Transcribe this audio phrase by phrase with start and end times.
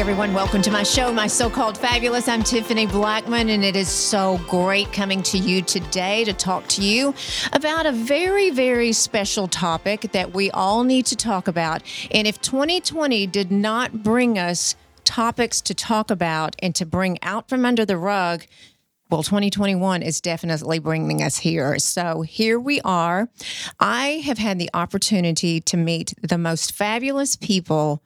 [0.00, 2.26] Everyone, welcome to my show, My So Called Fabulous.
[2.26, 6.82] I'm Tiffany Blackman, and it is so great coming to you today to talk to
[6.82, 7.12] you
[7.52, 11.82] about a very, very special topic that we all need to talk about.
[12.12, 14.74] And if 2020 did not bring us
[15.04, 18.46] topics to talk about and to bring out from under the rug,
[19.10, 21.78] well, 2021 is definitely bringing us here.
[21.78, 23.28] So here we are.
[23.78, 28.02] I have had the opportunity to meet the most fabulous people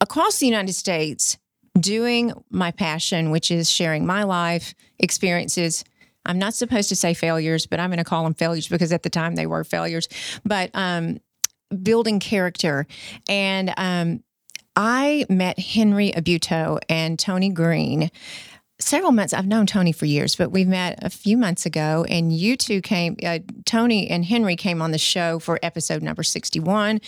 [0.00, 1.38] across the United States
[1.78, 5.84] doing my passion, which is sharing my life experiences.
[6.26, 9.02] I'm not supposed to say failures, but I'm going to call them failures because at
[9.02, 10.08] the time they were failures.
[10.44, 11.18] But um,
[11.82, 12.86] building character.
[13.28, 14.22] And um,
[14.76, 18.10] I met Henry Abuto and Tony Green
[18.78, 19.32] several months.
[19.32, 22.80] I've known Tony for years, but we met a few months ago, and you two
[22.80, 23.16] came.
[23.24, 27.00] Uh, Tony and Henry came on the show for episode number sixty-one,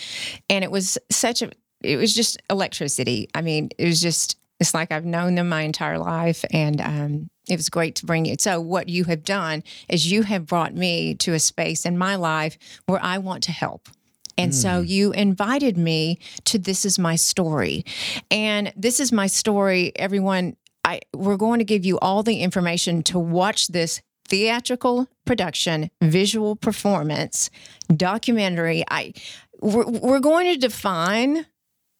[0.49, 1.51] and it was such a.
[1.83, 3.29] It was just electricity.
[3.33, 4.37] I mean, it was just.
[4.59, 8.25] It's like I've known them my entire life, and um, it was great to bring
[8.25, 8.35] you.
[8.39, 12.15] So, what you have done is you have brought me to a space in my
[12.15, 13.89] life where I want to help.
[14.37, 14.55] And mm.
[14.55, 17.85] so you invited me to This Is My Story.
[18.31, 23.03] And This Is My Story, everyone, I, we're going to give you all the information
[23.03, 27.49] to watch this theatrical production, visual performance,
[27.95, 28.83] documentary.
[28.89, 29.13] I
[29.61, 31.45] we're, we're going to define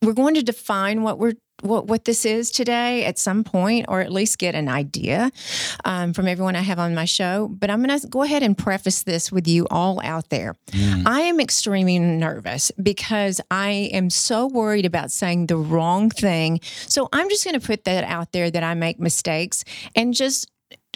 [0.04, 4.02] we're going to define what we're what, what this is today at some point, or
[4.02, 5.32] at least get an idea
[5.86, 7.48] um, from everyone I have on my show.
[7.48, 10.56] But I'm going to go ahead and preface this with you all out there.
[10.72, 11.08] Mm.
[11.08, 16.59] I am extremely nervous because I am so worried about saying the wrong thing.
[16.64, 19.64] So I'm just going to put that out there that I make mistakes
[19.96, 20.50] and just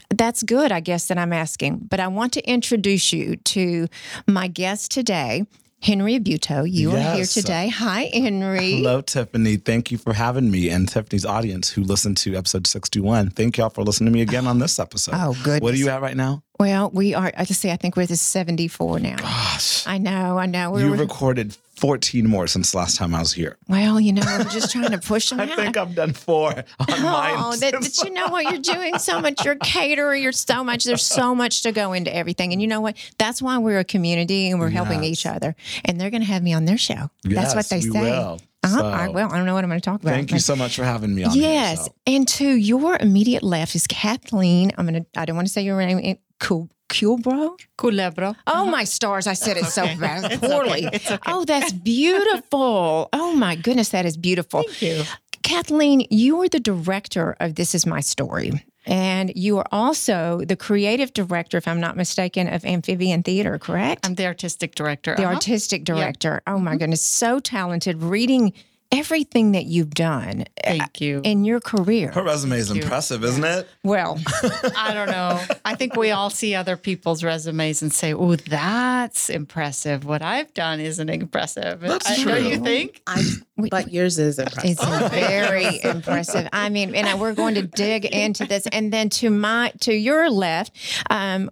[0.09, 1.87] that's good, I guess, that I'm asking.
[1.89, 3.87] But I want to introduce you to
[4.25, 5.45] my guest today.
[5.81, 6.97] Henry Abuto, you yes.
[6.97, 7.69] are here today.
[7.69, 8.77] Hi, Henry.
[8.77, 9.57] Hello, Tiffany.
[9.57, 13.29] Thank you for having me and Tiffany's audience who listened to episode 61.
[13.29, 15.13] Thank y'all for listening to me again on this oh, episode.
[15.15, 15.61] Oh, good.
[15.61, 16.43] What are you at right now?
[16.59, 19.17] Well, we are, I just say, I think we're at 74 now.
[19.17, 19.85] Gosh.
[19.85, 20.71] I know, I know.
[20.71, 23.57] We're, you recorded 14 more since the last time I was here.
[23.67, 25.55] Well, you know, I'm just trying to push them I out.
[25.55, 27.55] think I've done four on oh.
[27.59, 28.45] That, that, you know what?
[28.45, 29.45] You're doing so much.
[29.45, 30.23] You're catering.
[30.23, 30.85] You're so much.
[30.85, 32.51] There's so much to go into everything.
[32.51, 32.97] And you know what?
[33.19, 34.75] That's why we're a community and we're yes.
[34.75, 35.55] helping each other.
[35.85, 37.11] And they're going to have me on their show.
[37.23, 38.01] Yes, That's what they say.
[38.01, 38.41] Will.
[38.63, 38.79] Uh-huh.
[38.79, 40.11] So, I, well, I don't know what I'm going to talk about.
[40.13, 41.35] Thank you so much for having me on.
[41.35, 41.93] Yes, here, so.
[42.07, 44.71] and to your immediate left is Kathleen.
[44.77, 45.19] I'm going to.
[45.19, 46.17] I don't want to say your name.
[46.39, 46.69] Cool.
[46.89, 47.57] Culebro?
[47.77, 48.35] Culebro.
[48.47, 48.65] Oh uh-huh.
[48.65, 49.27] my stars!
[49.27, 49.95] I said it so okay.
[49.95, 50.87] fast, poorly.
[50.87, 51.15] Okay.
[51.15, 51.17] Okay.
[51.27, 53.09] Oh, that's beautiful.
[53.13, 54.63] oh my goodness, that is beautiful.
[54.63, 55.03] Thank you,
[55.43, 56.05] Kathleen.
[56.09, 58.51] You are the director of This Is My Story,
[58.85, 63.57] and you are also the creative director, if I'm not mistaken, of Amphibian Theater.
[63.59, 64.05] Correct?
[64.05, 65.15] I'm the artistic director.
[65.15, 65.33] The uh-huh.
[65.33, 66.41] artistic director.
[66.47, 66.55] Yep.
[66.55, 66.79] Oh my mm-hmm.
[66.79, 68.01] goodness, so talented.
[68.01, 68.53] Reading
[68.91, 71.21] everything that you've done uh, Thank you.
[71.23, 72.11] in your career.
[72.11, 73.67] Her resume is impressive, isn't it?
[73.83, 74.19] Well,
[74.77, 75.41] I don't know.
[75.65, 80.05] I think we all see other people's resumes and say, "Oh, that's impressive.
[80.05, 82.31] What I've done isn't impressive." That's I, true.
[82.31, 83.01] Don't you think?
[83.07, 83.23] I,
[83.57, 84.77] but yours is impressive.
[84.79, 86.47] It's very impressive.
[86.53, 88.67] I mean, and we're going to dig into this.
[88.67, 90.71] And then to my to your left,
[91.09, 91.49] um,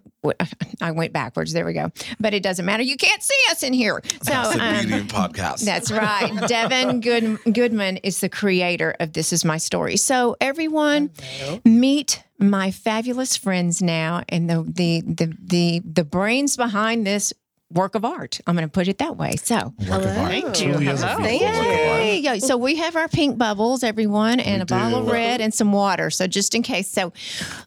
[0.80, 1.52] I went backwards.
[1.52, 1.90] There we go.
[2.18, 2.82] But it doesn't matter.
[2.82, 4.00] You can't see us in here.
[4.22, 5.64] So that's the um, beauty podcast.
[5.64, 6.32] That's right.
[6.48, 9.96] Devin Good, Goodman is the creator of This Is My Story.
[9.96, 11.60] So everyone, Hello.
[11.64, 17.32] meet my fabulous friends now, and the the the the the brains behind this
[17.72, 18.40] work of art.
[18.46, 19.36] I'm going to put it that way.
[19.36, 20.02] So, work.
[20.02, 20.74] Thank you.
[20.74, 21.16] Hello.
[21.18, 22.40] Thank you.
[22.40, 24.74] So we have our pink bubbles, everyone, and we a do.
[24.74, 26.10] bottle of red and some water.
[26.10, 26.88] So just in case.
[26.88, 27.12] So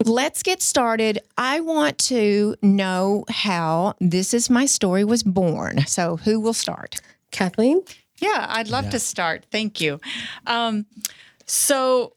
[0.06, 1.20] let's get started.
[1.38, 5.86] I want to know how this is my story was born.
[5.86, 7.02] So who will start?
[7.32, 7.82] Kathleen?
[8.20, 8.92] Yeah, I'd love yeah.
[8.92, 9.46] to start.
[9.52, 10.00] Thank you.
[10.48, 10.86] Um,
[11.46, 12.14] so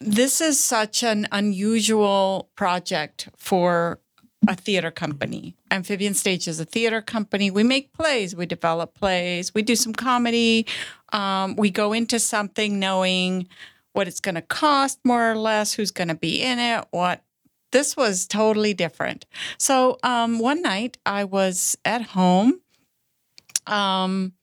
[0.00, 4.00] this is such an unusual project for
[4.46, 5.56] a theater company.
[5.74, 7.50] Amphibian Stage is a theater company.
[7.50, 10.66] We make plays, we develop plays, we do some comedy.
[11.12, 13.48] Um, we go into something knowing
[13.92, 17.22] what it's going to cost, more or less, who's going to be in it, what.
[17.72, 19.26] This was totally different.
[19.58, 22.60] So um, one night I was at home.
[23.66, 24.34] Um,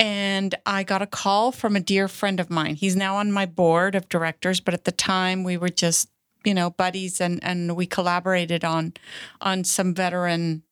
[0.00, 2.74] and I got a call from a dear friend of mine.
[2.74, 6.08] He's now on my board of directors, but at the time we were just
[6.46, 8.94] you know buddies and and we collaborated on
[9.40, 10.62] on some veteran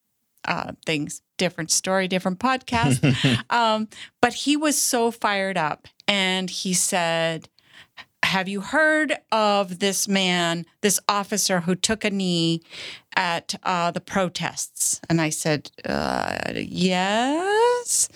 [0.46, 3.02] uh, things different story different podcast
[3.50, 3.88] um,
[4.22, 7.48] but he was so fired up and he said
[8.24, 12.62] have you heard of this man, this officer who took a knee
[13.14, 15.00] at uh, the protests?
[15.08, 18.08] And I said, uh, yes.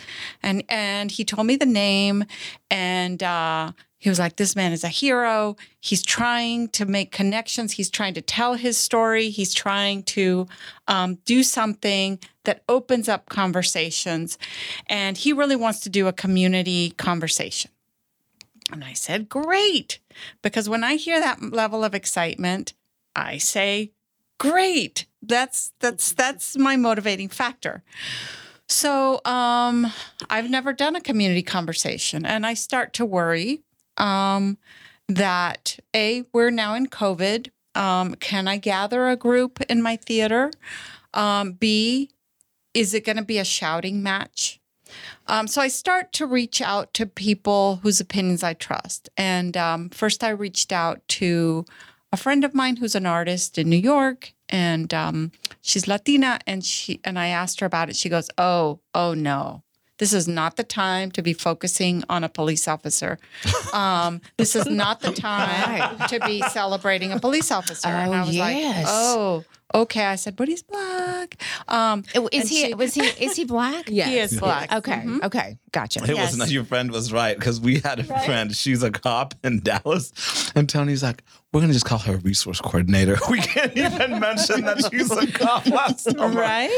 [0.43, 2.25] And and he told me the name,
[2.71, 5.57] and uh, he was like, "This man is a hero.
[5.81, 7.73] He's trying to make connections.
[7.73, 9.31] He's trying to tell his story.
[9.31, 10.47] He's trying to
[10.87, 14.39] um, do something that opens up conversations,
[14.87, 17.71] and he really wants to do a community conversation."
[18.71, 19.99] And I said, Great.
[20.43, 22.75] Because when I hear that level of excitement,
[23.15, 23.93] I say,
[24.39, 25.07] Great.
[25.21, 27.83] That's that's that's my motivating factor.
[28.69, 29.91] So um,
[30.29, 33.63] I've never done a community conversation, and I start to worry
[33.99, 34.59] um,
[35.09, 37.51] that a we're now in COVID.
[37.75, 40.51] Um, can I gather a group in my theater?
[41.15, 42.11] Um, B,
[42.75, 44.61] is it going to be a shouting match?
[45.27, 49.09] Um, so I start to reach out to people whose opinions I trust.
[49.17, 51.65] And um, first, I reached out to
[52.11, 56.39] a friend of mine who's an artist in New York, and um, she's Latina.
[56.47, 57.97] And she and I asked her about it.
[57.97, 59.63] She goes, "Oh, oh no."
[59.99, 63.19] This is not the time to be focusing on a police officer.
[63.75, 67.89] Um, this is not the time to be celebrating a police officer.
[67.89, 68.85] and I Oh, was yes.
[68.85, 70.05] like, oh, okay.
[70.05, 71.41] I said, but he's black.
[71.69, 72.67] Um, Oh, Is he?
[72.67, 73.03] she- was he?
[73.25, 73.89] Is he black?
[73.89, 74.09] Yes.
[74.09, 74.73] He is black.
[74.73, 75.05] Okay.
[75.23, 75.59] Okay.
[75.73, 76.03] Gotcha.
[76.03, 76.31] It Yes.
[76.33, 78.55] was not your friend was right because we had a friend.
[78.55, 81.23] She's a cop in Dallas, and Tony's like,
[81.53, 83.17] "We're gonna just call her a resource coordinator.
[83.31, 86.71] We can't even mention that she's a cop last summer." right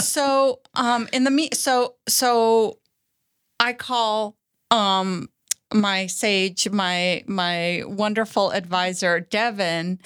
[0.00, 2.78] so um in the me so so
[3.60, 4.36] i call
[4.70, 5.28] um
[5.72, 9.98] my sage my my wonderful advisor devin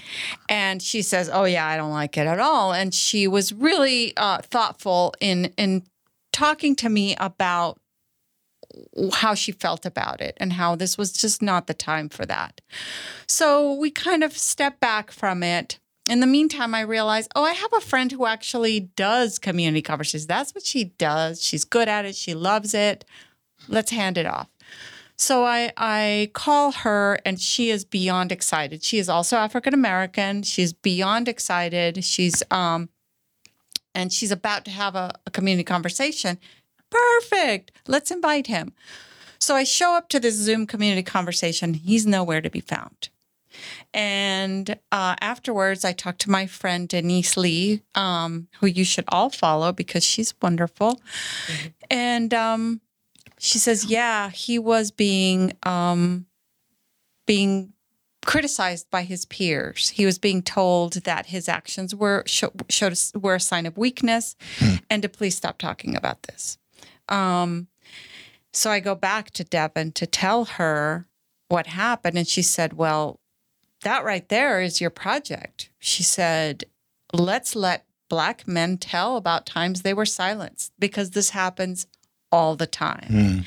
[0.49, 4.13] and she says oh yeah i don't like it at all and she was really
[4.17, 5.85] uh thoughtful in in
[6.33, 7.79] talking to me about
[9.13, 12.61] how she felt about it and how this was just not the time for that
[13.27, 15.79] so we kind of step back from it.
[16.11, 20.27] In the meantime, I realized, oh, I have a friend who actually does community conversations.
[20.27, 21.43] That's what she does.
[21.43, 22.15] She's good at it.
[22.15, 23.05] She loves it.
[23.69, 24.49] Let's hand it off.
[25.23, 28.83] So I I call her and she is beyond excited.
[28.83, 30.43] She is also African American.
[30.43, 32.05] She's beyond excited.
[32.05, 32.89] She's um
[33.95, 36.39] and she's about to have a, a community conversation.
[36.91, 37.71] Perfect.
[37.87, 38.73] Let's invite him.
[39.39, 41.75] So I show up to this Zoom community conversation.
[41.75, 43.09] He's nowhere to be found.
[43.95, 49.31] And uh, afterwards, I talked to my friend Denise Lee, um, who you should all
[49.31, 51.01] follow because she's wonderful.
[51.91, 52.81] And um,
[53.43, 56.27] she says, "Yeah, he was being um,
[57.27, 57.73] being
[58.25, 59.91] criticized by his peers.
[59.91, 63.77] He was being told that his actions were show, showed a- were a sign of
[63.77, 64.37] weakness,
[64.89, 66.57] and to please stop talking about this."
[67.09, 67.67] Um,
[68.53, 71.07] so I go back to Devin to tell her
[71.49, 72.17] what happened.
[72.17, 73.21] And she said, Well,
[73.83, 75.71] that right there is your project.
[75.79, 76.65] She said,
[77.13, 81.87] Let's let Black men tell about times they were silenced because this happens
[82.33, 83.45] all the time.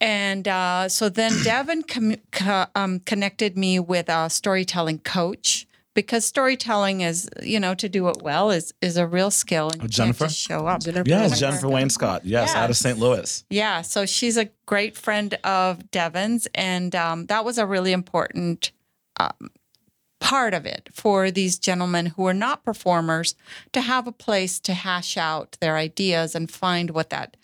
[0.00, 6.24] And uh, so then Devin com- co- um, connected me with a storytelling coach because
[6.24, 9.70] storytelling is, you know, to do it well is is a real skill.
[9.72, 10.26] And you Jennifer?
[10.26, 10.80] just show up.
[10.82, 11.62] Jennifer Yes, Jennifer.
[11.62, 12.20] Jennifer Wainscott.
[12.22, 12.98] Yes, out of St.
[12.98, 13.44] Louis.
[13.50, 18.70] Yeah, so she's a great friend of Devin's, and um, that was a really important
[19.18, 19.50] um,
[20.20, 23.34] part of it for these gentlemen who are not performers
[23.72, 27.36] to have a place to hash out their ideas and find what that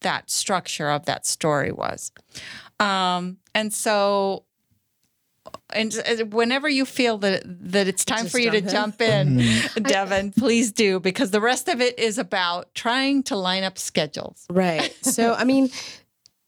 [0.00, 2.12] that structure of that story was.
[2.80, 4.44] Um, and so,
[5.72, 5.94] and
[6.32, 9.38] whenever you feel that that it's time Just for you to jump in.
[9.38, 13.64] jump in, Devin, please do because the rest of it is about trying to line
[13.64, 14.46] up schedules.
[14.50, 14.94] Right.
[15.04, 15.70] So, I mean,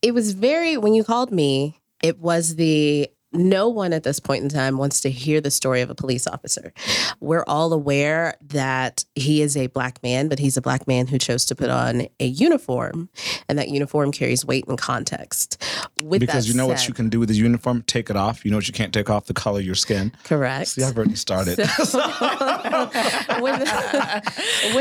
[0.02, 4.42] it was very, when you called me, it was the no one at this point
[4.42, 6.72] in time wants to hear the story of a police officer.
[7.20, 11.18] We're all aware that he is a black man, but he's a black man who
[11.18, 13.08] chose to put on a uniform,
[13.48, 15.62] and that uniform carries weight and context.
[16.02, 17.82] With Because you know what you can do with the uniform?
[17.82, 18.44] Take it off.
[18.44, 19.26] You know what you can't take off?
[19.26, 20.12] The color of your skin.
[20.24, 20.68] correct.
[20.68, 21.58] See, I've already started.
[21.58, 21.92] with, with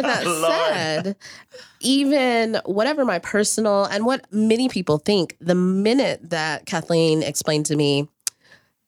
[0.03, 0.51] that Lord.
[0.51, 1.15] said,
[1.81, 7.75] even whatever my personal and what many people think, the minute that Kathleen explained to
[7.75, 8.07] me,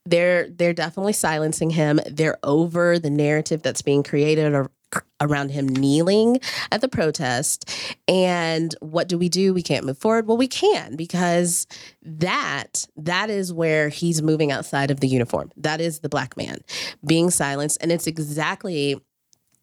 [0.05, 1.99] they're they're definitely silencing him.
[2.09, 4.71] They're over the narrative that's being created ar-
[5.19, 6.39] around him kneeling
[6.71, 7.69] at the protest.
[8.07, 9.53] And what do we do?
[9.53, 10.27] We can't move forward.
[10.27, 11.67] Well, we can because
[12.01, 15.51] that that is where he's moving outside of the uniform.
[15.57, 16.59] That is the black man
[17.05, 18.99] being silenced, and it's exactly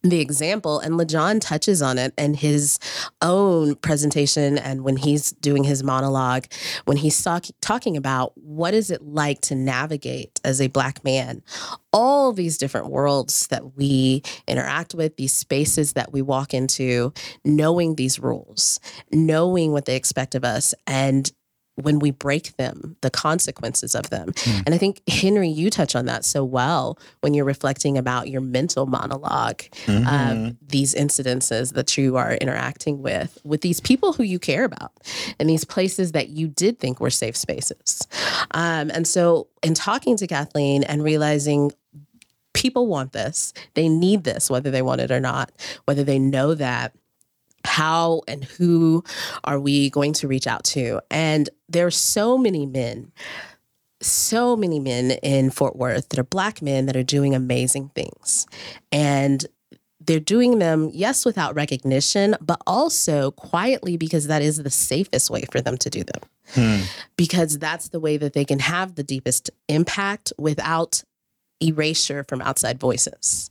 [0.03, 2.79] the example and LeJon touches on it in his
[3.21, 6.45] own presentation and when he's doing his monologue
[6.85, 11.43] when he's talk- talking about what is it like to navigate as a black man
[11.93, 17.13] all these different worlds that we interact with these spaces that we walk into
[17.45, 18.79] knowing these rules
[19.11, 21.33] knowing what they expect of us and
[21.83, 24.33] when we break them, the consequences of them.
[24.33, 24.63] Mm.
[24.67, 28.41] And I think, Henry, you touch on that so well when you're reflecting about your
[28.41, 30.49] mental monologue mm-hmm.
[30.49, 34.93] of these incidences that you are interacting with, with these people who you care about
[35.39, 38.07] and these places that you did think were safe spaces.
[38.53, 41.73] Um, and so, in talking to Kathleen and realizing,
[42.55, 43.53] People want this.
[43.75, 45.53] They need this, whether they want it or not,
[45.85, 46.93] whether they know that
[47.69, 49.05] how and who
[49.45, 51.01] are we going to reach out to?
[51.11, 53.13] And there are so many men,
[54.01, 58.47] so many men in Fort Worth that are black men that are doing amazing things.
[58.91, 59.47] And
[60.01, 65.45] they're doing them, yes, without recognition, but also quietly because that is the safest way
[65.53, 66.23] for them to do them.
[66.55, 66.85] Hmm.
[67.17, 71.05] Because that's the way that they can have the deepest impact without
[71.61, 73.51] erasure from outside voices.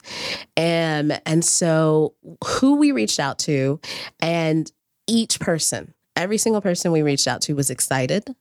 [0.55, 3.79] And and so who we reached out to
[4.19, 4.71] and
[5.07, 8.35] each person, every single person we reached out to was excited,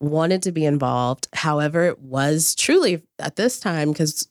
[0.00, 1.28] wanted to be involved.
[1.32, 4.28] However, it was truly at this time cuz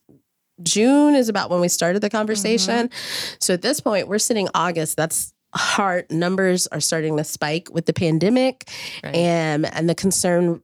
[0.64, 2.88] June is about when we started the conversation.
[2.88, 3.36] Mm-hmm.
[3.40, 4.96] So at this point, we're sitting August.
[4.96, 8.70] That's hard numbers are starting to spike with the pandemic
[9.04, 9.16] right.
[9.16, 10.62] and and the concern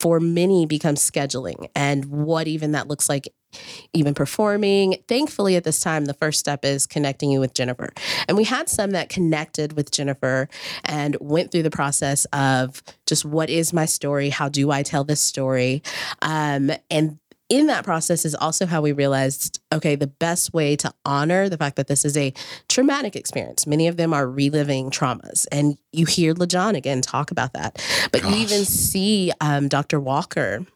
[0.00, 3.32] for many becomes scheduling and what even that looks like
[3.92, 4.96] even performing.
[5.08, 7.90] Thankfully, at this time, the first step is connecting you with Jennifer.
[8.28, 10.48] And we had some that connected with Jennifer
[10.84, 14.30] and went through the process of just what is my story?
[14.30, 15.82] How do I tell this story?
[16.22, 17.18] Um, and
[17.52, 21.58] in that process is also how we realized okay, the best way to honor the
[21.58, 22.32] fact that this is a
[22.68, 23.66] traumatic experience.
[23.66, 25.46] Many of them are reliving traumas.
[25.52, 27.84] And you hear LeJohn again talk about that.
[28.10, 28.32] But Gosh.
[28.32, 30.00] you even see um, Dr.
[30.00, 30.66] Walker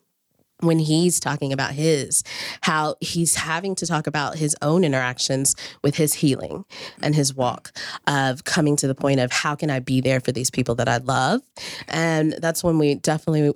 [0.60, 2.22] when he's talking about his,
[2.62, 6.64] how he's having to talk about his own interactions with his healing
[7.02, 7.72] and his walk
[8.06, 10.88] of coming to the point of how can I be there for these people that
[10.88, 11.42] I love?
[11.88, 13.52] And that's when we definitely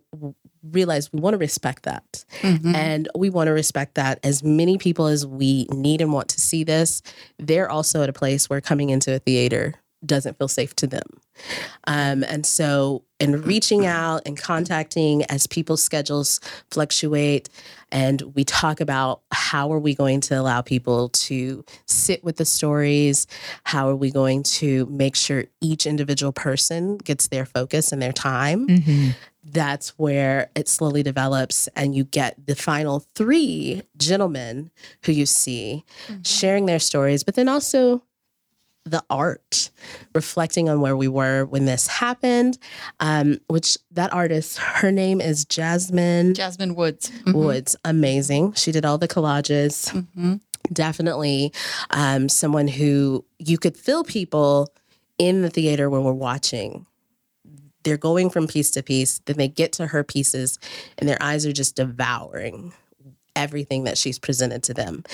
[0.63, 2.25] realize we want to respect that.
[2.43, 2.75] Mm-hmm.
[2.75, 6.41] And we want to respect that as many people as we need and want to
[6.41, 7.03] see this,
[7.39, 11.07] they're also at a place where coming into a theater doesn't feel safe to them.
[11.87, 16.41] Um, and so, in reaching out and contacting as people's schedules
[16.71, 17.49] fluctuate,
[17.93, 22.45] and we talk about how are we going to allow people to sit with the
[22.45, 23.27] stories,
[23.65, 28.13] how are we going to make sure each individual person gets their focus and their
[28.13, 28.67] time.
[28.67, 29.11] Mm-hmm
[29.43, 34.71] that's where it slowly develops and you get the final three gentlemen
[35.05, 36.23] who you see mm-hmm.
[36.23, 38.03] sharing their stories but then also
[38.91, 39.71] the art
[40.15, 42.59] reflecting on where we were when this happened
[42.99, 47.11] um, which that artist her name is jasmine jasmine woods.
[47.11, 47.33] Mm-hmm.
[47.33, 47.77] woods.
[47.85, 48.53] Amazing.
[48.55, 49.91] She did all the collages.
[49.93, 50.35] Mm-hmm.
[50.73, 51.53] definitely
[51.91, 54.73] um, someone who you could feel people
[55.19, 56.87] in the theater when we're watching.
[57.83, 60.59] They're going from piece to piece then they get to her pieces
[60.99, 62.73] and their eyes are just devouring
[63.37, 65.05] everything that she's presented to them.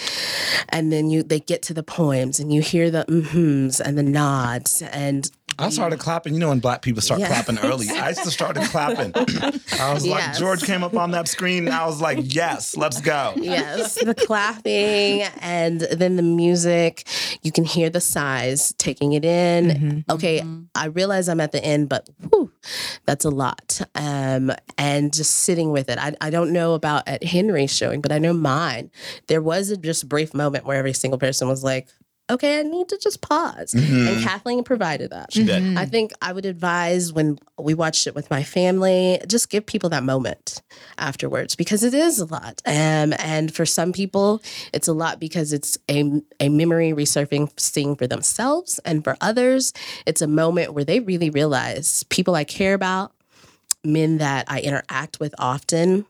[0.68, 4.02] And then you they get to the poems and you hear the mm-hms and the
[4.02, 6.34] nods and I started clapping.
[6.34, 9.12] You know, when black people start clapping early, I just started clapping.
[9.80, 10.06] I was yes.
[10.06, 11.68] like, George came up on that screen.
[11.68, 13.32] I was like, yes, let's go.
[13.36, 17.06] Yes, the clapping and then the music.
[17.42, 19.66] You can hear the sighs taking it in.
[19.66, 20.12] Mm-hmm.
[20.12, 20.64] Okay, mm-hmm.
[20.74, 22.52] I realize I'm at the end, but whew,
[23.04, 23.80] that's a lot.
[23.94, 25.98] Um, and just sitting with it.
[25.98, 28.90] I, I don't know about at Henry's showing, but I know mine.
[29.28, 31.88] There was a just brief moment where every single person was like,
[32.28, 33.72] okay, I need to just pause.
[33.72, 34.08] Mm-hmm.
[34.08, 35.32] And Kathleen provided that.
[35.32, 35.62] She did.
[35.62, 35.78] Mm-hmm.
[35.78, 39.90] I think I would advise when we watched it with my family, just give people
[39.90, 40.62] that moment
[40.98, 42.60] afterwards because it is a lot.
[42.66, 44.42] Um, and for some people,
[44.72, 48.80] it's a lot because it's a, a memory resurfacing for themselves.
[48.84, 49.72] And for others,
[50.04, 53.12] it's a moment where they really realize people I care about,
[53.84, 56.06] men that I interact with often,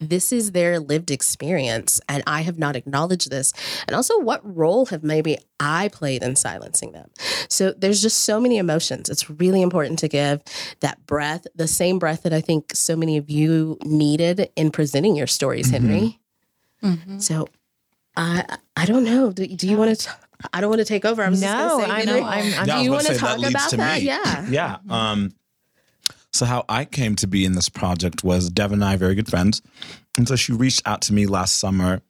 [0.00, 3.52] this is their lived experience and I have not acknowledged this.
[3.86, 7.10] And also, what role have maybe I played in silencing them?
[7.48, 9.08] So there's just so many emotions.
[9.08, 10.42] It's really important to give
[10.80, 15.16] that breath, the same breath that I think so many of you needed in presenting
[15.16, 15.86] your stories, mm-hmm.
[15.86, 16.20] Henry.
[16.82, 17.18] Mm-hmm.
[17.18, 17.48] So
[18.16, 18.44] I
[18.76, 19.32] I don't know.
[19.32, 20.10] Do, do you want to?
[20.52, 21.22] I don't want to take over.
[21.22, 22.22] I'm no, I know.
[22.22, 24.00] I'm, I'm, do you want to talk about that?
[24.00, 24.06] Me.
[24.06, 24.46] Yeah.
[24.48, 24.76] Yeah.
[24.90, 25.32] Um,
[26.34, 29.28] so how I came to be in this project was Dev and I very good
[29.28, 29.62] friends,
[30.18, 32.02] and so she reached out to me last summer,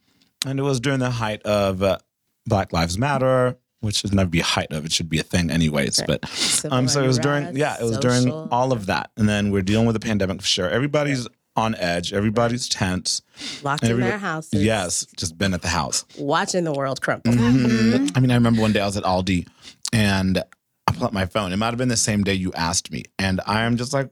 [0.47, 1.99] and it was during the height of uh,
[2.47, 4.87] Black Lives Matter, which should never be a height of.
[4.87, 6.01] It should be a thing anyways.
[6.01, 6.21] Right.
[6.21, 9.51] But um, so it was during yeah, it was during all of that, and then
[9.51, 10.69] we're dealing with the pandemic for sure.
[10.71, 12.13] Everybody's on edge.
[12.13, 13.23] Everybody's tense.
[13.63, 14.65] locked in their houses.
[14.65, 16.05] Yes, just been at the house.
[16.19, 17.31] watching the world crumble.
[17.31, 18.11] Mhm.
[18.17, 19.47] I mean, I remember one day I was at Aldi
[19.93, 20.43] and
[20.87, 21.53] I pull up my phone.
[21.53, 23.05] It might have been the same day you asked me.
[23.19, 24.11] And I'm just like,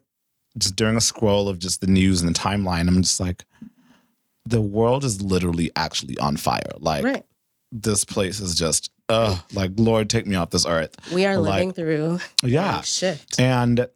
[0.59, 3.45] just during a scroll of just the news and the timeline, I'm just like,
[4.45, 6.73] the world is literally actually on fire.
[6.79, 7.25] Like, Right.
[7.71, 10.95] this place is just, ugh, like, Lord, take me off this earth.
[11.12, 12.81] We are Like- living through Yeah.
[12.81, 13.38] a shift.
[13.41, 13.87] And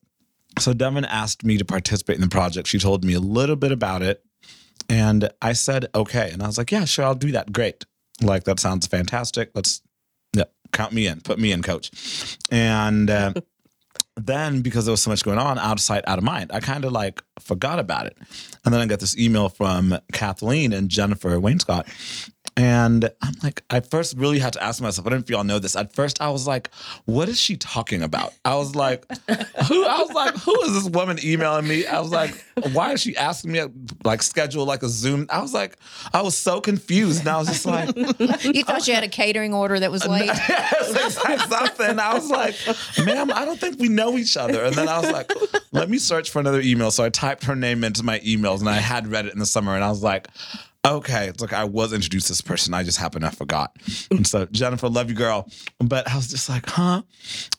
[0.58, 2.68] so Devin asked me to participate in the project.
[2.68, 4.22] She told me a little bit about it.
[4.88, 6.30] And I said, okay.
[6.30, 7.52] And I was like, yeah, sure, I'll do that.
[7.52, 7.84] Great.
[8.22, 9.50] Like, that sounds fantastic.
[9.54, 9.82] Let's
[10.72, 12.38] count me in, put me in, coach.
[12.50, 13.32] And uh,
[14.16, 16.60] then because there was so much going on, out of sight, out of mind, I
[16.60, 18.16] kind of like forgot about it.
[18.64, 21.86] And then I got this email from Kathleen and Jennifer Wainscott.
[22.58, 25.44] And I'm like, I first really had to ask myself, I don't know if y'all
[25.44, 25.76] know this.
[25.76, 26.70] At first, I was like,
[27.04, 28.32] what is she talking about?
[28.46, 29.04] I was like,
[29.68, 29.84] who?
[29.84, 31.86] I was like, who is this woman emailing me?
[31.86, 33.60] I was like, why is she asking me,
[34.04, 35.26] like, schedule like a Zoom?
[35.28, 35.76] I was like,
[36.14, 37.20] I was so confused.
[37.20, 40.26] And I was just like, You thought you had a catering order that was late?
[40.26, 41.98] yes, like something.
[41.98, 42.54] I was like,
[43.04, 44.64] ma'am, I don't think we know each other.
[44.64, 45.30] And then I was like,
[45.72, 46.90] let me search for another email.
[46.90, 49.46] So I typed her name into my emails and I had read it in the
[49.46, 50.28] summer and I was like,
[50.86, 52.74] okay, it's like I was introduced to this person.
[52.74, 53.76] I just happened I forgot.
[54.10, 55.48] And so Jennifer, love you, girl.
[55.78, 57.02] But I was just like, huh?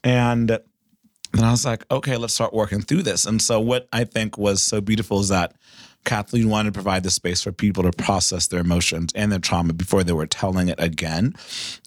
[0.03, 3.25] And then I was like, okay, let's start working through this.
[3.25, 5.55] And so what I think was so beautiful is that
[6.05, 9.73] Kathleen wanted to provide the space for people to process their emotions and their trauma
[9.73, 11.33] before they were telling it again.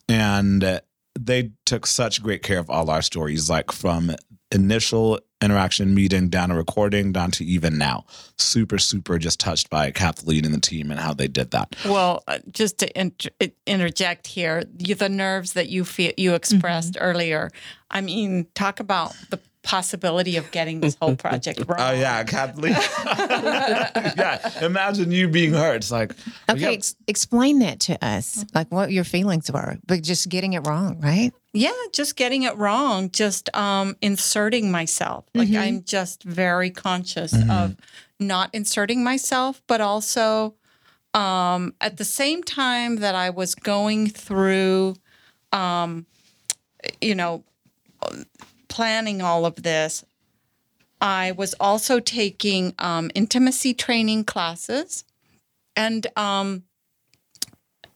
[0.09, 0.80] And
[1.18, 4.14] they took such great care of all our stories, like from
[4.52, 8.04] initial interaction meeting down to recording down to even now.
[8.37, 11.75] Super, super just touched by Kathleen and the team and how they did that.
[11.85, 13.30] Well, uh, just to inter-
[13.66, 17.50] interject here, you, the nerves that you feel you expressed earlier.
[17.90, 21.79] I mean, talk about the possibility of getting this whole project wrong.
[21.81, 22.73] Oh yeah, Kathleen.
[23.05, 25.76] yeah, imagine you being hurt.
[25.76, 26.12] It's like
[26.49, 30.55] Okay, yeah, ex- explain that to us, like what your feelings were, but just getting
[30.55, 31.33] it wrong, right?
[31.53, 35.25] Yeah, just getting it wrong, just um, inserting myself.
[35.35, 37.77] Like I'm just very conscious of
[38.18, 40.55] not inserting myself, but also
[41.12, 44.94] um, at the same time that I was going through,
[45.53, 46.07] um,
[47.01, 47.42] you know,
[48.70, 50.04] planning all of this,
[51.00, 55.04] I was also taking um, intimacy training classes,
[55.76, 56.64] and um,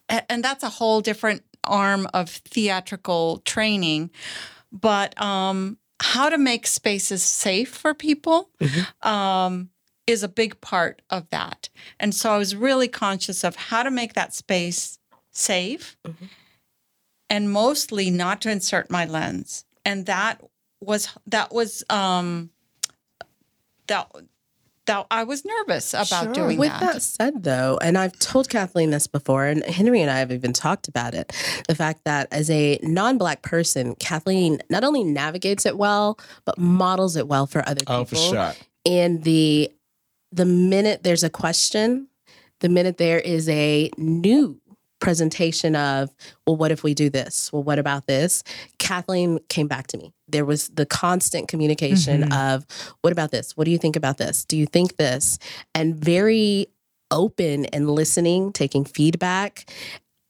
[0.09, 4.11] and that's a whole different arm of theatrical training.
[4.71, 8.51] But um, how to make spaces safe for people
[9.03, 9.71] um,
[10.07, 11.71] is a big part of that.
[11.99, 14.99] And so I was really conscious of how to make that space
[15.31, 15.97] safe
[17.31, 19.65] and mostly not to insert my lens.
[19.85, 20.43] And that
[20.87, 22.51] was that was um
[23.87, 24.11] that
[24.87, 26.33] that I was nervous about Sure.
[26.35, 26.81] doing With that.
[26.83, 30.31] With that said, though, and I've told Kathleen this before, and Henry and I have
[30.31, 31.33] even talked about it
[31.69, 36.59] the fact that as a non Black person, Kathleen not only navigates it well, but
[36.59, 37.95] models it well for other people.
[37.97, 38.53] oh for sure.
[38.85, 39.73] And the
[40.33, 42.09] the minute there's a question,
[42.61, 44.61] the minute there is a new
[45.05, 46.11] presentation of,
[46.47, 47.53] well, what if we do this?
[47.53, 48.43] Well, what about this?
[48.79, 50.13] Kathleen came back to me.
[50.29, 52.33] There was the constant communication mm-hmm.
[52.33, 52.67] of,
[53.03, 53.57] what about this?
[53.57, 54.45] What do you think about this?
[54.47, 55.39] Do you think this?
[55.75, 56.69] And very
[57.11, 59.71] open and listening, taking feedback.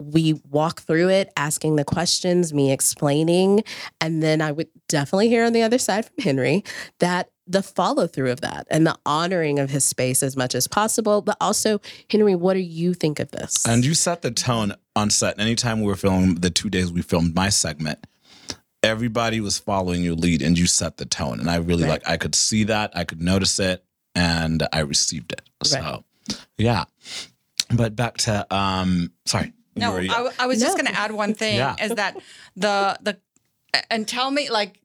[0.02, 3.62] We walk through it, asking the questions, me explaining.
[4.00, 6.64] And then I would definitely hear on the other side from Henry
[6.98, 10.66] that the follow through of that and the honoring of his space as much as
[10.66, 11.20] possible.
[11.20, 11.80] But also,
[12.10, 13.66] Henry, what do you think of this?
[13.66, 15.38] And you set the tone on set.
[15.38, 17.98] Anytime we were filming the two days we filmed my segment,
[18.82, 21.40] everybody was following your lead and you set the tone.
[21.40, 21.90] And I really Right.
[21.90, 25.42] like I could see that, I could notice it, and I received it.
[25.64, 26.04] So
[26.58, 26.84] yeah.
[27.74, 29.52] But back to um sorry.
[29.76, 31.74] No, I, I, w- I was just going to add one thing Yeah.
[31.82, 32.16] is that
[32.54, 33.18] the the
[33.90, 34.78] and tell me like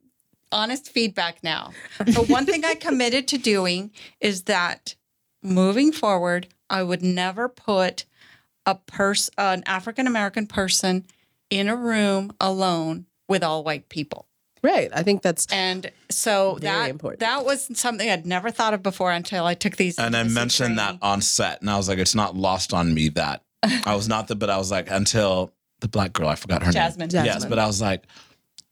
[0.51, 1.71] honest feedback now.
[2.11, 4.95] So one thing I committed to doing is that
[5.43, 8.05] moving forward, I would never put
[8.65, 11.05] a person an African American person
[11.49, 14.27] in a room alone with all white people.
[14.63, 14.89] right.
[14.93, 17.19] I think that's And so Very that important.
[17.21, 20.35] that was something I'd never thought of before until I took these and I intimacy
[20.35, 23.41] mentioned that on set, and I was like, it's not lost on me that
[23.85, 26.71] I was not the, but I was like, until the black girl, I forgot her
[26.71, 27.09] Jasmine.
[27.09, 27.25] name.
[27.25, 28.03] Yes, but I was like,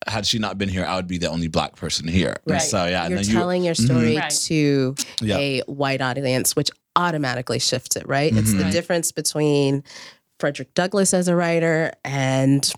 [0.07, 2.35] had she not been here, I would be the only black person here.
[2.45, 2.61] And Right.
[2.61, 4.29] So yeah, and then you're then you, telling your story Right.
[4.45, 5.37] to Yeah.
[5.37, 8.35] a white audience, which automatically shifts it, right?
[8.35, 8.63] It's the Mhm.
[8.63, 8.73] Right.
[8.73, 9.83] difference between
[10.39, 12.71] Frederick Douglass as a writer and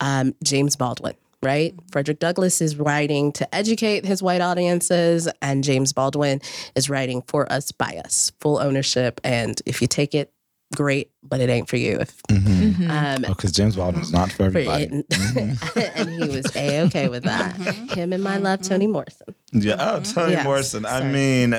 [0.00, 1.14] um, James Baldwin.
[1.40, 1.72] Right?
[1.92, 6.40] Frederick Douglass is writing to educate his white audiences, and James Baldwin
[6.74, 9.20] is writing for us by us, full ownership.
[9.22, 10.32] And if you take it,
[10.74, 11.98] great, but it ain't for you.
[12.00, 12.90] If, Mhm.
[12.90, 14.84] um, Oh, because James Baldwin's not for for everybody.
[14.84, 15.58] it, and
[16.22, 17.54] he was a okay with that.
[17.54, 17.86] Mm-hmm.
[17.88, 18.44] Him and my mm-hmm.
[18.44, 19.34] love, Toni Morrison.
[19.52, 19.76] Yeah.
[19.78, 20.12] Oh, mm-hmm.
[20.12, 20.86] Toni Yes, Morrison.
[20.86, 21.54] I mean,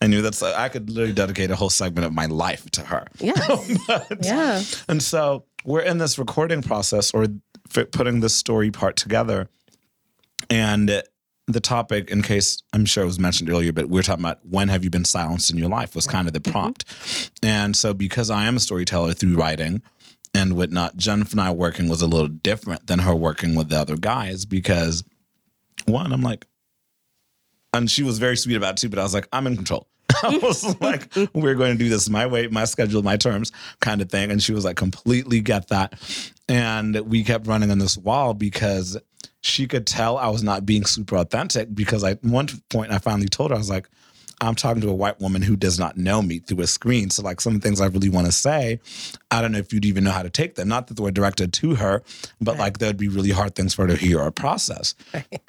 [0.00, 0.42] I knew that's.
[0.42, 3.06] I could literally dedicate a whole segment of my life to her.
[3.18, 3.78] Yes.
[3.86, 4.62] But- yeah.
[4.88, 7.26] And so we're in this recording process or
[7.70, 9.48] putting this story part together.
[10.50, 11.02] And
[11.48, 14.68] the topic, in case I'm sure it was mentioned earlier, but we're talking about when
[14.68, 16.84] have you been silenced in your life was kind of the prompt.
[17.42, 19.82] And so because I am a storyteller through writing
[20.34, 23.78] and whatnot, Jennifer and I working was a little different than her working with the
[23.78, 25.04] other guys because
[25.86, 26.46] one, I'm like,
[27.72, 29.88] and she was very sweet about it too, but I was like, I'm in control.
[30.22, 34.00] I was like, we're going to do this my way, my schedule, my terms kind
[34.00, 34.30] of thing.
[34.30, 35.94] And she was like, completely get that.
[36.48, 38.96] And we kept running on this wall because
[39.42, 42.98] she could tell I was not being super authentic because I, at one point I
[42.98, 43.88] finally told her, I was like,
[44.40, 47.10] I'm talking to a white woman who does not know me through a screen.
[47.10, 48.78] So, like, some of the things I really want to say,
[49.30, 50.68] I don't know if you'd even know how to take them.
[50.68, 52.02] Not that they were directed to her,
[52.40, 54.94] but like, that would be really hard things for her to hear or process.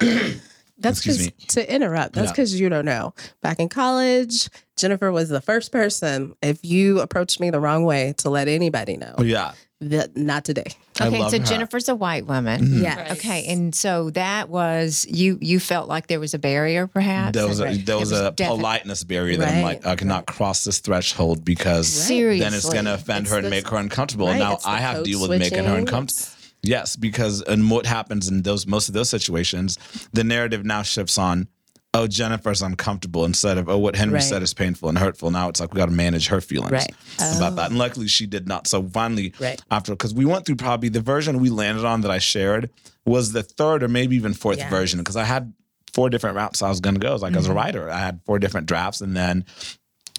[0.78, 2.14] That's because to interrupt.
[2.14, 2.32] That's Yeah.
[2.32, 3.12] because you don't know.
[3.42, 4.48] Back in college,
[4.78, 6.34] Jennifer was the first person.
[6.42, 9.52] If you approached me the wrong way, to let anybody know Oh, yeah.
[9.80, 10.66] That not today.
[11.00, 11.44] Okay, so her.
[11.44, 12.60] Jennifer's a white woman.
[12.60, 12.82] Mhm.
[12.82, 12.96] Yes.
[12.98, 13.10] Right.
[13.12, 15.38] Okay, and so that was you.
[15.40, 17.34] You felt like there was a barrier, perhaps.
[17.34, 17.86] There was a, Right.
[17.86, 21.44] there was, was a defi- politeness barrier that I'm like, I cannot cross this threshold
[21.44, 24.26] because Seriously, then it's going to offend It's her and the- make her uncomfortable.
[24.26, 26.28] Right, and now I have to deal with making her uncomfortable.
[26.62, 29.78] Yes, because and what happens in those most of those situations,
[30.12, 31.48] the narrative now shifts on,
[31.92, 34.22] oh, Jennifer's uncomfortable instead of oh, what Henry Right.
[34.22, 35.30] said is painful and hurtful.
[35.30, 36.94] Now it's like we got to manage her feelings Right.
[37.18, 37.70] about that.
[37.70, 37.84] And oh.
[37.84, 38.66] luckily she did not.
[38.66, 39.60] So finally, Right.
[39.70, 42.70] after because we went through probably the version we landed on that I shared
[43.04, 44.70] was the third or maybe even fourth Yes.
[44.70, 45.52] version because I had
[45.92, 47.16] four different routes I was going to go.
[47.16, 47.56] Like as a mm-hmm.
[47.56, 49.44] writer, I had four different drafts, and then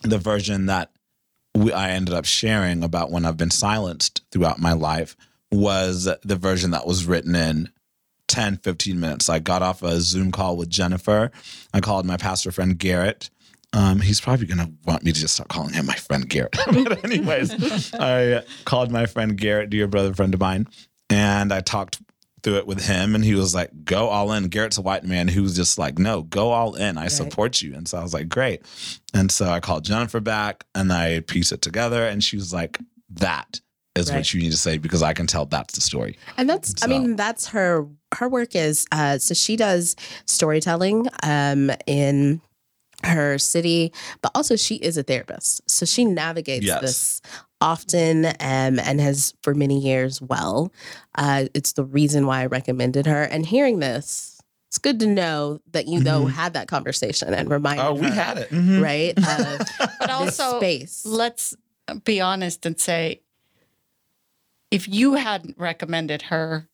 [0.04, 0.92] the version that
[1.56, 5.16] we, I ended up sharing about when I've been silenced throughout my life
[5.52, 7.70] was the version that was written in
[8.32, 9.30] 10, 15 minutes.
[9.30, 11.32] I got off a Zoom call with Jennifer.
[11.74, 13.30] I called my pastor friend Garrett.
[13.74, 16.58] Um, he's probably going to want me to just start calling him my friend Garrett.
[16.66, 20.68] but, anyways, I called my friend Garrett, dear brother, friend of mine,
[21.10, 22.02] and I talked
[22.42, 25.28] through it with him and he was like go all in garrett's a white man
[25.28, 28.28] who's just like no go all in i support you and so i was like
[28.28, 28.64] great
[29.14, 32.80] and so i called jennifer back and i pieced it together and she was like
[33.12, 33.62] that
[33.96, 34.18] is Right.
[34.18, 36.88] what you need to say because i can tell that's the story And that's I
[36.88, 42.42] mean, that's her her work is uh so she does storytelling um in
[43.04, 45.68] her city, but also she is a therapist.
[45.68, 46.82] So she navigates Yes.
[46.82, 47.22] this
[47.60, 48.34] often um,
[48.80, 50.72] and has for many years well.
[51.16, 53.24] Uh, it's the reason why I recommended her.
[53.24, 57.86] And hearing this, it's good to know that you though had that conversation and reminded
[57.88, 58.80] oh we her, had it Mhm.
[58.80, 59.18] right?
[59.18, 59.68] Of
[60.00, 61.04] But also, space.
[61.04, 61.56] let's
[62.04, 63.22] be honest and say
[64.72, 66.68] if you hadn't recommended her,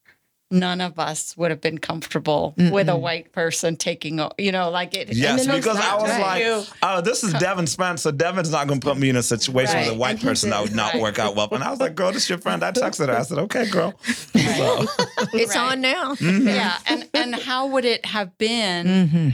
[0.49, 4.69] none of us would have been comfortable with a white person taking, o- you know,
[4.69, 5.09] like it.
[5.13, 6.63] Yes, because I was like, you.
[6.83, 9.77] oh, this is Devin Spence, so Devin's not going to put me in a situation
[9.79, 11.01] with a white person that would not Right.
[11.01, 11.49] work out well.
[11.51, 12.63] And I was like, girl, this is your friend.
[12.63, 13.17] I texted her.
[13.17, 13.93] I said, okay, girl.
[14.03, 14.85] So,
[15.33, 16.15] it's on now.
[16.15, 16.47] Mm-hmm.
[16.47, 19.29] yeah, and and how would it have been Mm-hmm.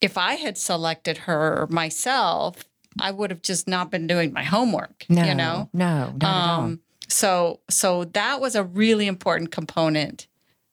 [0.00, 2.64] if I had selected her myself?
[3.00, 5.06] I would have just not been doing my homework.
[5.08, 5.70] No, you know.
[5.72, 6.60] no, not at all.
[6.60, 6.80] Um,
[7.12, 10.26] So so that was a really important component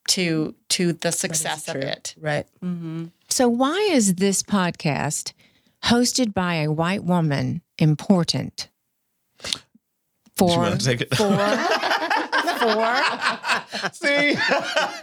[0.10, 2.15] to to the success of it.
[2.19, 2.47] right.
[3.32, 5.34] So, why is this podcast
[5.84, 8.69] hosted by a white woman important?
[9.43, 9.49] do
[10.45, 11.15] you For want to take it?
[11.15, 11.25] for
[12.60, 14.36] for See?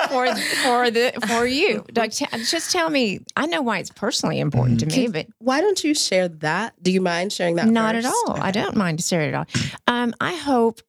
[0.09, 0.27] for
[0.65, 1.85] for the for you.
[1.95, 3.21] Like, t- just tell me.
[3.37, 6.75] I know why it's personally important to me, but Why don't you share that?
[6.83, 7.69] Do you mind sharing that?
[7.69, 8.17] not at first?
[8.29, 8.41] all.
[8.41, 9.47] I don't mind to share it at all.
[9.87, 10.81] Um, I hope.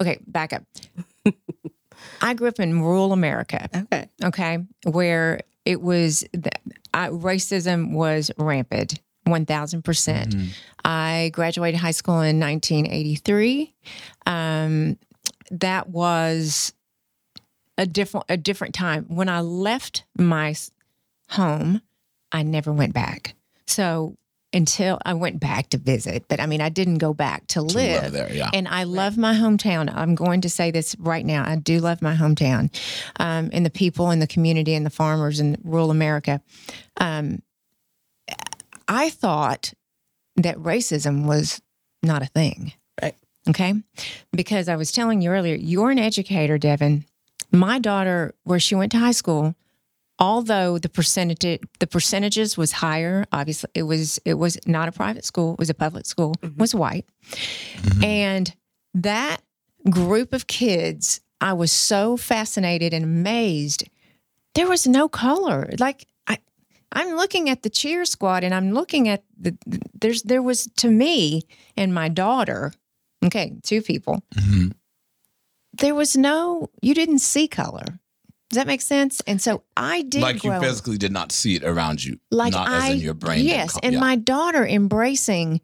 [0.00, 0.62] Okay, back up.
[2.22, 3.68] I grew up in rural America.
[3.74, 4.08] Okay.
[4.24, 6.50] okay, where it was the,
[6.94, 10.34] I, racism was rampant, one thousand percent.
[10.84, 13.74] I graduated high school in nineteen eighty three.
[14.26, 14.98] Um,
[15.50, 16.72] that was
[17.76, 19.04] a different a different time.
[19.08, 20.54] When I left my
[21.30, 21.82] home,
[22.32, 23.34] I never went back.
[23.66, 24.16] So
[24.52, 28.02] until I went back to visit, but I mean, I didn't go back to live
[28.02, 28.50] live there, yeah.
[28.52, 29.92] And I love my hometown.
[29.94, 31.44] I'm going to say this right now.
[31.46, 32.74] I do love my hometown
[33.16, 36.40] um, and the people and the community and the farmers in rural America.
[36.96, 37.42] Um,
[38.88, 39.72] I thought
[40.36, 41.60] that racism was
[42.02, 42.72] not a thing.
[43.00, 43.14] Right.
[43.48, 43.74] Okay.
[44.32, 47.04] Because I was telling you earlier, you're an educator, Devin.
[47.52, 49.54] my daughter, where she went to high school,
[50.20, 55.24] although the percentage the percentages was higher, obviously it was it was not a private
[55.24, 57.06] school, it was a public school, was white.
[58.04, 58.54] And
[58.94, 59.38] that
[59.88, 63.88] group of kids, I was so fascinated and amazed.
[64.54, 65.70] There was no color.
[65.78, 66.38] Like I
[66.92, 69.56] I'm looking at the cheer squad and I'm looking at the
[69.98, 71.42] there's there was to me
[71.76, 72.72] and my daughter,
[73.24, 74.22] okay, two people.
[74.34, 74.72] Mhm.
[75.72, 77.99] There was no you didn't see color.
[78.50, 79.22] Does that make sense?
[79.28, 82.52] And so I did Like you grow physically did not see it around you, like
[82.52, 83.44] not I as in your brain.
[83.46, 84.00] Yes, come- and yeah.
[84.00, 85.60] my daughter embracing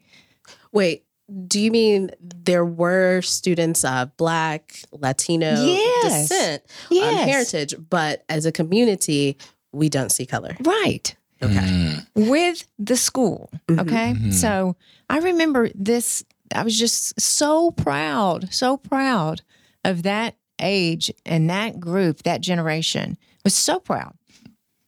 [0.73, 1.05] Wait,
[1.49, 6.29] do you mean there were students of Black, Latino Yes.
[6.29, 9.37] descent, yes, um, heritage, but as a community,
[9.73, 10.57] we don't see color?
[10.65, 11.15] right.
[11.43, 11.53] Okay.
[11.55, 12.07] Mm.
[12.15, 13.51] with the school.
[13.69, 13.81] Mhm.
[13.81, 14.15] Okay.
[14.15, 14.33] Mhm.
[14.33, 14.75] So
[15.11, 19.43] I remember this, I was just so proud, so proud
[19.85, 23.17] of that age and that group, that generation.
[23.45, 24.15] Was so proud.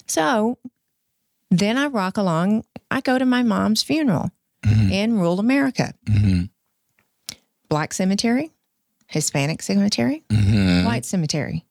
[0.07, 0.59] So
[1.51, 4.31] then I rock along, I go to my mom's funeral
[4.63, 4.91] Mhm.
[4.91, 5.93] in rural America.
[6.07, 6.51] Mhm.
[7.69, 8.51] Black cemetery,
[9.07, 10.85] Hispanic cemetery, Mhm.
[10.85, 11.65] white cemetery.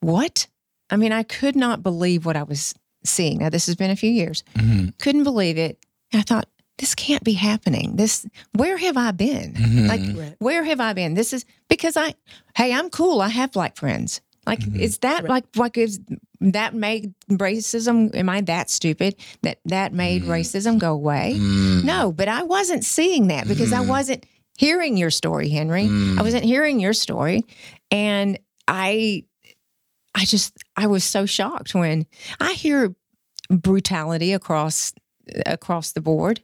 [0.00, 0.46] What?
[0.90, 3.38] I mean, I could not believe what I was seeing.
[3.38, 4.42] Now, this has been a few years.
[4.54, 4.96] Mhm.
[4.98, 5.84] Couldn't believe it.
[6.12, 7.96] I thought, this can't be happening.
[7.96, 9.54] This, where have I been?
[9.54, 9.88] Mhm.
[9.88, 10.36] Like, Right.
[10.38, 11.14] where have I been?
[11.14, 12.14] This is because I,
[12.56, 13.20] hey, I'm cool.
[13.20, 14.20] I have black friends.
[14.46, 14.78] Like, Mhm.
[14.80, 15.28] is that Right.
[15.30, 16.00] like what gives
[16.40, 18.14] that made racism?
[18.14, 20.28] Am I that stupid that that made Mhm.
[20.28, 21.34] racism go away?
[21.36, 21.84] Mm.
[21.84, 23.88] No, but I wasn't seeing that because I Mhm.
[23.88, 24.24] wasn't
[24.56, 25.84] hearing your story, Henry.
[26.18, 27.42] I wasn't hearing your story.
[27.90, 29.24] And I
[30.14, 32.06] I just I was so shocked when
[32.40, 32.94] I hear
[33.50, 34.92] brutality across
[35.46, 36.40] across the board.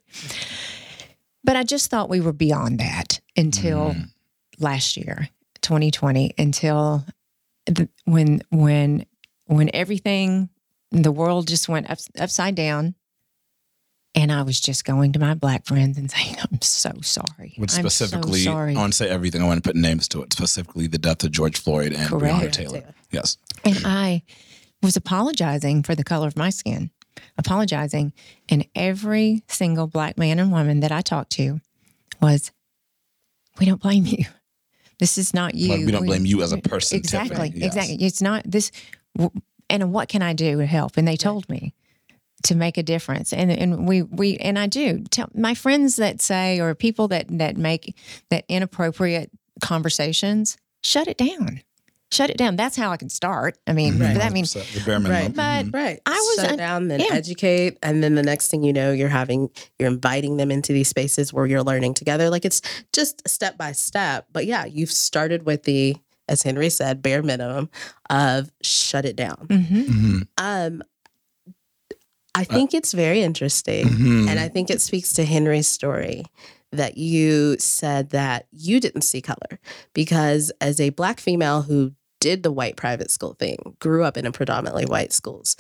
[1.43, 4.11] But I just thought we were beyond that until Mm.
[4.59, 5.29] last year,
[5.63, 7.05] 2020, until
[7.67, 9.05] the, when when
[9.47, 10.49] when everything
[10.91, 12.95] the world just went up, upside down
[14.15, 17.55] and I was just going to my black friends and saying, I'm so sorry.
[17.57, 18.77] Which I'm specifically, so sorry.
[18.77, 19.43] I want to say everything.
[19.43, 20.33] I want to put names to it.
[20.33, 22.25] Specifically, the death of George Floyd and Correct.
[22.45, 22.95] Breonna Taylor.
[23.11, 23.37] Yes.
[23.65, 24.23] And I
[24.83, 26.91] was apologizing for the color of my skin,
[27.39, 28.13] apologizing.
[28.49, 31.61] And every single black man and woman that I talked to
[32.21, 32.53] was,
[33.59, 34.25] we don't blame you.
[34.99, 35.69] This is not you.
[35.69, 37.53] Like, we don't blame you as a person, Exactly.
[37.55, 37.75] Yes.
[37.75, 38.07] Exactly.
[38.07, 38.71] It's not this.
[39.69, 40.97] And what can I do to help?
[40.97, 41.75] And they told me
[42.45, 43.33] to make a difference.
[43.33, 47.27] And and we we and I do tell my friends that say or people that
[47.39, 47.97] that make
[48.31, 49.31] that inappropriate
[49.63, 50.57] conversations.
[50.83, 51.63] Shut it down.
[52.15, 52.57] Shut it down.
[52.57, 53.59] That's how I can start.
[53.67, 53.99] I mean, Mhm.
[53.99, 55.33] but that means the bare minimum.
[55.33, 55.75] But- Mhm.
[55.75, 56.01] Right.
[56.07, 57.09] I was shut un- down, then yeah.
[57.13, 60.89] educate, and then the next thing you know, you're having you're inviting them into these
[60.89, 62.31] spaces where you're learning together.
[62.31, 64.27] Like it's just step by step.
[64.33, 65.97] But yeah, you've started with the,
[66.29, 67.69] as Henry said, bare minimum
[68.11, 69.47] of shut it down.
[69.51, 69.85] Mhm.
[69.87, 70.27] Mhm.
[70.39, 70.83] Um,
[72.37, 74.29] I think it's very interesting, Mhm.
[74.29, 76.25] and I think it speaks to Henry's story
[76.73, 79.61] that you said that you didn't see color
[79.93, 81.93] because as a black female who
[82.25, 85.57] did the white private school thing, grew up in a predominantly white schools,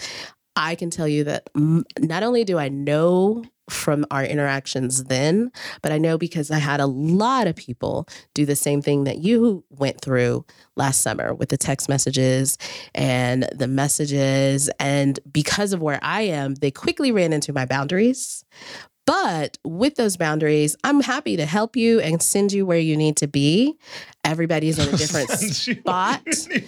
[0.56, 5.92] I can tell you that not only do I know from our interactions then, but
[5.92, 9.62] I know because I had a lot of people do the same thing that you
[9.68, 12.56] went through last summer with the text messages
[12.94, 14.70] and the messages.
[14.80, 18.42] And because of where I am, they quickly ran into my boundaries.
[19.06, 23.16] But with those boundaries, I'm happy to help you and send you where you need
[23.18, 23.76] to be.
[24.24, 26.22] Everybody's in a different spot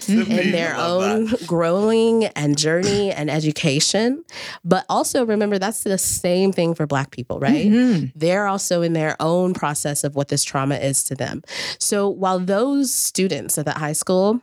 [0.06, 4.22] in their own growing and journey and education.
[4.64, 7.66] But also remember, that's the same thing for Black people, right?
[7.66, 8.12] Mhm.
[8.14, 11.42] They're also in their own process of what this trauma is to them.
[11.78, 14.42] So while those students at that high school,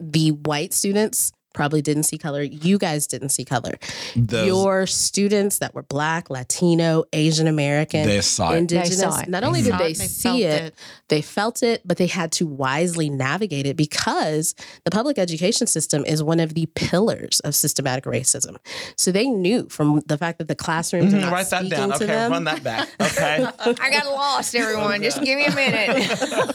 [0.00, 2.42] the white students, probably didn't see color.
[2.42, 3.72] You guys didn't see color.
[4.14, 8.58] Those- Your students that were Black, Latino, Asian American, they saw it.
[8.58, 9.28] Indigenous, saw it.
[9.28, 10.74] not only They did they it, they see it, it.
[11.08, 16.04] they felt it, but they had to wisely navigate it because the public education system
[16.04, 18.56] is one of the pillars of systematic racism.
[18.96, 21.78] So they knew from the fact that the classrooms are Mhm, not Write that speaking
[21.78, 21.88] down.
[21.90, 22.30] to Okay, them.
[22.32, 22.88] run that back.
[23.00, 23.46] Okay.
[23.80, 25.02] I got lost, everyone.
[25.02, 26.54] Just give me a minute.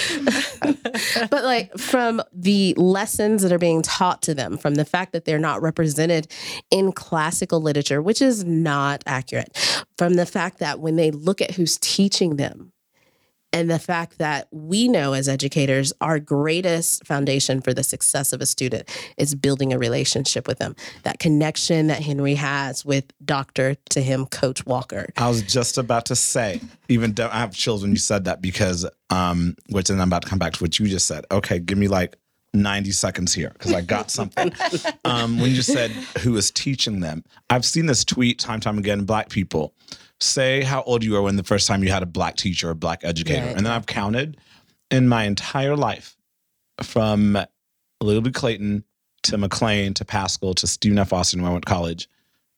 [1.30, 5.24] but like from the lessons that are being taught to them, from the fact that
[5.24, 6.28] they're not represented
[6.70, 9.56] in classical literature, which is not accurate,
[9.98, 12.72] from the fact that when they look at who's teaching them,
[13.52, 18.40] and the fact that we know as educators, our greatest foundation for the success of
[18.40, 20.76] a student is building a relationship with them.
[21.02, 23.76] That connection that Henry has with Dr.
[23.90, 25.12] to him, Coach Walker.
[25.16, 28.40] I was just about to say, even though I have chills when you said that
[28.40, 31.24] because, um, which and I'm about to come back to what you just said.
[31.32, 32.16] Okay, give me like
[32.52, 34.52] 90 seconds here because I got something.
[35.04, 35.90] um, when you said
[36.22, 39.04] who is teaching them, I've seen this tweet time time again.
[39.04, 39.74] Black people
[40.20, 42.70] say how old you were when the first time you had a black teacher or
[42.72, 43.56] a black educator, Right.
[43.56, 44.36] and then I've counted
[44.90, 46.16] in my entire life
[46.82, 47.38] from
[48.00, 48.30] Lily B.
[48.30, 48.84] Clayton
[49.22, 51.12] to McLean to Paschal to Stephen F.
[51.12, 52.08] Austin when I went to college.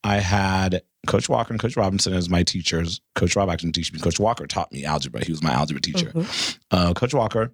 [0.04, 3.00] I had Coach Walker and Coach Robinson as my teachers.
[3.14, 3.98] Coach Rob actually teach me.
[4.00, 5.24] Coach Walker taught me algebra.
[5.24, 6.10] He was my algebra teacher.
[6.12, 6.58] Mhm.
[6.70, 7.52] Uh, Coach Walker,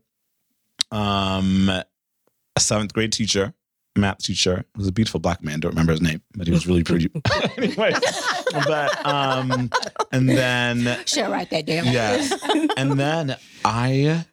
[0.91, 1.71] um,
[2.59, 3.55] a seventh grade teacher,
[3.97, 5.61] math teacher, who was a beautiful black man.
[5.61, 7.09] Don't remember his name, but he was really pretty.
[7.57, 7.95] anyway,
[8.53, 9.71] but um,
[10.11, 11.87] and then Should write that down.
[11.87, 12.33] Yes.
[12.77, 14.27] and then I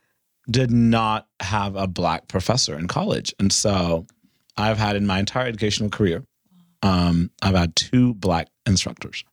[0.49, 3.31] did not have a black professor in college.
[3.39, 4.07] And so
[4.57, 6.23] I've had in my entire educational career,
[6.81, 9.23] um, I've had two black instructors.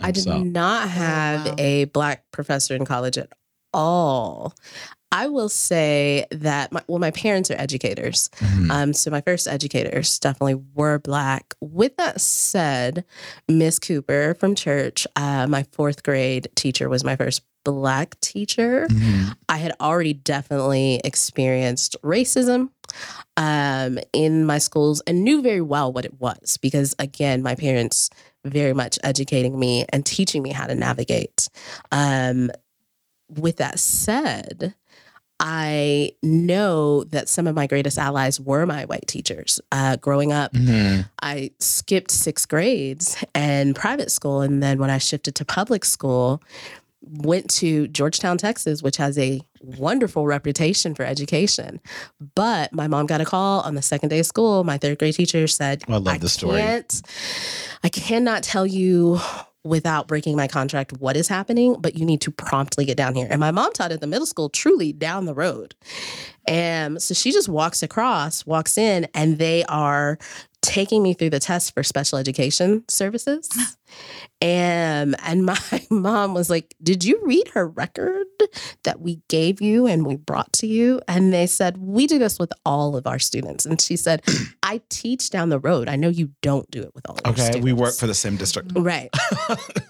[0.00, 1.54] I did so- not have wow.
[1.58, 3.32] a black professor in college at
[3.74, 4.54] all.
[5.10, 8.28] I will say that my, well, my parents are educators.
[8.40, 8.70] Mhm.
[8.70, 11.54] Um, so my first educators definitely were black.
[11.60, 13.04] With that said,
[13.48, 18.86] Miss Cooper from church, uh, my fourth grade teacher was my first black teacher.
[18.90, 19.34] Mhm.
[19.48, 22.70] I had already definitely experienced racism
[23.36, 28.10] um, in my schools and knew very well what it was because, again, my parents
[28.44, 31.48] very much educating me and teaching me how to navigate.
[31.92, 32.50] Um,
[33.30, 34.74] with that said,
[35.40, 39.60] I know that some of my greatest allies were my white teachers.
[39.70, 41.08] Uh, growing up, Mhm.
[41.22, 44.40] I skipped six grades and private school.
[44.40, 46.42] And then when I shifted to public school,
[47.10, 51.80] went to Georgetown, Texas, which has a wonderful reputation for education.
[52.34, 54.64] But my mom got a call on the second day of school.
[54.64, 56.60] My third grade teacher said, Oh, I love the story.
[57.82, 59.20] I cannot tell you
[59.68, 63.26] without breaking my contract what is happening, but you need to promptly get down here.
[63.30, 65.74] And my mom taught at the middle school, truly down the road.
[66.46, 70.18] And so she just walks across, walks in, and they are
[70.62, 73.48] taking me through the test for special education services.
[74.40, 75.58] And and my
[75.90, 78.26] mom was like, "Did you read her record
[78.84, 82.38] that we gave you and we brought to you?" And they said, "We do this
[82.38, 84.22] with all of our students." And she said,
[84.62, 85.88] "I teach down the road.
[85.88, 88.36] I know you don't do it with all Okay, students." we work for the same
[88.36, 88.72] district.
[88.74, 89.10] Right.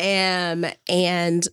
[0.01, 1.47] um, and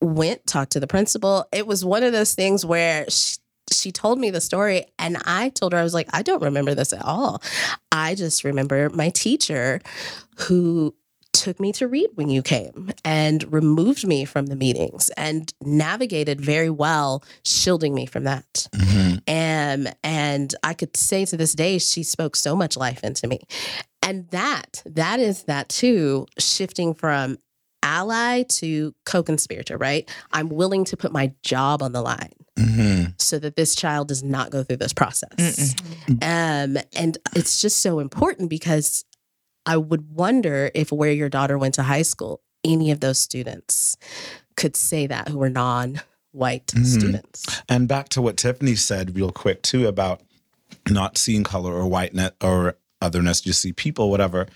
[0.00, 1.46] went, talked to the principal.
[1.52, 3.36] It was one of those things where she,
[3.72, 6.74] she told me the story, and I told her, I was like, I don't remember
[6.74, 7.42] this at all.
[7.92, 9.80] I just remember my teacher
[10.36, 10.94] who
[11.32, 16.40] took me to read when you came and removed me from the meetings and navigated
[16.40, 18.66] very well, shielding me from that.
[18.74, 19.22] Mhm.
[19.28, 23.40] And and I could say to this day, she spoke so much life into me.
[24.02, 27.38] And that, that is that too, shifting from
[27.82, 30.10] ally to co-conspirator, right?
[30.32, 33.14] I'm willing to put my job on the line Mhm.
[33.20, 35.74] so that this child does not go through this process.
[36.22, 39.04] Um, and it's just so important because
[39.66, 43.96] I would wonder if where your daughter went to high school, any of those students
[44.56, 46.86] could say that who were non-white Mhm.
[46.86, 47.44] students.
[47.68, 50.20] And back to what Tiffany said, real quick, too, about
[50.88, 54.46] not seeing color or whiteness or otherness, you see people, whatever.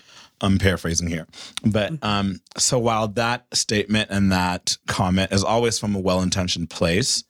[0.41, 1.27] I'm paraphrasing here.
[1.65, 2.05] But Mm-hmm.
[2.05, 7.23] um, so while that statement and that comment is always from a well intentioned place,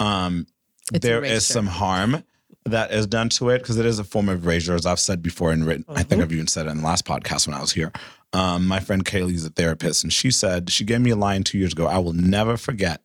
[0.00, 0.46] um,
[0.92, 2.22] there is some harm
[2.64, 5.22] that is done to it because it is a form of erasure, as I've said
[5.22, 5.84] before and written.
[5.88, 6.08] I Mm-hmm.
[6.08, 7.92] think I've even said it in the last podcast when I was here.
[8.34, 11.44] Um, my friend Kaylee is a therapist, and she said, she gave me a line
[11.44, 13.00] two years ago I will never forget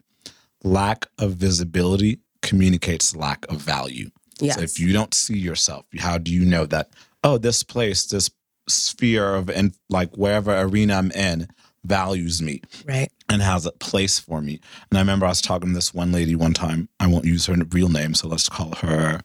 [0.64, 4.10] lack of visibility communicates lack of value.
[4.40, 4.56] Yes.
[4.56, 6.90] So if you don't see yourself, how do you know that,
[7.24, 8.30] oh, this place, this
[8.68, 11.48] sphere of, and like wherever arena I'm in,
[11.86, 13.10] values me right.
[13.34, 14.60] And has a place for me?
[14.90, 16.88] And I remember I was talking to this one lady one time.
[17.00, 19.22] I won't use her real name, so let's call her,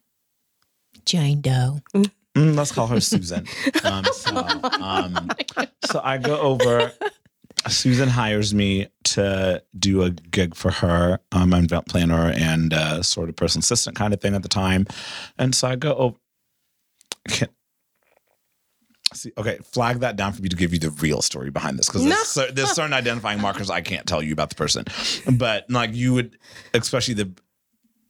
[1.04, 1.80] Jane Doe.
[1.94, 3.46] mm, let's call her Susan.
[3.84, 4.36] Um, so,
[4.80, 5.28] um,
[5.84, 6.92] so I go over.
[7.68, 11.18] Susan hires me to do a gig for her.
[11.32, 14.42] Um, I'm an event planner and uh, sort of personal assistant kind of thing at
[14.42, 14.86] the time,
[15.38, 16.16] and so I go over.
[17.28, 17.48] Can,
[19.14, 21.88] see, okay, flag that down for me to give you the real story behind this
[21.88, 22.11] because No.
[22.11, 24.84] there's, cer- there's certain identifying markers I can't tell you about the person,
[25.36, 26.36] but like you would,
[26.74, 27.30] especially the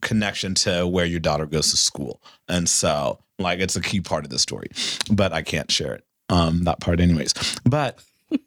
[0.01, 4.24] connection to where your daughter goes to school, and so like it's a key part
[4.24, 4.68] of the story,
[5.11, 6.05] but I can't share it.
[6.30, 7.32] Um, that part, anyways.
[7.64, 8.03] But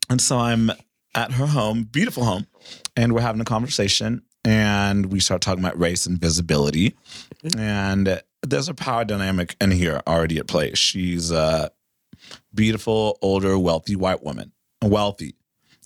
[0.09, 0.71] and so I'm
[1.15, 2.47] at her home, beautiful home,
[2.95, 6.95] and we're having a conversation, and we start talking about race and visibility,
[7.57, 10.73] and there's a power dynamic in here already at play.
[10.73, 11.71] She's a
[12.53, 14.51] beautiful, older, wealthy white woman,
[14.81, 15.35] wealthy,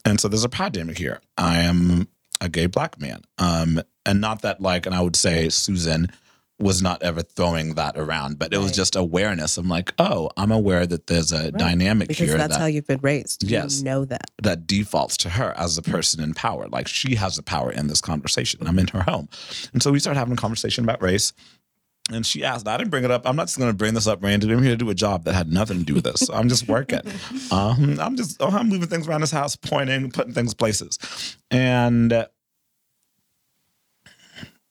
[0.04, 1.22] and so there's a power dynamic here.
[1.38, 2.08] I am
[2.41, 6.12] a gay black man, um, and not that like, and I would say Susan
[6.58, 9.58] was not ever throwing that around, but it was just awareness.
[9.58, 12.88] I'm like, oh, I'm aware that there's a dynamic because here that's that, how you've
[12.88, 13.43] been raised.
[13.43, 13.80] Yes.
[13.80, 14.32] You know that.
[14.41, 16.70] that defaults to her as the person in power.
[16.70, 18.66] Like she has the power in this conversation.
[18.66, 19.28] I'm in her home.
[19.74, 21.34] And so we started having a conversation about race.
[22.12, 23.28] And she asked, I didn't bring it up.
[23.28, 24.56] I'm not just going to bring this up randomly.
[24.56, 26.22] I'm here to do a job that had nothing to do with this.
[26.22, 26.99] So I'm just working.
[27.51, 30.99] um, I'm just, oh, I'm moving things around this house, pointing, putting things places.
[31.49, 32.10] And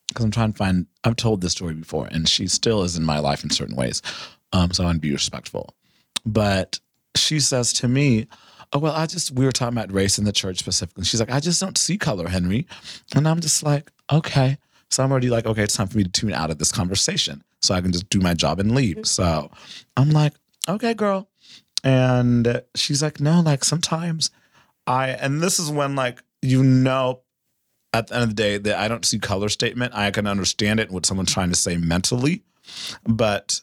[0.07, 3.03] because I'm trying to find, I've told this story before, and she still is in
[3.03, 4.01] my life in certain ways.
[4.53, 5.75] Um, so I want to be respectful.
[6.25, 6.79] But
[7.15, 8.27] she says to me,
[8.73, 11.05] Oh, well, I just, we were talking about race in the church specifically.
[11.05, 12.67] She's like, I just don't see color, Henry.
[13.15, 14.57] And I'm just like, okay.
[14.95, 17.43] So I'm already like, okay, it's time for me to tune out of this conversation
[17.61, 18.95] so I can just do my job and leave.
[18.95, 19.03] Mm-hmm.
[19.03, 19.51] So
[19.97, 20.31] I'm like,
[20.69, 21.27] okay, girl.
[21.83, 24.31] And she's like, no, like sometimes
[24.87, 27.23] I, and this is when like, you know,
[27.91, 29.93] at the end of the day, that I don't see color statement.
[29.93, 32.43] I can understand it, what someone's trying to say mentally.
[33.05, 33.59] But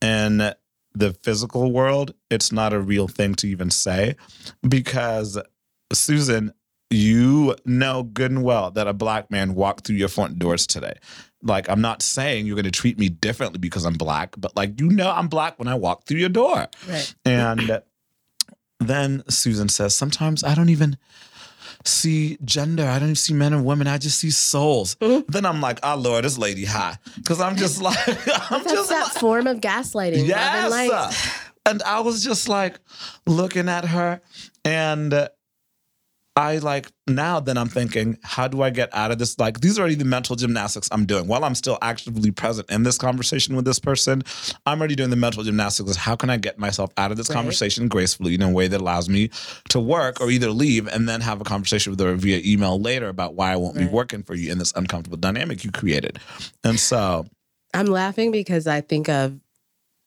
[0.00, 0.52] in
[0.94, 4.14] the physical world, it's not a real thing to even say
[4.62, 5.36] because
[5.92, 6.52] Susan,
[6.90, 10.94] you know good and well that a black man walked through your front doors today.
[11.42, 14.78] Like, I'm not saying you're going to treat me differently because I'm black, but like,
[14.78, 16.66] you know, I'm black when I walk through your door.
[16.88, 17.14] Right.
[17.24, 17.80] And
[18.78, 20.98] then Susan says, sometimes I don't even
[21.84, 22.84] see gender.
[22.84, 23.86] I don't even see men and women.
[23.86, 24.96] I just see souls.
[25.00, 26.98] Then I'm like, oh Lord, this lady high.
[27.16, 30.18] Because I'm just like, I'm That's just that like, form of gaslighting.
[30.18, 30.70] and Yes.
[31.66, 32.80] And I was just like
[33.26, 34.20] looking at her
[34.64, 35.28] and uh,
[36.36, 39.38] I like now then I'm thinking, how do I get out of this?
[39.38, 41.26] Like these are already the mental gymnastics I'm doing.
[41.26, 44.22] While I'm still actively present in this conversation with this person,
[44.64, 45.96] I'm already doing the mental gymnastics.
[45.96, 47.34] How can I get myself out of this Right.
[47.34, 49.30] conversation gracefully in a way that allows me
[49.70, 53.08] to work or either leave and then have a conversation with her via email later
[53.08, 56.20] about why I won't be working for you in this uncomfortable dynamic you created.
[56.62, 57.26] And so
[57.74, 59.38] I'm laughing because I think of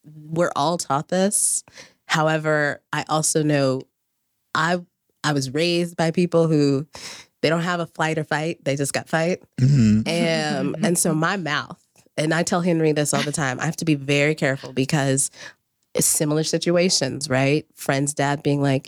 [0.06, 1.64] we're all taught this.
[2.08, 3.82] However, I also know
[4.56, 4.82] I
[5.24, 6.86] I was raised by people who
[7.42, 9.42] they don't have a flight or fight, they just got fight.
[9.60, 10.08] mhm.
[10.08, 11.80] Um, and so my mouth,
[12.18, 15.30] and I tell Henry this all the time, I have to be very careful because
[15.94, 17.66] it's similar situations, right?
[17.76, 18.88] Friends, dad being like,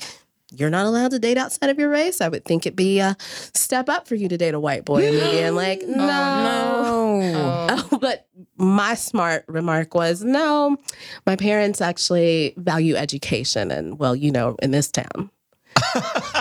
[0.54, 2.22] you're not allowed to date outside of your race.
[2.22, 5.06] I would think it'd be a step up for you to date a white boy.
[5.08, 5.98] And being like, no.
[5.98, 7.68] no.
[7.92, 8.28] Oh, but
[8.58, 10.78] my smart remark was no,
[11.26, 13.70] my parents actually value education.
[13.72, 15.30] And well, you know, in this town.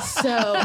[0.05, 0.63] So,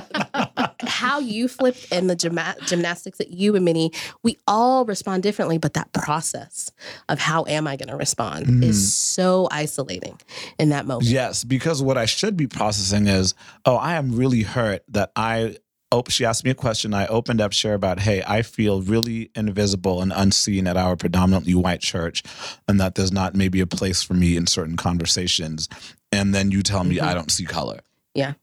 [0.82, 3.92] how you flipped and the gyma- gymnastics that you and Minnie,
[4.24, 6.72] we all respond differently, but that process
[7.08, 8.64] of how am I going to respond Mm.
[8.64, 10.20] is so isolating
[10.58, 11.08] in that moment.
[11.10, 13.34] Yes, because what I should be processing is,
[13.66, 15.58] oh, I am really hurt that I.
[15.92, 16.94] Oh, she asked me a question.
[16.94, 21.56] I opened up, share about, hey, I feel really invisible and unseen at our predominantly
[21.56, 22.22] white church,
[22.68, 25.68] and that there's not maybe a place for me in certain conversations.
[26.12, 27.02] And then you tell me Mhm.
[27.02, 27.80] I don't see color.
[28.14, 28.34] Yeah.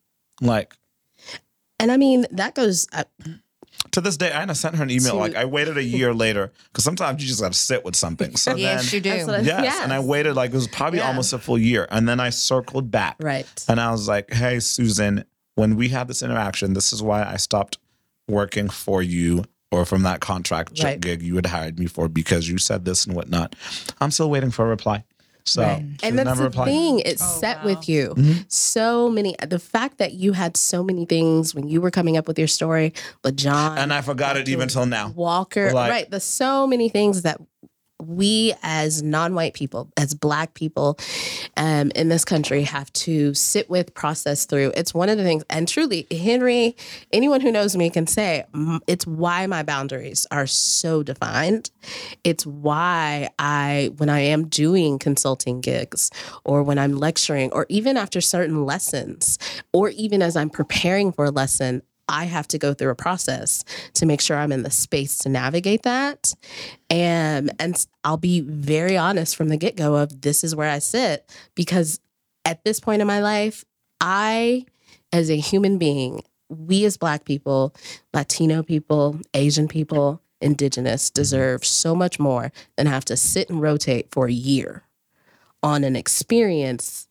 [0.40, 0.74] Like
[1.80, 3.04] And I mean, that goes, uh,
[3.92, 5.12] to this day, I had sent her an email.
[5.12, 7.94] To- like I waited a year later because sometimes you just got to sit with
[7.96, 8.36] something.
[8.36, 9.10] So yes, then, you do.
[9.10, 11.08] That's what yes, and I waited like it was probably Yeah.
[11.08, 13.16] almost a full year, and then I circled back.
[13.20, 13.46] right.
[13.68, 15.24] And I was like, hey, Susan,
[15.54, 17.78] when we had this interaction, this is why I stopped
[18.28, 21.00] working for you or from that contract Right.
[21.00, 23.54] gig you had hired me for because you said this and whatnot.
[24.00, 25.04] I'm still waiting for a reply.
[25.46, 25.84] So, Right.
[26.02, 26.66] And that's never the replied.
[26.66, 26.98] thing.
[27.00, 27.64] It's Oh, set wow.
[27.66, 28.14] with you.
[28.16, 28.44] Mhm.
[28.48, 29.36] So many.
[29.48, 32.48] The fact that you had so many things when you were coming up with your
[32.48, 32.92] story,
[33.22, 35.12] but John And I forgot it even till now.
[35.14, 36.10] Walker, Like- right?
[36.10, 37.40] The so many things that
[38.00, 40.98] we as non-white people, as Black people,
[41.56, 44.72] um, in this country, have to sit with, process through.
[44.76, 46.76] It's one of the things, and truly, Henry,
[47.12, 48.44] anyone who knows me can say
[48.86, 51.70] it's why my boundaries are so defined.
[52.24, 56.10] It's why I, when I am doing consulting gigs,
[56.44, 59.38] or when I'm lecturing, or even after certain lessons,
[59.72, 61.82] or even as I'm preparing for a lesson.
[62.08, 65.28] I have to go through a process to make sure I'm in the space to
[65.28, 66.32] navigate that.
[66.90, 70.78] Um, and and I'll be very honest from the get-go of this is where I
[70.78, 72.00] sit because
[72.44, 73.64] at this point in my life,
[74.00, 74.66] I
[75.12, 77.74] as a human being, we as black people,
[78.14, 81.20] Latino people, Asian people, indigenous mm-hmm.
[81.20, 84.84] deserve so much more than have to sit and rotate for a year
[85.62, 87.05] on an experience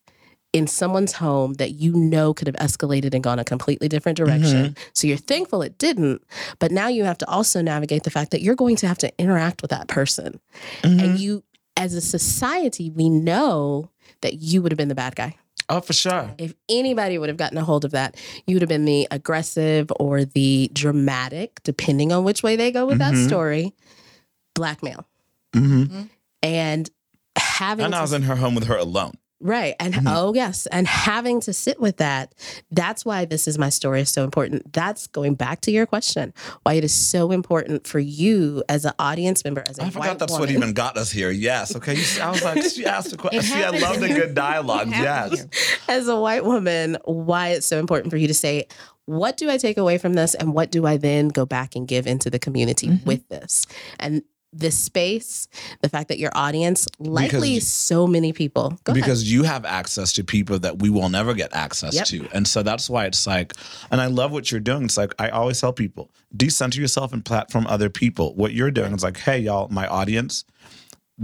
[0.52, 4.74] in someone's home that you know could have escalated and gone a completely different direction.
[4.94, 6.22] So you're thankful it didn't,
[6.58, 9.12] but now you have to also navigate the fact that you're going to have to
[9.18, 10.40] interact with that person.
[10.82, 11.02] Mhm.
[11.02, 11.42] And you
[11.76, 13.90] as a society, we know
[14.22, 15.36] that you would have been the bad guy.
[15.68, 16.30] Oh, for sure.
[16.38, 18.16] If anybody would have gotten a hold of that,
[18.46, 22.86] you would have been the aggressive or the dramatic, depending on which way they go
[22.86, 23.10] with Mhm.
[23.10, 23.74] that story,
[24.54, 25.04] blackmail.
[25.52, 26.02] Mm-hmm.
[26.42, 26.90] and
[27.36, 29.14] having And I was in her home with her alone.
[29.38, 29.74] Right.
[29.78, 30.04] And Mhm.
[30.06, 30.66] oh, yes.
[30.72, 32.34] And having to sit with that,
[32.70, 34.72] that's why this is my story is so important.
[34.72, 36.32] That's going back to your question,
[36.62, 40.08] why it is so important for you as an audience member, as a I forgot
[40.08, 41.30] white that's what even got us here.
[41.30, 41.76] Yes.
[41.76, 41.94] Okay.
[41.96, 43.42] You I was like, she asked a question.
[43.42, 44.88] See, I love the good dialogue.
[44.88, 45.46] Yes.
[45.88, 48.66] as a white woman, why it's so important for you to say,
[49.04, 50.34] what do I take away from this?
[50.34, 53.04] And what do I then go back and give into the community Mhm.
[53.04, 53.66] with this?
[54.00, 54.22] And
[54.58, 55.48] this space,
[55.82, 59.02] the fact that your audience, likely Because- so many people, go ahead.
[59.02, 62.06] because you have access to people that we will never get access Yep.
[62.06, 62.28] to.
[62.32, 63.52] And so that's why it's like,
[63.90, 64.84] and I love what you're doing.
[64.84, 68.34] It's like, I always tell people, decenter yourself and platform other people.
[68.34, 70.44] What you're doing is like, hey, y'all, my audience,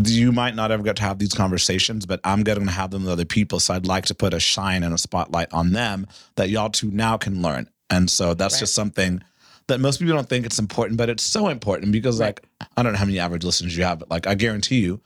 [0.04, 3.02] you might not ever get to have these conversations, but I'm getting to have them
[3.04, 3.60] with other people.
[3.60, 6.06] So I'd like to put a shine and a spotlight on them
[6.36, 7.68] that y'all too now can learn.
[7.90, 8.60] And so that's Right.
[8.60, 9.22] just something
[9.68, 12.44] that most people don't think it's important, but it's so important because, like,
[12.76, 15.00] I don't know how many average listeners you have, but like, I guarantee you,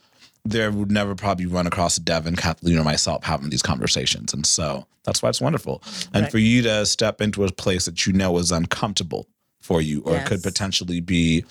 [0.44, 4.32] there would never probably run across Devin, Kathleen, or myself having these conversations.
[4.32, 5.82] And so that's why it's wonderful.
[6.14, 6.30] And Right.
[6.30, 9.26] for you to step into a place that you know is uncomfortable
[9.60, 11.44] for you or could potentially be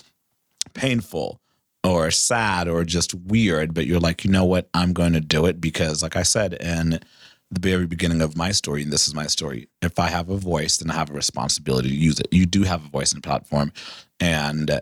[0.74, 1.42] painful
[1.84, 5.46] or sad or just weird, but you're like, you know what, I'm going to do
[5.46, 7.00] it because, like I said in
[7.52, 10.38] the very beginning of my story, and this is my story, if I have a
[10.38, 12.28] voice, then I have a responsibility to use it.
[12.32, 13.72] You do have a voice and platform.
[14.20, 14.80] And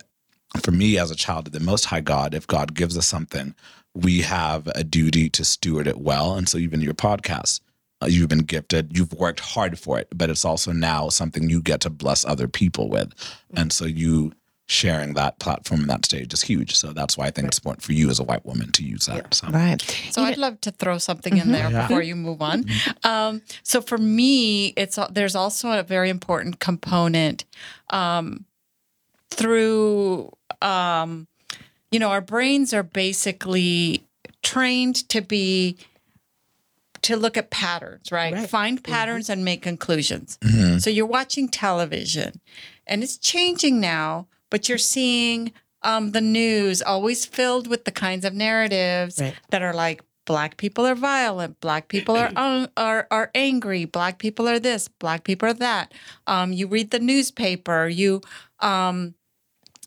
[0.62, 3.56] for me as a child of the Most High God, if God gives us something,
[3.94, 6.36] we have a duty to steward it well.
[6.36, 7.62] And so, even your podcast,
[8.02, 11.62] uh, you've been gifted, you've worked hard for it, but it's also now something you
[11.62, 13.14] get to bless other people with.
[13.56, 14.34] And so, you
[14.68, 16.76] sharing that platform and that stage is huge.
[16.76, 19.06] So, that's why I think it's important for you as a white woman to use
[19.08, 19.34] that.
[19.34, 19.82] So, Right.
[20.12, 21.82] So I'd love to throw something in there Yeah.
[21.82, 22.66] before you move on.
[23.04, 27.44] Um, so for me, it's there's also a very important component
[27.90, 28.46] um,
[29.30, 31.28] through um,
[31.92, 34.04] you know our brains are basically
[34.42, 35.78] trained to be
[37.02, 38.34] to look at patterns, right?
[38.34, 38.50] Right.
[38.50, 40.38] Find patterns and make conclusions.
[40.42, 40.82] Mhm.
[40.82, 42.40] So you're watching television,
[42.88, 45.52] and it's changing now, but you're seeing
[45.82, 49.34] um, the news always filled with the kinds of narratives Right.
[49.50, 54.20] that are like black people are violent, black people are un- are are angry, black
[54.20, 55.92] people are this, black people are that.
[56.28, 58.22] Um, you read the newspaper, you
[58.60, 59.16] um,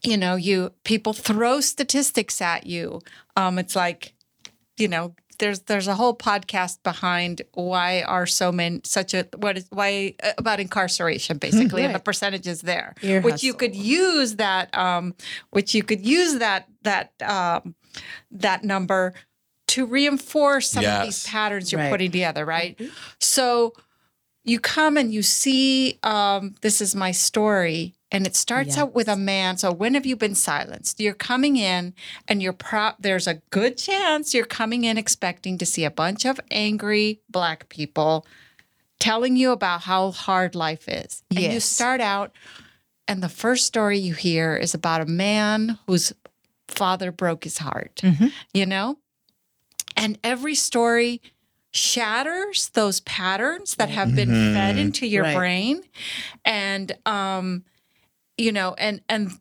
[0.03, 3.01] you know, you people throw statistics at you.
[3.37, 4.15] Um, it's like,
[4.77, 9.59] you know, there's there's a whole podcast behind why are so many such a what
[9.59, 14.37] is why uh, about incarceration basically and the percentages there, Ear which you could use
[14.37, 15.15] that um,
[15.51, 17.75] which you could use that that um,
[18.31, 19.15] that number
[19.69, 21.91] to reinforce some of these patterns you're Right.
[21.91, 22.81] putting together, right?
[23.21, 23.73] So
[24.45, 29.09] you come and you see um, this is my story and it starts out with
[29.09, 31.93] a man so when have you been silenced you're coming in
[32.29, 36.25] and you're pro- there's a good chance you're coming in expecting to see a bunch
[36.25, 38.25] of angry black people
[39.01, 42.33] telling you about how hard life is and you start out
[43.09, 46.13] and the first story you hear is about a man whose
[46.69, 48.33] father broke his heart Mhm.
[48.55, 48.99] you know
[49.97, 51.21] and every story
[51.73, 54.81] shatters those patterns that have been fed Mhm.
[54.81, 55.37] into your Right.
[55.37, 55.83] brain
[56.45, 57.65] and um
[58.39, 59.33] you know and and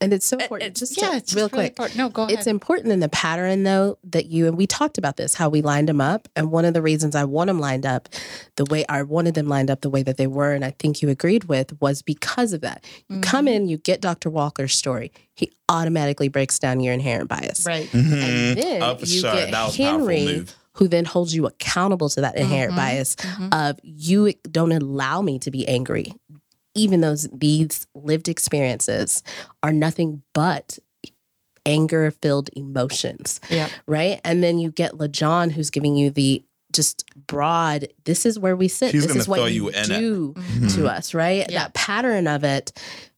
[0.00, 0.70] and it's so it- important.
[0.72, 1.72] it's- just yeah to- it's real really quick.
[1.72, 1.96] important.
[1.98, 5.16] no go ahead It's important in the pattern though that you and we talked about
[5.16, 7.86] this how we lined them up and one of the reasons I want them lined
[7.86, 8.08] up
[8.56, 11.02] the way I wanted them lined up the way that they were and I think
[11.02, 12.84] you agreed with was because of that.
[13.08, 13.54] You come Mm-hmm.
[13.54, 14.28] in, you get Dr.
[14.28, 15.12] Walker's story.
[15.34, 17.64] He automatically breaks down your inherent bias.
[17.64, 18.12] right Mhm.
[18.12, 19.32] And then Oh, you sure.
[19.34, 20.44] get That was Henry
[20.76, 22.76] who then holds you accountable to that inherent Mhm.
[22.76, 23.68] bias Mhm.
[23.70, 26.12] of you don't allow me to be angry
[26.74, 29.22] even though these lived experiences
[29.62, 30.78] are nothing but
[31.64, 37.04] anger filled emotions yeah right and then you get LaJohn who's giving you the just
[37.28, 39.98] broad this is where we sit He's this is what you, you in it.
[39.98, 40.74] do Mhm.
[40.74, 41.60] to us right Yeah.
[41.64, 42.72] that pattern of it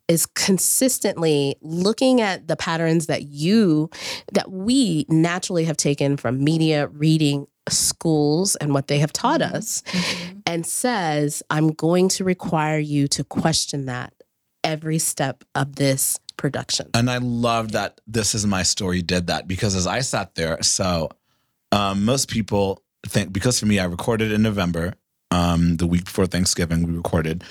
[0.08, 3.88] is consistently looking at the patterns that you
[4.34, 9.54] that we naturally have taken from media reading schools and what they have taught Mhm.
[9.54, 10.42] us Mhm.
[10.46, 14.12] and says i'm going to require you to question that
[14.62, 19.46] every step of this production And I love that This Is My Story did that
[19.46, 21.10] because as I sat there, so
[21.70, 24.94] um, most people think, because for me, I recorded in November,
[25.30, 27.44] um, the week before Thanksgiving, we recorded.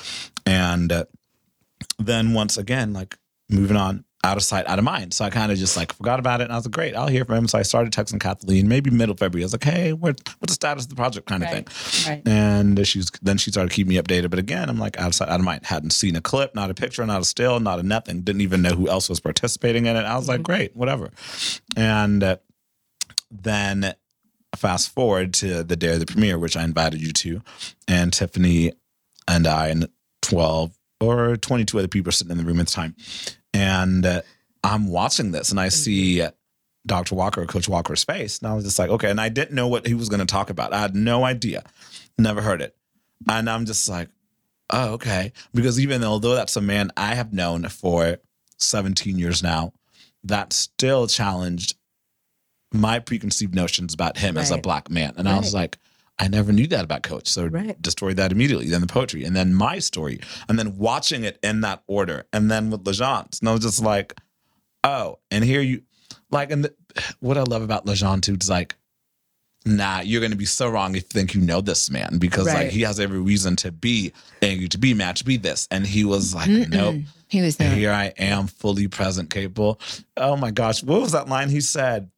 [0.46, 1.06] And uh,
[1.98, 3.18] then once again, like
[3.50, 5.14] moving on, out of sight, out of mind.
[5.14, 6.46] So I kind of just like forgot about it.
[6.46, 7.48] And I was like, great, I'll hear from him.
[7.50, 9.44] So I started texting Kathleen maybe middle February.
[9.44, 12.10] I was like, hey, what, what's the status of the project kind of Right, thing.
[12.14, 12.22] right.
[12.26, 14.30] And she's then she started keeping me updated.
[14.30, 15.66] But again, I'm like out of sight, out of mind.
[15.66, 18.22] Hadn't seen a clip, not a picture, not a still, not a nothing.
[18.22, 20.04] Didn't even know who else was participating in it.
[20.06, 21.10] I was like, great, whatever.
[21.76, 22.38] And uh,
[23.30, 23.94] then
[24.56, 27.42] fast forward to the day of the premiere, which I invited you to,
[27.88, 28.72] and Tiffany
[29.28, 29.90] and I and
[30.22, 30.72] 12
[31.02, 32.96] or 22 other people are sitting in the room at the time.
[33.54, 34.22] And uh,
[34.64, 36.26] I'm watching this and I see
[36.86, 37.16] Dr.
[37.16, 38.40] Walker, Coach Walker's face.
[38.40, 39.10] And I was just like, okay.
[39.10, 40.74] And I didn't know what he was going to talk about.
[40.74, 41.64] I had no idea,
[42.18, 42.76] never heard it.
[43.28, 44.10] And I'm just like,
[44.70, 45.32] oh, okay.
[45.54, 48.18] Because even although that's a man I have known for
[48.58, 49.74] 17 years now,
[50.24, 51.76] that still challenged
[52.74, 55.14] my preconceived notions about him as a black man.
[55.18, 55.78] And I was like,
[56.24, 57.28] I never knew that about Coach.
[57.28, 57.80] So Right.
[57.82, 58.70] destroyed that immediately.
[58.70, 62.50] Then the poetry, and then my story, and then watching it in that order, and
[62.50, 63.40] then with Legence.
[63.40, 64.14] And I was just like,
[64.84, 65.82] oh, and here you,
[66.32, 66.74] like, and the,
[67.20, 68.76] what I love about Lejeune too is like,
[69.66, 72.48] nah, you're going to be so wrong if you think you know this man because
[72.48, 74.12] like he has every reason to be
[74.42, 75.68] angry, to be mad, to be this.
[75.72, 76.96] And he was like, nope.
[77.28, 77.74] He was there.
[77.74, 79.80] Here I am, fully present, capable.
[80.18, 82.12] Oh my gosh, what was that line he said?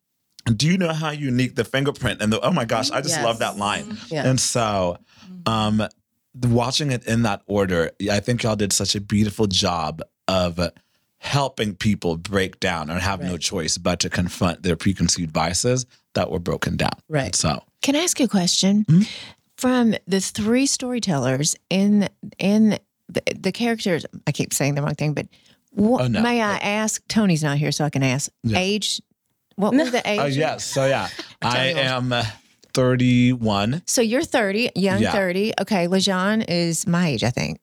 [0.46, 2.40] Do you know how unique the fingerprint and the?
[2.42, 3.24] Oh my gosh, I just Yes.
[3.26, 3.98] love that line.
[4.10, 4.28] Yeah.
[4.28, 4.98] And so,
[5.46, 5.82] um,
[6.44, 10.60] watching it in that order, I think y'all did such a beautiful job of
[11.18, 16.30] helping people break down and have no choice but to confront their preconceived biases that
[16.30, 16.92] were broken down.
[17.10, 17.34] Right.
[17.34, 18.86] So, Can I ask you a question?
[18.88, 19.02] Hmm?
[19.58, 22.78] From the three storytellers in in
[23.10, 25.28] the, the characters, I keep saying the wrong thing, but
[25.72, 26.22] wha- Oh, no.
[26.22, 27.02] may I ask?
[27.08, 28.30] Tony's not here, so I can ask.
[28.44, 28.60] Yeah.
[28.60, 29.02] Age?
[29.56, 30.20] What was the age?
[30.20, 31.08] oh yes, so yeah,
[31.42, 32.26] I am uh,
[32.74, 33.84] 31.
[33.86, 35.12] So you're 30, young Yeah.
[35.12, 35.54] 30.
[35.62, 37.60] Okay, Lejean is my age, I think.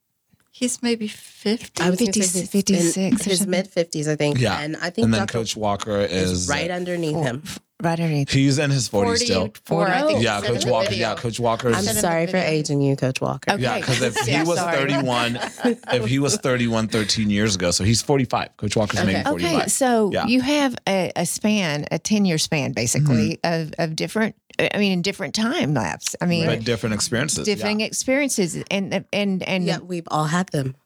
[0.50, 1.82] He's maybe 50.
[1.82, 3.50] I was gonna 50, say he's 56 in or his something.
[3.50, 4.38] mid fifties, I think.
[4.38, 4.60] Yeah.
[4.60, 5.32] and I think And then Dr.
[5.32, 7.42] Coach Walker is is right underneath him.
[7.82, 8.30] Right underneath.
[8.30, 9.40] He's in his 40s still.
[9.66, 10.22] 44, I think.
[10.22, 10.88] Yeah, he said in Coach Walker.
[10.90, 11.08] video.
[11.08, 13.50] Yeah, Coach Walker I'm Said in the sorry for aging you, Coach Walker.
[13.52, 13.62] Okay.
[13.62, 14.76] Yeah, because if he Yeah, was sorry.
[14.76, 15.36] 31,
[15.92, 18.56] if he was 31 13 years ago, so he's 45.
[18.56, 19.12] Coach Walker's Okay.
[19.14, 19.54] maybe 45.
[19.62, 20.26] Okay, so Yeah.
[20.26, 23.62] you have a, a span, a 10 year span, basically, Mm-hmm.
[23.62, 26.14] of, of different, I mean, in different time lapse.
[26.20, 27.44] I mean, But different experiences.
[27.46, 27.86] different yeah.
[27.86, 28.62] experiences.
[28.70, 30.76] And, and, and, Yeah, we've all had them.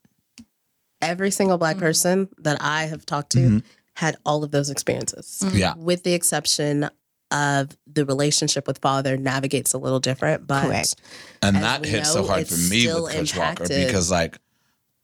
[1.03, 3.62] Every single black person that I have talked to Mhm.
[3.97, 5.57] Had all of those experiences, mm-hmm.
[5.57, 5.74] Yeah.
[5.76, 6.88] with the exception
[7.30, 10.97] of the relationship with father navigates a little different, but Correct.
[11.42, 14.38] And that we hit so hard for me with Coach Walker because, like,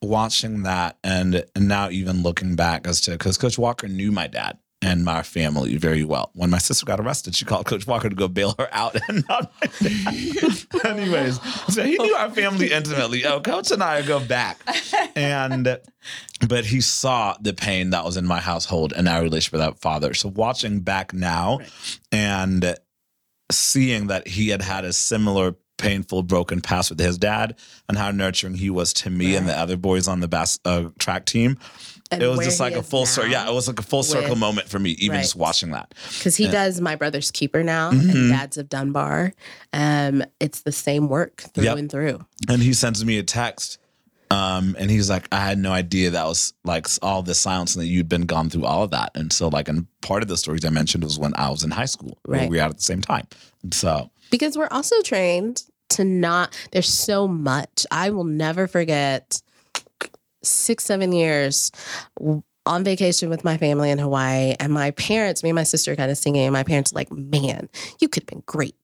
[0.02, 4.26] watching that and, and now even looking back as to because Coach Walker knew my
[4.26, 6.30] dad and my family very well.
[6.34, 9.24] When my sister got arrested, she called Coach Walker to go bail her out and
[9.28, 9.52] not.
[10.84, 11.40] Anyways,
[11.72, 13.24] so he knew our family intimately.
[13.24, 14.60] Oh, Coach and I go back.
[15.14, 15.78] And
[16.48, 19.78] but he saw the pain that was in my household and our relationship with that
[19.78, 20.12] father.
[20.14, 21.60] So watching back now
[22.10, 22.76] and
[23.50, 27.56] seeing that he had had a similar painful broken past with his dad
[27.88, 30.88] and how nurturing he was to me and the other boys on the bas- uh,
[30.98, 31.58] track team
[32.20, 34.68] it was just like a full circle yeah it was like a full circle moment
[34.68, 38.10] for me even just watching that because he does my brother's keeper now Mhm.
[38.14, 39.32] and dad's of Dunbar.
[39.72, 41.78] Um, it's the same work through Yep.
[41.78, 42.26] and through.
[42.48, 43.78] and he sends me a text
[44.30, 47.82] um, and he's like, I had no idea that was like all the silence and
[47.82, 49.10] that you'd been gone through all of that.
[49.14, 51.70] And so, like, and part of the stories I mentioned was when I was in
[51.70, 52.48] high school, Right.
[52.48, 53.26] we were out at the same time.
[53.62, 59.42] And so, because we're also trained to not there's so much i will never forget
[60.42, 61.70] six seven years
[62.64, 66.10] on vacation with my family in hawaii and my parents me and my sister kind
[66.12, 67.68] of singing and my parents were like man
[68.00, 68.76] you could have been great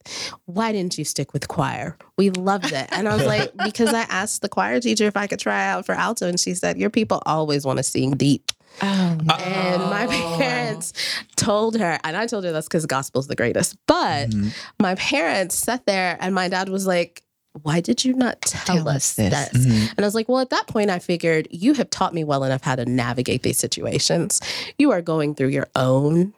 [0.47, 4.01] why didn't you stick with choir we loved it and i was like because i
[4.03, 6.91] asked the choir teacher if i could try out for alto and she said your
[6.91, 8.51] people always want to sing deep
[8.83, 10.93] oh, and my parents
[11.37, 13.77] told her, and I told her that's because gospel's the greatest.
[13.87, 14.53] But Mhm.
[14.81, 17.23] my parents sat there, and my dad was like,
[17.63, 19.33] Why did you not tell, Tell us this?
[19.51, 19.91] this." Mhm.
[19.97, 22.45] And I was like, Well, at that point, I figured you have taught me well
[22.45, 24.41] enough how to navigate these situations.
[24.79, 26.35] You are going through your own.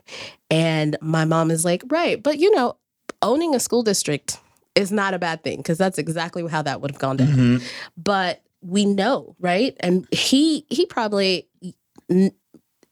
[0.51, 2.23] And my mom is like, Right.
[2.23, 2.77] But you know,
[3.23, 4.39] owning a school district
[4.75, 7.63] is not a bad thing because that's exactly how that would have gone down Mhm.
[7.97, 11.49] but we know right and he he probably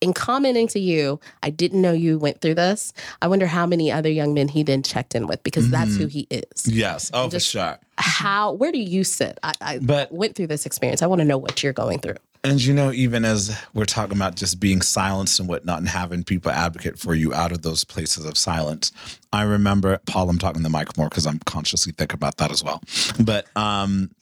[0.01, 2.93] in commenting to you i didn't know you went through this.
[3.23, 6.07] I wonder how many other young men he then checked in with because that's who
[6.07, 6.67] he is.
[6.67, 7.79] Yes, oh, for sure.
[7.97, 9.39] how where do you sit?
[9.43, 11.03] I, I But- went through this experience.
[11.03, 12.15] I want to know what you're going through.
[12.45, 16.23] And you know, even as we're talking about just being silenced and whatnot and having
[16.23, 18.93] people advocate for you out of those places of silence,
[19.33, 22.53] I remember, Paul, I'm talking to the mic more because I'm consciously thinking about that
[22.53, 22.81] as well.
[23.21, 24.13] But um,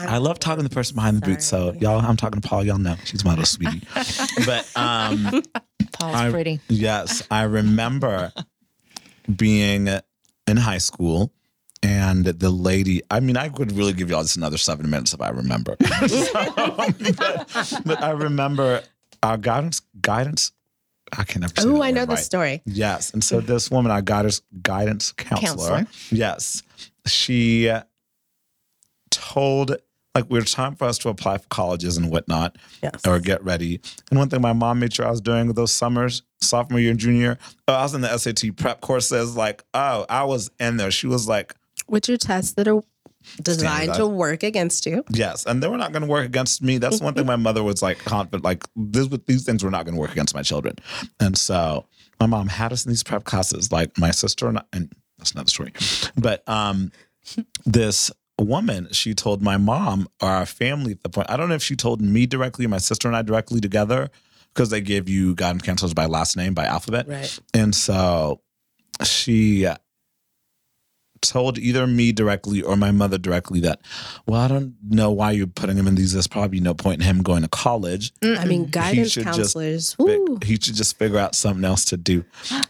[0.00, 1.42] I love talking to the person behind the booth.
[1.42, 2.64] So y'all, I'm talking to Paul.
[2.64, 3.82] Y'all know she's my little sweetie.
[4.46, 5.42] but um,
[5.92, 6.60] Paul's I- pretty.
[6.68, 8.32] Yes, I remember
[9.36, 9.88] being
[10.46, 11.32] in high school
[11.82, 15.20] and the lady, I mean, I could really give y'all just another seven minutes if
[15.20, 15.76] I remember.
[16.08, 18.82] So, but, but I remember
[19.22, 20.52] our guidance, guidance,
[21.16, 22.62] I can never Oh, I know word the story.
[22.66, 23.12] Yes.
[23.12, 25.86] And so this woman, our guidance, guidance counselor, Counselor.
[26.10, 26.62] yes,
[27.06, 27.70] she
[29.14, 29.76] told,
[30.14, 33.00] like, we were time for us to apply for colleges and whatnot Yes.
[33.06, 33.80] or get ready.
[34.10, 36.90] And one thing my mom made sure I was doing with those summers, sophomore year
[36.90, 37.38] and junior,
[37.68, 39.36] oh, I was in the SAT prep courses.
[39.36, 40.90] Like, oh, I was in there.
[40.90, 41.54] She was like,
[41.88, 42.82] With your tests that are
[43.42, 45.02] designed to work against you.
[45.10, 45.46] yes.
[45.46, 46.78] And they were not going to work against me.
[46.78, 49.94] That's one thing my mother was like confident, like, this, these things were not going
[49.94, 50.76] to work against my children.
[51.20, 51.86] And so
[52.20, 55.32] my mom had us in these prep classes, like my sister and I, and that's
[55.32, 55.72] another story.
[56.16, 56.92] But um,
[57.64, 61.54] this woman, she told my mom or our family at the point, I don't know
[61.54, 64.10] if she told me directly or my sister and I directly together,
[64.52, 67.08] because they give you guidance counselors by last name, by alphabet.
[67.08, 67.38] Right.
[67.52, 68.40] And so
[69.04, 69.66] she
[71.22, 73.80] told either me directly or my mother directly that,
[74.26, 76.12] well, I don't know why you're putting him in these.
[76.12, 78.12] There's probably no point in him going to college.
[78.22, 79.96] I mean, guidance just counselors.
[79.98, 82.24] Woo, He should just figure out something else to do.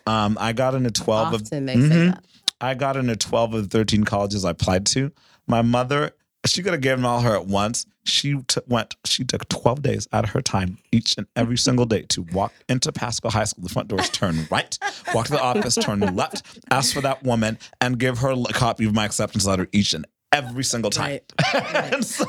[0.06, 2.12] Um, I got into 12 of often say Mhm.
[2.12, 2.24] that.
[2.60, 5.10] I got into 12 of the 13 colleges I applied to.
[5.47, 6.12] My mother,
[6.47, 7.86] she could have given all her at once.
[8.05, 11.86] She t- went, she took 12 days out of her time each and every single
[11.86, 13.64] day to walk into Pasco High School.
[13.64, 14.78] The front doors turn right,
[15.14, 18.84] walk to the office, turn left, ask for that woman, and give her a copy
[18.84, 21.20] of my acceptance letter each and every single time.
[21.55, 22.24] and so,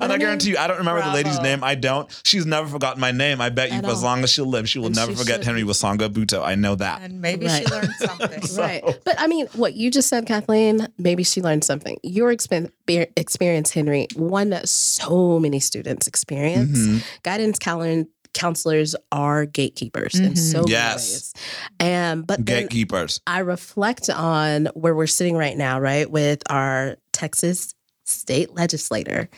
[0.00, 1.62] and I guarantee you, I don't remember the lady's name.
[1.62, 2.08] I don't.
[2.24, 3.40] She's never forgotten my name.
[3.40, 5.18] I bet you, At for as long as she'll live, she will And never she
[5.18, 6.42] forget should Henry Wasonga Buto.
[6.42, 7.02] I know that.
[7.02, 7.66] And maybe Right.
[7.66, 8.42] she learned something.
[8.58, 8.82] Right.
[9.04, 11.98] But I mean, what you just said, Kathleen, maybe she learned something.
[12.02, 12.70] Your expen-
[13.16, 16.78] experience, Henry, one that so many students experience.
[16.78, 17.02] Mhm.
[17.22, 18.06] Guidance counselor-
[18.36, 20.34] counselors are gatekeepers in mm-hmm.
[20.34, 21.08] so many Yes.
[21.08, 21.34] ways.
[21.80, 23.20] And but Gatekeepers.
[23.26, 27.74] I reflect on where we're sitting right now, right, with our Texas
[28.04, 29.28] state legislator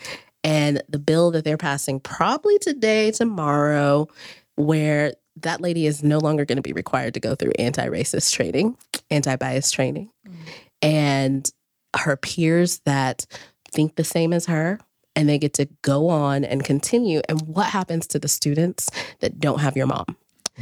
[0.45, 4.09] and the bill that they're passing probably today, tomorrow,
[4.57, 8.33] where that lady is no longer going to be required to go through anti racist
[8.33, 8.77] training,
[9.11, 10.11] anti bias training.
[10.27, 10.35] Mm.
[10.83, 11.53] And
[11.97, 13.27] her peers that
[13.71, 14.81] think the same as her.
[15.19, 17.21] And they get to go on and continue.
[17.29, 18.89] And what happens to the students
[19.21, 20.07] that don't have your mom,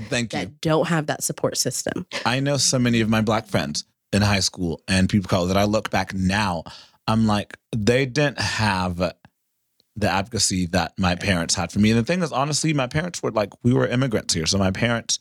[0.08, 0.38] Thank you.
[0.40, 2.06] that don't have that support system?
[2.24, 5.56] I know so many of my black friends in high school and people call that
[5.56, 6.64] I look back now,
[7.06, 8.96] I'm like, they didn't have
[9.98, 11.90] the advocacy that my parents had for me.
[11.90, 14.46] And the thing is, honestly, my parents were like, we were immigrants here.
[14.46, 15.18] So my parents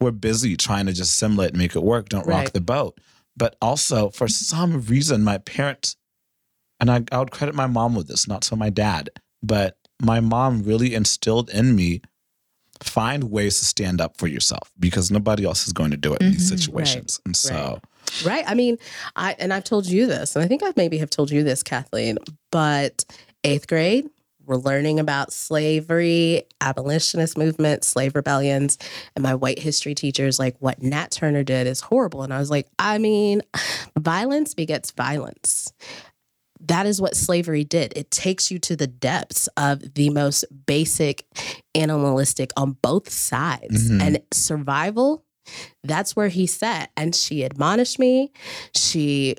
[0.00, 2.52] were busy trying to just assimilate and make it work, don't rock Right.
[2.52, 2.98] the boat.
[3.36, 5.96] But also, for some reason, my parents,
[6.80, 9.10] and I, I would credit my mom with this, not so my dad,
[9.42, 12.02] but my mom really instilled in me
[12.82, 16.20] find ways to stand up for yourself because nobody else is going to do it
[16.20, 16.50] in these Mhm.
[16.50, 16.60] Right.
[16.60, 17.20] situations.
[17.24, 17.80] And so,
[18.24, 18.44] Right.
[18.46, 18.76] I mean,
[19.16, 21.62] I and I've told you this, and I think I maybe have told you this,
[21.62, 22.18] Kathleen,
[22.52, 23.04] but
[23.44, 24.08] eighth grade,
[24.44, 28.78] we're learning about slavery, abolitionist movement, slave rebellions.
[29.16, 32.22] And my white history teacher is like, what Nat Turner did is horrible.
[32.22, 33.42] And I was like, I mean,
[33.98, 35.72] violence begets violence.
[36.60, 37.92] That is what slavery did.
[37.96, 41.26] It takes you to the depths of the most basic
[41.74, 43.90] animalistic on both sides.
[43.90, 44.02] Mhm.
[44.02, 45.22] And survival
[45.84, 46.90] that's where he sat.
[46.96, 48.32] And she admonished me.
[48.74, 49.36] She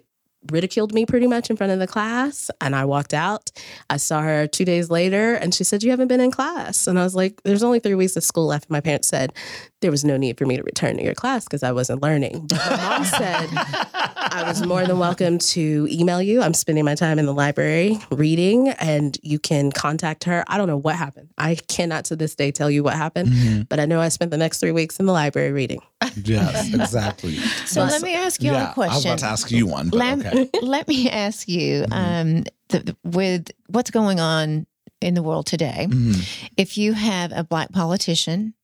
[0.49, 2.49] ridiculed me pretty much in front of the class.
[2.61, 3.49] And I walked out.
[3.89, 6.87] I saw her two days later and she said, You haven't been in class.
[6.87, 8.65] And I was like, There's only three weeks of school left.
[8.65, 9.33] And My parents said,
[9.79, 12.47] There was no need for me to return to your class because I wasn't learning.
[12.47, 16.41] But my mom said, I was more than welcome to email you.
[16.41, 20.43] I'm spending my time in the library reading, and you can contact her.
[20.47, 21.29] I don't know what happened.
[21.37, 23.69] I cannot to this day tell you what happened, Mhm.
[23.69, 25.81] but I know I spent the next three weeks in the library reading.
[26.23, 27.35] yes, exactly.
[27.67, 28.93] So But- let me ask you yeah, a question.
[28.93, 30.49] I was about to ask you one, but let, okay.
[30.63, 34.65] let me ask you um, the, the- with what's going on
[35.01, 36.47] in the world today Mhm.
[36.57, 38.55] if you have a black politician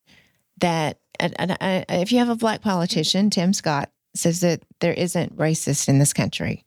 [0.59, 4.93] that and, and, uh, if you have a black politician tim scott says that there
[4.93, 6.63] isn't racist in this country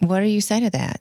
[0.00, 1.00] what do you say to that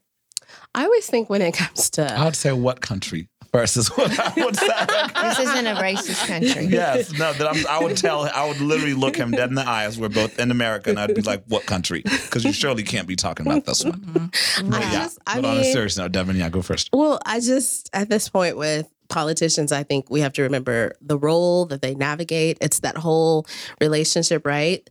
[0.74, 4.34] I always think when it comes to I would say what country versus what I
[4.44, 4.68] would say.
[4.68, 8.94] this isn't a racist country Yes, no, that I'm, I would tell, I would literally
[8.94, 10.00] look him dead in the eyes.
[10.00, 13.18] We're both in America, and I'd be like, "What country?" Because you surely can't be
[13.18, 14.00] talking about this one.
[14.00, 14.74] Mhm.
[14.74, 16.90] I yeah, just, I but on a mean, serious note, Devin, yeah, go first.
[16.94, 21.18] well, I just at this point with politicians, I think we have to remember the
[21.18, 22.58] role that they navigate.
[22.62, 23.46] It's that whole
[23.80, 24.90] relationship, right?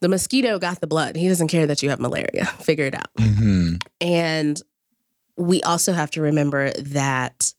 [0.00, 1.14] The mosquito got the blood.
[1.16, 2.44] He doesn't care that you have malaria.
[2.60, 3.10] Figure it out.
[3.18, 4.60] hmm And
[5.36, 7.52] we also have to remember that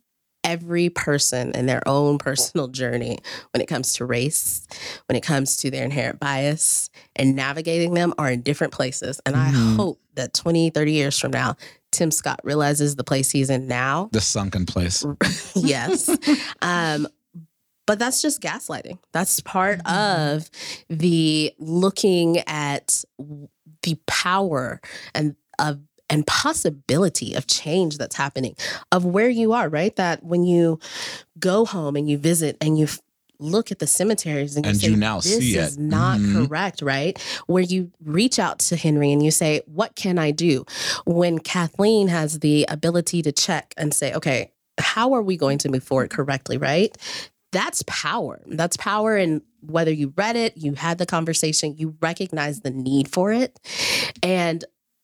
[0.43, 3.17] every person in their own personal journey
[3.53, 4.67] when it comes to race,
[5.07, 9.19] when it comes to their inherent bias and navigating them are in different places.
[9.25, 9.75] And I Mhm.
[9.75, 11.55] hope that 20, 30 years from now,
[11.91, 14.09] Tim Scott realizes the place he's in now.
[14.11, 15.03] The sunken place.
[15.55, 16.09] yes.
[16.61, 17.07] Um,
[17.85, 18.99] but that's just gaslighting.
[19.13, 20.49] That's part of
[20.89, 23.03] the looking at
[23.83, 24.79] the power
[25.15, 25.79] and of
[26.09, 28.55] and possibility of change that's happening
[28.91, 29.95] of where you are, right?
[29.95, 30.79] That when you
[31.39, 32.87] go home and you visit and you
[33.41, 36.47] look at the cemeteries and you say, you now this see is it." not Mhm.
[36.47, 37.17] correct, right?
[37.47, 40.65] Where you reach out to Henry and you say, what can I do?
[41.05, 45.69] When Kathleen has the ability to check and say, okay, how are we going to
[45.69, 46.97] move forward correctly, right?
[47.51, 48.41] That's power.
[48.45, 53.07] That's power in whether you read it, you had the conversation, you recognize the need
[53.09, 53.59] for it.
[54.21, 54.63] And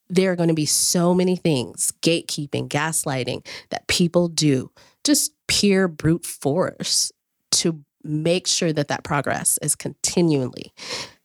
[0.10, 4.72] there are going to be so many things, gatekeeping, gaslighting, that people do,
[5.04, 7.12] just pure brute force
[7.52, 10.72] to make sure that that progress is continually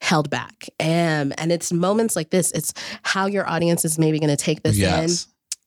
[0.00, 0.68] held back.
[0.80, 2.72] Um, and it's moments like this, it's
[3.02, 4.78] how your audience is maybe going to take this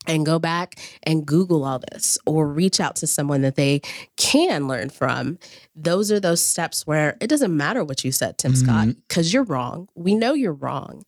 [0.07, 3.81] in and go back and Google all this or reach out to someone that they
[4.17, 5.37] can learn from.
[5.75, 9.43] Those are those steps where it doesn't matter what you said, Tim Scott, because you're
[9.43, 9.87] wrong.
[9.95, 11.03] We know you're wrong.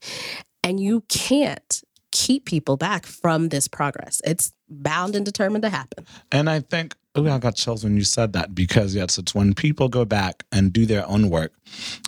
[0.63, 1.83] And you can't
[2.15, 4.21] keep people back from this progress.
[4.23, 6.05] It's bound and determined to happen.
[6.31, 9.53] And I think, oh, I got chills when you said that because, yes, it's when
[9.53, 11.51] people go back and do their own work.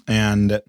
[0.08, 0.62] And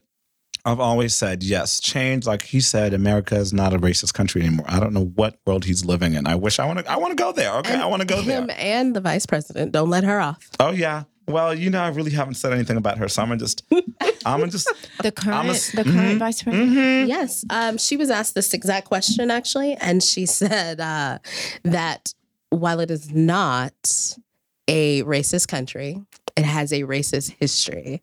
[0.64, 2.26] I've always said, yes, change.
[2.26, 4.66] Like he said, America is not a racist country anymore.
[4.68, 6.26] I don't know what world he's living in.
[6.26, 6.91] I wish I want to.
[6.91, 7.55] I want to go there.
[7.59, 8.43] Okay, And I want to go there.
[8.43, 10.51] Him and the vice president, don't let her off.
[10.59, 11.05] Oh yeah.
[11.29, 13.62] Well, you know, I really haven't said anything about her, so I'm gonna just,
[14.26, 14.68] I'm gonna just.
[15.03, 16.72] The current, s- the current mhm, vice president.
[16.76, 17.07] mhm.
[17.09, 17.45] Yes.
[17.51, 21.18] Um, she was asked this exact question actually, and she said uh,
[21.64, 22.12] that
[22.51, 23.74] while it is not
[24.69, 25.99] a racist country,
[26.37, 28.01] it has a racist history.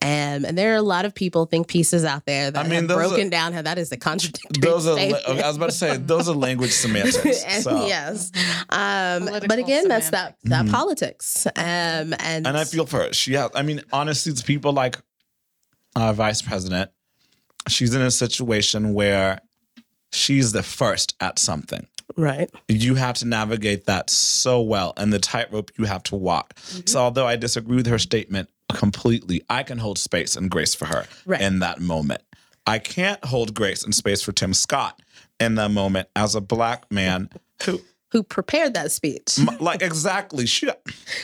[0.00, 2.80] Um, and there are a lot of people, think pieces out there that I mean,
[2.80, 4.94] have those broken are- down how that is a contradictory Those are.
[4.96, 5.24] statement.
[5.26, 7.42] I was about to say those are language semantics.
[7.44, 7.86] And So.
[7.86, 8.30] yes.
[8.70, 10.70] Um, but Political again, that's that that Mhm.
[10.70, 11.46] politics.
[11.56, 13.12] Um, and And I feel for her.
[13.12, 14.98] She has, I mean, honestly, it's people like
[15.96, 16.90] our vice president.
[17.68, 19.40] She's in a situation where
[20.12, 21.86] she's the first at something.
[22.16, 22.50] Right.
[22.68, 26.54] You have to navigate that so well and the tightrope you have to walk.
[26.54, 26.86] Mm-hmm.
[26.86, 30.86] So, although I disagree with her statement completely, I can hold space and grace for
[30.86, 31.40] her Right.
[31.40, 32.22] in that moment.
[32.66, 35.00] I can't hold grace and space for Tim Scott
[35.40, 37.28] in that moment as a black man
[37.64, 37.80] who,
[38.12, 39.38] Who prepared that speech?
[39.58, 40.68] like, exactly, she,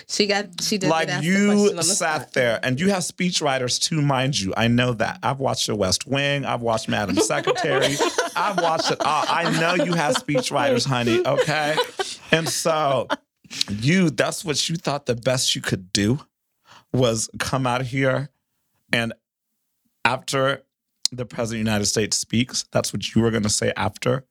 [0.07, 2.89] She got she did like get asked the question you the sat there and you
[2.89, 4.55] have speechwriters too mind you.
[4.57, 5.19] I know that.
[5.23, 6.47] I've watched the west wing.
[6.47, 7.95] I've watched madam secretary.
[8.35, 9.25] I've watched it all.
[9.29, 11.77] I know you have speechwriters honey okay?
[12.33, 13.07] And so
[13.69, 16.21] you that's what you thought the best you could do
[16.95, 18.31] was come out here
[18.95, 19.13] and
[20.07, 20.63] after
[21.13, 24.25] the president of the united states speaks that's what you were going to say after?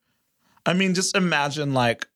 [0.66, 2.08] I mean just imagine like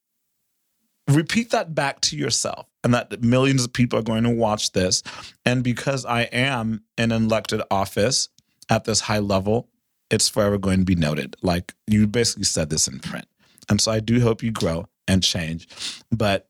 [1.13, 5.03] repeat that back to yourself and that millions of people are going to watch this.
[5.45, 8.29] And because i am in an elected office
[8.69, 9.69] at this high level
[10.11, 11.37] it's forever going to be noted.
[11.43, 13.27] Like you basically said this in print.
[13.69, 15.67] And so i do hope you grow and change.
[16.11, 16.49] But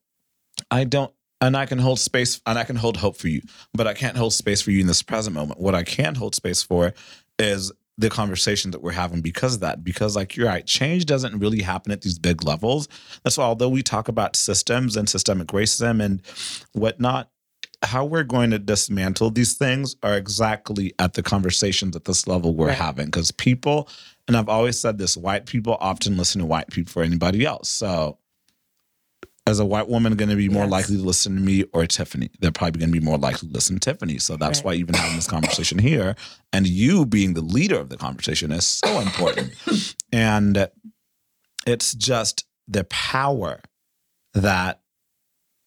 [0.71, 3.41] i don't and i can hold space and i can hold hope for you.
[3.73, 5.61] But i can't hold space for you in this present moment.
[5.61, 6.93] What i can hold space for
[7.39, 9.85] is the conversation that we're having because of that.
[9.85, 12.89] Because, like, you're right, change doesn't really happen at these big levels.
[13.23, 16.23] That's why, although we talk about systems and systemic racism and
[16.73, 17.31] whatnot,
[17.83, 22.55] how we're going to dismantle these things are exactly at the conversations at this level
[22.55, 22.79] we're Right.
[22.79, 23.07] having.
[23.07, 23.89] Because people,
[24.29, 27.69] and I've always said this, white people often listen to white people for anybody else.
[27.69, 28.19] So,
[29.47, 30.71] as a white woman going to be more Yes.
[30.71, 32.31] likely to listen to me or Tiffany?
[32.41, 34.19] They're probably going to be more likely to listen to Tiffany.
[34.19, 34.65] So that's Right.
[34.65, 36.15] why even having this conversation here
[36.53, 39.53] and you being the leader of the conversation is so important.
[40.13, 40.69] and
[41.67, 43.61] it's just the power
[44.35, 44.81] that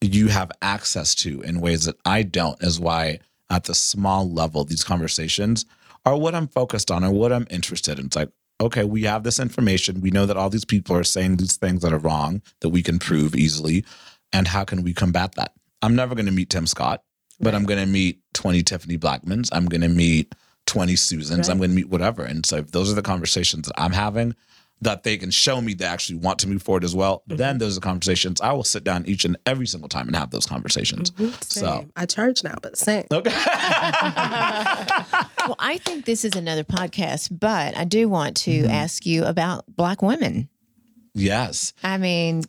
[0.01, 3.19] you have access to in ways that I don't is why
[3.49, 5.65] at the small level these conversations
[6.05, 8.05] are what I'm focused on or what I'm interested in.
[8.07, 8.29] It's like,
[8.61, 10.01] okay, we have this information.
[10.01, 12.81] We know that all these people are saying these things that are wrong that we
[12.81, 13.85] can prove easily.
[14.31, 15.53] And how can we combat that?
[15.81, 17.03] I'm never going to meet Tim Scott,
[17.39, 19.49] but I'm going to meet 20 Tiffany Blackmans.
[19.51, 20.33] I'm going to meet
[20.65, 21.49] 20 Susans.
[21.49, 22.23] I'm going to meet whatever.
[22.23, 24.35] And so if those are the conversations that I'm having,
[24.81, 27.77] that they can show me they actually want to move forward as well, then those
[27.77, 31.11] are conversations I will sit down each and every single time and have those conversations.
[31.11, 33.05] Mhm, So- I charge now, but same.
[33.11, 33.31] Okay.
[35.47, 39.63] Well, I think this is another podcast, but I do want to ask you about
[39.75, 40.49] Black women.
[41.13, 41.73] yes.
[41.83, 42.43] I mean,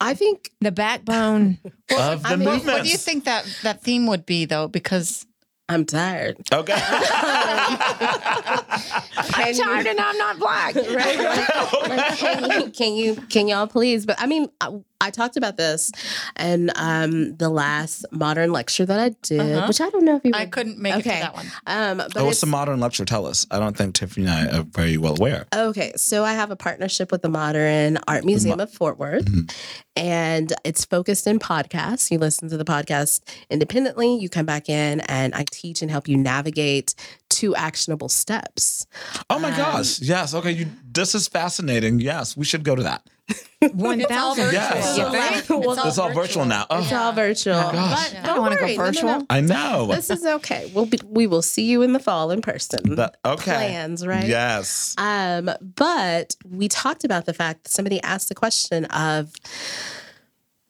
[0.00, 1.58] I think the backbone.
[1.64, 2.66] of the I mean, movement.
[2.78, 4.66] What do you think that that theme would be though?
[4.66, 5.26] Because
[5.70, 6.36] I'm tired.
[6.52, 6.74] Okay.
[6.82, 7.78] I'm
[9.54, 10.74] tired and I'm not black.
[10.74, 11.16] right?
[11.16, 14.04] Like, like, can, you, can you can y'all please?
[14.04, 15.90] But I mean, uh, I, I talked about this
[16.38, 19.66] in um, the last modern lecture that I did, Uh-huh.
[19.66, 20.32] which I don't know if you.
[20.34, 21.46] I couldn't make it to that one.
[21.66, 23.04] Um, but oh, what's it's, the modern lecture?
[23.04, 23.46] Tell us.
[23.50, 25.46] I don't think Tiffany and I are very well aware.
[25.54, 29.52] okay, so I have a partnership with the Modern Art Museum of Fort Worth, Mhm.
[29.96, 32.10] and it's focused in podcasts.
[32.10, 33.20] You listen to the podcast
[33.50, 34.16] independently.
[34.16, 36.94] You come back in, and I teach and help you navigate
[37.28, 38.86] two actionable steps.
[39.30, 40.00] Oh my Um, gosh.
[40.00, 40.34] Yes.
[40.34, 40.50] Okay.
[40.50, 42.00] You, this is fascinating.
[42.00, 42.36] Yes.
[42.36, 43.02] We should go to that.
[43.74, 44.52] One It's all thousand.
[44.54, 44.96] Yes.
[44.96, 45.66] You think?
[45.66, 46.66] Well, It's all virtual now.
[46.70, 47.54] It's Oh, all virtual.
[47.54, 47.74] gosh.
[48.12, 48.76] But I don't don't want to go worry.
[48.76, 48.92] No, no, no.
[48.92, 49.26] virtual.
[49.28, 49.86] I know.
[49.86, 50.70] This is okay.
[50.74, 52.94] We'll be, we will see you in the fall in person.
[52.96, 53.52] That- okay.
[53.52, 54.26] Plans, right?
[54.26, 54.94] Yes.
[54.96, 59.32] Um, but we talked about the fact that somebody asked the question of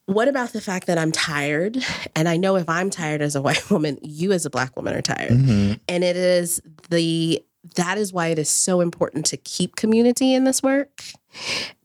[0.07, 1.79] what about the fact that I'm tired?
[2.17, 4.95] And I know if I'm tired as a white woman, you as a black woman
[4.95, 5.31] are tired.
[5.31, 5.79] Mhm.
[5.89, 7.41] And it is the
[7.77, 11.03] that is why it is so important to keep community in this work,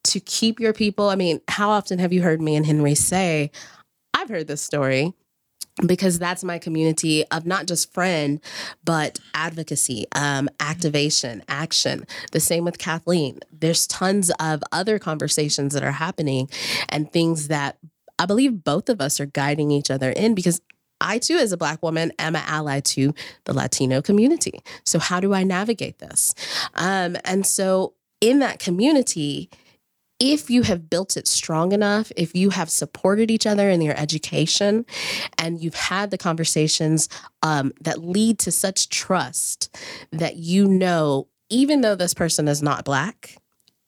[0.05, 1.09] to keep your people.
[1.09, 3.51] I mean, how often have you heard me and Henry say,
[4.13, 5.13] I've heard this story
[5.85, 8.39] because that's my community of not just friend,
[8.83, 12.05] but advocacy, um, activation, action.
[12.31, 13.39] The same with Kathleen.
[13.51, 16.49] There's tons of other conversations that are happening
[16.87, 17.77] and things that
[18.17, 20.61] I believe both of us are guiding each other in because
[21.01, 24.61] I too, as a Black woman, am an ally to the Latino community.
[24.85, 26.33] So, how do I navigate this?
[26.75, 29.49] Um, and so, in that community,
[30.19, 33.97] if you have built it strong enough, if you have supported each other in your
[33.99, 34.85] education,
[35.37, 37.09] and you've had the conversations
[37.43, 39.75] um, that lead to such trust
[40.11, 43.37] that you know, even though this person is not Black,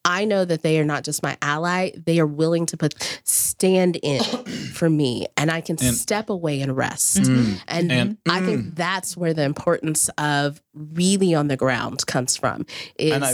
[0.05, 2.93] I know that they are not just my ally, they are willing to put
[3.25, 4.21] stand in
[4.73, 7.17] for me and I can And- step away and rest.
[7.17, 7.61] Mm.
[7.67, 12.65] And, And- I think that's where the importance of really on the ground comes from.
[12.97, 13.33] Is And I-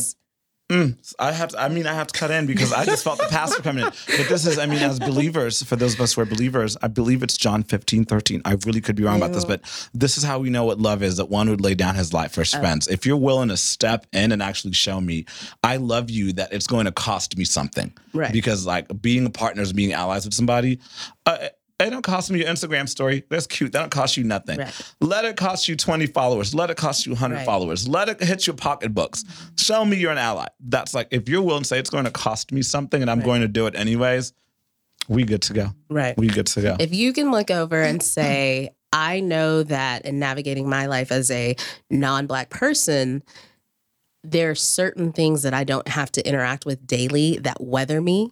[0.74, 3.20] Mm, I have to, I mean, I have to cut in because I just felt
[3.20, 3.92] the pastor coming in.
[3.92, 6.88] But this is, I mean, as believers, for those of us who are believers, I
[6.88, 8.42] believe it's John 15, 13.
[8.44, 9.62] I really could be wrong about this, but
[9.94, 12.32] this is how we know what love is that one would lay down his life
[12.32, 12.88] for his friends.
[12.88, 15.26] If you're willing to step in and actually show me,
[15.64, 17.94] I love you, that it's going to cost me something.
[18.14, 18.34] Right.
[18.34, 20.80] Because, like, being a partners, being allies with somebody,
[21.28, 21.50] uh,
[21.80, 23.24] it don't cost me your Instagram story.
[23.30, 23.72] That's cute.
[23.74, 24.60] That don't cost you nothing.
[24.60, 24.94] Right.
[25.02, 26.54] Let it cost you 20 followers.
[26.56, 27.46] Let it cost you 100 Right.
[27.46, 27.88] followers.
[27.88, 29.26] Let it hit your pocketbooks.
[29.58, 30.48] Show me you're an ally.
[30.60, 33.22] That's like, if you're willing to say it's going to cost me something and I'm
[33.22, 34.34] going to do it anyways,
[35.10, 35.68] we good to go.
[35.90, 36.18] right.
[36.18, 36.76] We good to go.
[36.80, 41.32] If you can look over and say, I know that in navigating my life as
[41.32, 41.56] a
[41.90, 43.24] non black person,
[44.24, 48.32] there are certain things that I don't have to interact with daily that weather me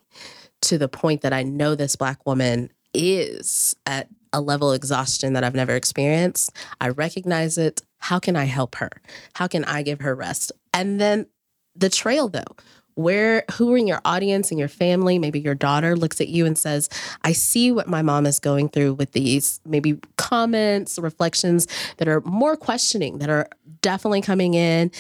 [0.62, 5.34] to the point that I know this black woman is at a level of exhaustion
[5.34, 6.52] that I've never experienced.
[6.80, 7.82] I recognize it.
[7.98, 8.90] How can I help her?
[9.34, 10.52] How can I give her rest?
[10.74, 11.28] And then
[11.76, 12.56] the trail though.
[12.96, 16.46] Where who are in your audience and your family, maybe your daughter looks at you
[16.46, 16.90] and says,
[17.24, 21.68] I see what my mom is going through with these maybe comments, reflections
[21.98, 23.48] that are more questioning, that are
[23.82, 24.92] definitely coming in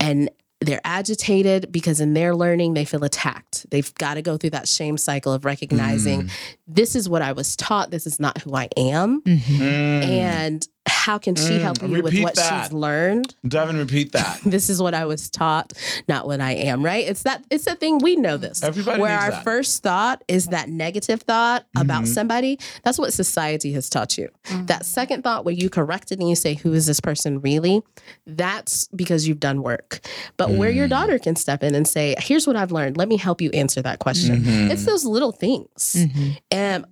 [0.00, 0.28] and
[0.60, 3.66] they're agitated because in their learning they feel attacked.
[3.70, 6.30] They've got to go through that shame cycle of recognizing Mm.
[6.66, 9.20] this is what I was taught, this is not who I am.
[9.22, 9.62] Mm-hmm.
[9.62, 10.02] Mm.
[10.04, 11.60] And how can she Mm.
[11.60, 12.64] help you with what that.
[12.64, 13.34] she's learned?
[13.46, 14.40] Devin, repeat that.
[14.44, 15.72] This is what I was taught,
[16.08, 17.06] not what I am, right?
[17.06, 18.62] It's that it's the thing we know this.
[18.62, 19.44] Everybody where needs our that.
[19.44, 22.08] first thought is that negative thought about Mhm.
[22.14, 24.28] somebody, that's what society has taught you.
[24.46, 24.66] Mm-hmm.
[24.66, 27.82] That second thought where you correct it and you say, Who is this person really?
[28.26, 30.00] That's because you've done work.
[30.36, 30.90] But where your Mm.
[30.90, 32.96] daughter can step in and say, Here's what I've learned.
[32.96, 34.44] Let me help you answer that question.
[34.44, 34.70] Mhm.
[34.70, 35.96] It's those little things.
[35.98, 36.30] Mm-hmm.
[36.50, 36.84] And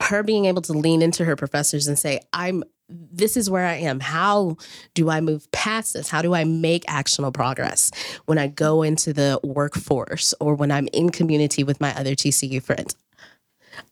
[0.00, 3.74] her being able to lean into her professors and say, I'm this is where I
[3.74, 4.00] am.
[4.00, 4.56] How
[4.94, 6.08] do I move past this?
[6.08, 7.90] How do I make actionable progress
[8.26, 12.62] when I go into the workforce or when I'm in community with my other TCU
[12.62, 12.94] friends?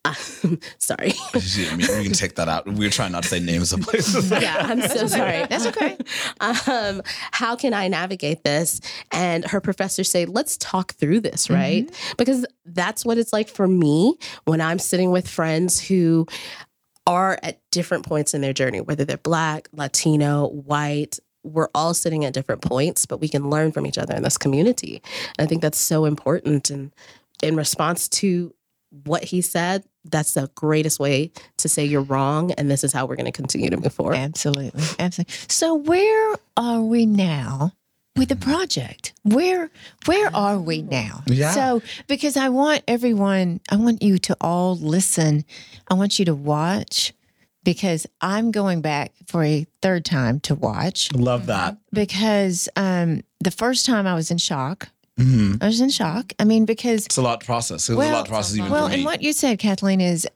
[0.05, 0.15] Uh,
[0.79, 1.13] sorry.
[1.35, 2.67] I mean, we can take that out.
[2.67, 4.31] We were trying not to say names of places.
[4.43, 5.47] yeah, I'm so sorry.
[5.47, 5.97] That's okay.
[6.41, 8.81] um, how can I navigate this?
[9.11, 11.91] And her professors say, let's talk through this, right?
[12.17, 16.27] Because that's what it's like for me when I'm sitting with friends who
[17.07, 21.19] are at different points in their journey, whether they're Black, Latino, white.
[21.45, 24.39] We're all sitting at different points, but we can learn from each other in this
[24.39, 25.03] community.
[25.39, 26.71] And I think that's so important.
[26.71, 26.93] And
[27.43, 28.55] in response to
[29.05, 32.53] what he said, that's the greatest way to say you're wrong.
[32.53, 34.17] And this is how we're going to continue to move forward.
[34.17, 34.83] Absolutely.
[34.99, 35.35] Absolutely.
[35.49, 37.73] So where are we now
[38.17, 39.13] with the project.
[39.23, 39.71] Where
[40.07, 41.23] where are we now?
[41.27, 41.53] Yeah.
[41.53, 45.45] So because I want everyone, I want you to all listen.
[45.89, 47.13] I want you to watch
[47.65, 51.77] because I'm going back for a third time to watch Love that.
[51.93, 54.89] because um the first time I was in shock.
[55.17, 56.33] hmm I was in shock.
[56.39, 57.89] I mean because It's a lot to process.
[57.89, 58.97] It was a lot to process even well, for me.
[58.97, 60.27] and what you said, Kathleen, is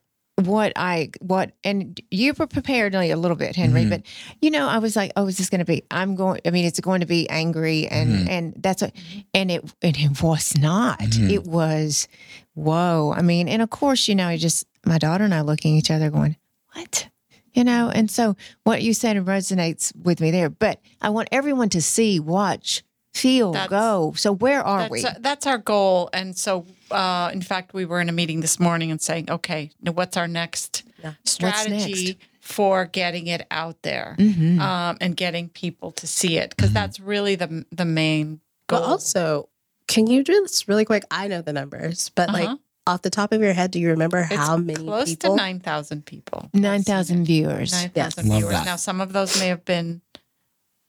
[0.45, 3.91] what I what and you were prepared a little bit, Henry, Mhm.
[3.91, 4.03] but
[4.43, 5.83] you know, I was like, oh, is this going to be?
[5.91, 6.41] I'm going.
[6.45, 8.31] I mean, it's going to be angry, and Mhm.
[8.31, 8.93] and that's a,
[9.33, 11.01] and it and it was not.
[11.01, 11.31] Mhm.
[11.31, 12.07] It was,
[12.55, 13.15] whoa.
[13.17, 15.79] I mean, and of course, you know, I just my daughter and I looking at
[15.79, 16.37] each other, going,
[16.75, 17.09] what?
[17.55, 20.51] You know, and so what you said resonates with me there.
[20.51, 22.83] But I want everyone to see, watch,
[23.17, 24.13] feel, That's- go.
[24.17, 25.05] So where are That's, we?
[25.05, 26.11] uh, that's our goal.
[26.13, 29.71] And so, uh, in fact, we were in a meeting this morning and saying, okay,
[29.83, 31.15] now what's our next Yeah.
[31.25, 34.61] strategy for getting it out there Mhm.
[34.61, 36.51] um, and getting people to see it?
[36.51, 38.87] Because that's really the the main But goal.
[38.93, 39.49] also,
[39.89, 41.05] can you do this really quick?
[41.11, 42.57] I know the numbers, but like Uh-huh.
[42.87, 45.31] off the top of your head, do you remember It's how many close people?
[45.31, 46.51] to nine thousand people.
[46.55, 47.73] Nine thousand viewers.
[47.73, 48.15] Nine Yes.
[48.15, 48.49] viewers.
[48.51, 48.65] that.
[48.67, 50.03] Now, some of those may have been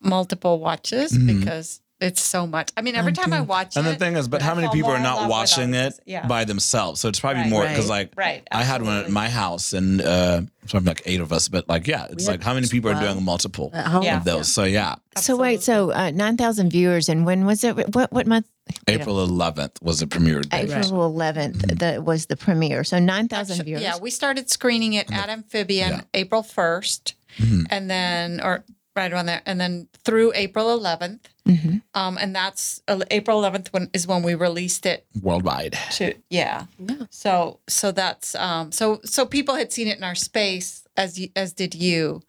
[0.02, 1.40] multiple watches Mhm.
[1.40, 2.70] because it's so much.
[2.78, 3.44] I mean, every time I do.
[3.46, 5.04] watch And it, the thing is, but I how many fall people more are in
[5.04, 5.98] love not with watching others.
[5.98, 6.28] it Yeah.
[6.28, 7.02] by themselves?
[7.02, 7.50] So it's probably Right.
[7.50, 8.10] more because Right.
[8.10, 8.48] like right?
[8.52, 9.14] I had one at absolutely.
[9.14, 12.34] my house and uh so I'm like eight of us, but like yeah, it's had
[12.34, 13.14] like how many people are 12.
[13.16, 14.04] doing multiple At home?
[14.04, 14.18] Yeah.
[14.18, 14.48] of those?
[14.54, 17.76] So yeah, So wait, so uh, nine thousand viewers, and when was it?
[17.96, 18.46] What what month?
[18.90, 20.70] April 11th was the premiere date.
[20.70, 22.84] April 11th That was the premiere.
[22.84, 23.82] So nine thousand viewers.
[23.82, 26.02] Yeah, we started screening it at Amphibian Yeah.
[26.14, 27.66] April 1st, Mhm.
[27.70, 31.20] and then, or right around there, and then through April 11th.
[31.48, 31.82] Mhm.
[31.94, 35.78] Um, and that's uh, April 11th when is when we released it Worldwide.
[35.94, 36.66] to yeah.
[36.78, 37.06] Yeah.
[37.10, 41.30] So so that's um so so people had seen it in our space as you,
[41.36, 42.22] as did you,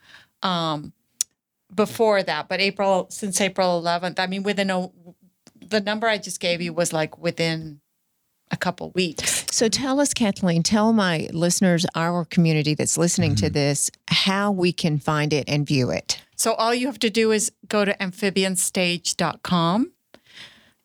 [0.42, 0.92] um,
[1.74, 2.48] before that.
[2.48, 4.90] But April since April 11th, I mean within a
[5.60, 7.80] the number I just gave you was like within
[8.50, 9.44] a couple weeks.
[9.50, 10.62] So tell us, Kathleen.
[10.62, 13.44] Tell my listeners, our community that's listening Mm-hmm.
[13.46, 16.22] to this, how we can find it and view it.
[16.38, 19.92] So all you have to do is go to amphibianstage.com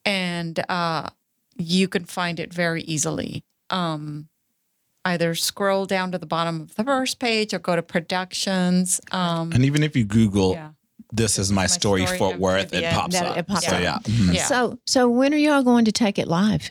[0.04, 1.08] and uh,
[1.56, 3.44] you can find it very easily.
[3.70, 4.28] Um,
[5.04, 9.00] either scroll down to the bottom of the first page or go to productions.
[9.12, 10.70] Um, And even if you Google yeah.
[11.12, 13.36] this is my, My story, Story Fort Worth, it pops up.
[13.36, 13.82] it pops so up.
[13.82, 13.98] yeah.
[14.00, 14.34] Mhm.
[14.34, 14.46] Yeah.
[14.46, 16.70] So so when are y'all going to take it live?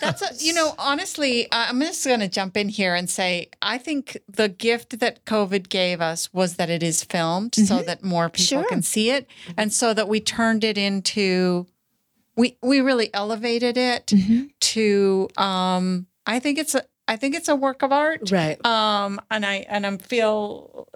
[0.00, 3.78] That's a, you know, honestly, I'm just going to jump in here and say I
[3.78, 8.28] think the gift that COVID gave us was that it is filmed so that more
[8.28, 8.68] people Sure.
[8.68, 9.26] can see it,
[9.56, 11.66] and so that we turned it into
[12.36, 14.12] we we really elevated it
[14.60, 15.28] to.
[15.36, 18.30] Um, I think it's a I think it's a work of art.
[18.30, 18.64] Right.
[18.64, 20.88] Um, and I and I feel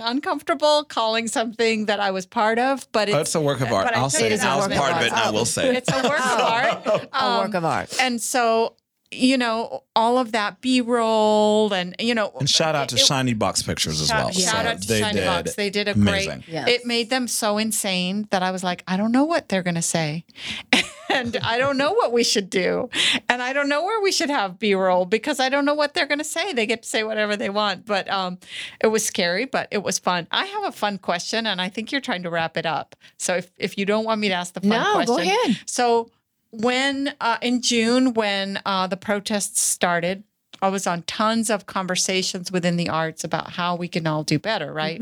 [0.00, 3.72] uncomfortable calling something that I was part of, but it's Oh, it's a work of
[3.72, 3.86] art.
[3.94, 4.34] I I'll say it it.
[4.36, 5.96] as a I was work of part of it, and I will say it's a
[6.08, 6.86] work of art.
[7.12, 7.96] A Um, work of art.
[8.00, 8.74] and so
[9.10, 13.32] you know all of that b-roll and you know And shout out to it- Shiny
[13.32, 14.32] Box Pictures as shout, well.
[14.32, 16.30] shout So out to they shiny did box they did a amazing.
[16.40, 16.68] great Yes.
[16.68, 19.76] it made them so insane that i was like i don't know what they're going
[19.76, 20.26] to say
[21.08, 22.88] and i don't know what we should do.
[23.28, 26.06] And i don't know where we should have b-roll because i don't know what they're
[26.06, 26.52] going to say.
[26.52, 27.86] They get to say whatever they want.
[27.86, 28.38] But um,
[28.80, 30.26] it was scary but it was fun.
[30.30, 32.96] I have a fun question and i think you're trying to wrap it up.
[33.18, 35.06] So if, if you don't want me to ask the fun No, question.
[35.16, 35.58] go ahead.
[35.66, 36.10] so
[36.50, 40.24] when uh, in June, when uh, the protests started,
[40.62, 44.38] I was on tons of conversations within the arts about how we can all do
[44.38, 45.00] better, right?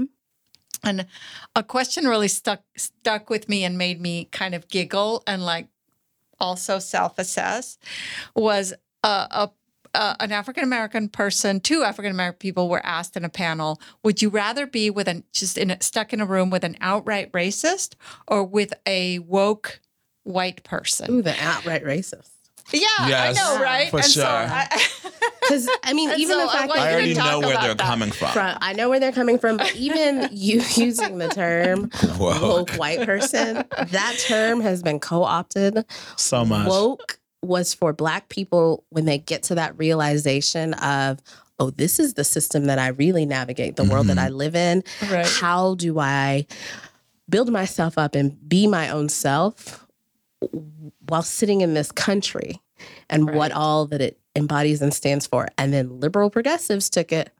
[0.82, 1.06] And
[1.54, 5.68] a question really stuck stuck with me and made me kind of giggle and like
[6.38, 7.78] also self assess
[8.34, 8.72] was
[9.02, 9.28] a.
[9.30, 9.50] a
[9.94, 14.28] an African American person, two African American people were asked in a panel: Would you
[14.28, 17.94] rather be with an just in a, stuck in a room with an outright racist
[18.28, 19.80] or with a woke
[20.24, 21.10] white person?
[21.10, 22.28] Ooh, the outright racist.
[22.72, 23.90] Yeah, Yes, I know, right?
[23.90, 24.28] for and so sure.
[24.28, 24.68] I,
[25.40, 27.30] Because I mean, And even so the fact want I that you already to talk
[27.30, 27.86] know where they're that.
[27.86, 28.32] coming from.
[28.32, 32.42] From- I know where they're coming from, but even you using the term Woke.
[32.42, 35.84] woke white person, that term has been co-opted.
[36.16, 36.68] So much.
[36.68, 41.20] Woke was for black people when they get to that realization of,
[41.60, 44.26] oh, this is the system that I really navigate, the world that mm-hmm.
[44.26, 44.82] I live in.
[45.08, 45.26] Right.
[45.26, 46.46] How do I
[47.28, 49.85] build myself up and be my own self
[51.08, 52.60] while sitting in this country
[53.08, 55.48] and what all that it embodies and stands for?
[55.58, 57.30] And then liberal progressives took it.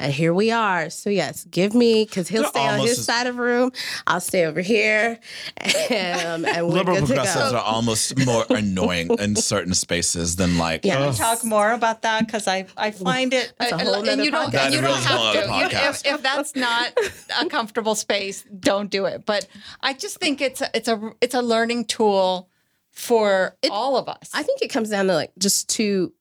[0.00, 0.90] And here we are.
[0.90, 3.72] So yes, give me because he'll They're stay on his as- side of the room.
[4.06, 5.18] I'll stay over here,
[5.56, 7.58] and, and we're Liberal good to progressives go.
[7.58, 10.84] are almost more annoying in certain spaces than like.
[10.84, 11.00] Yeah.
[11.00, 11.16] ugh.
[11.16, 14.22] Talk more about that because I I find it That's a I- whole and nother
[14.24, 15.76] you don't and you don't is a whole have to.
[15.76, 16.92] You- if, if that's not
[17.40, 19.26] a comfortable space, don't do it.
[19.26, 19.48] But
[19.80, 22.48] I just think it's a, it's a it's a learning tool
[22.92, 24.30] for all of us.
[24.32, 26.12] I think it comes down to like just two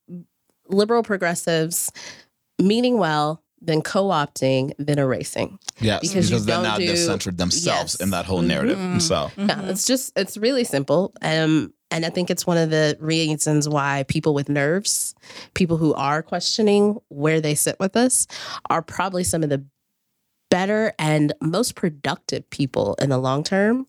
[0.67, 1.91] liberal progressives
[2.59, 5.59] meaning well, then co-opting, then erasing.
[5.79, 8.01] Yes, Because because, they're now do- centered themselves Yes.
[8.01, 8.79] in that whole narrative.
[8.79, 11.13] And so Yeah, it's just it's really simple.
[11.21, 15.15] Um, and I think it's one of the reasons why people with nerves,
[15.53, 18.27] people who are questioning where they sit with us,
[18.69, 19.63] are probably some of the
[20.49, 23.85] better and most productive people in the long term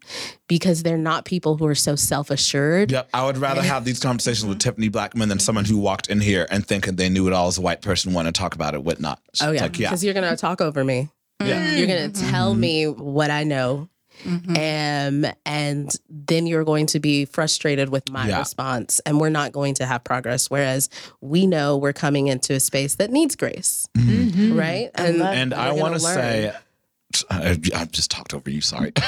[0.47, 2.91] because they're not people who are so self-assured.
[2.91, 4.69] Yep, I would rather have these conversations with mm-hmm.
[4.69, 7.59] Tiffany Blackman than someone who walked in here and thinking they knew it all as
[7.59, 9.21] a white person, want to talk about it, whatnot.
[9.43, 11.09] Oh yeah, like, yeah, because you're gonna talk over me.
[11.41, 11.77] yeah.
[11.77, 12.61] You're gonna tell mm-hmm.
[12.61, 13.89] me what I know.
[14.27, 18.39] Um, and then you're going to be frustrated with my Yeah.
[18.41, 20.51] response, and we're not going to have progress.
[20.51, 20.89] Whereas
[21.21, 24.59] we know we're coming into a space that needs grace, Mm-hmm.
[24.59, 24.91] right?
[24.95, 26.53] I love And I want gonna say,
[27.31, 28.61] I, I've just talked over you.
[28.61, 28.93] Sorry.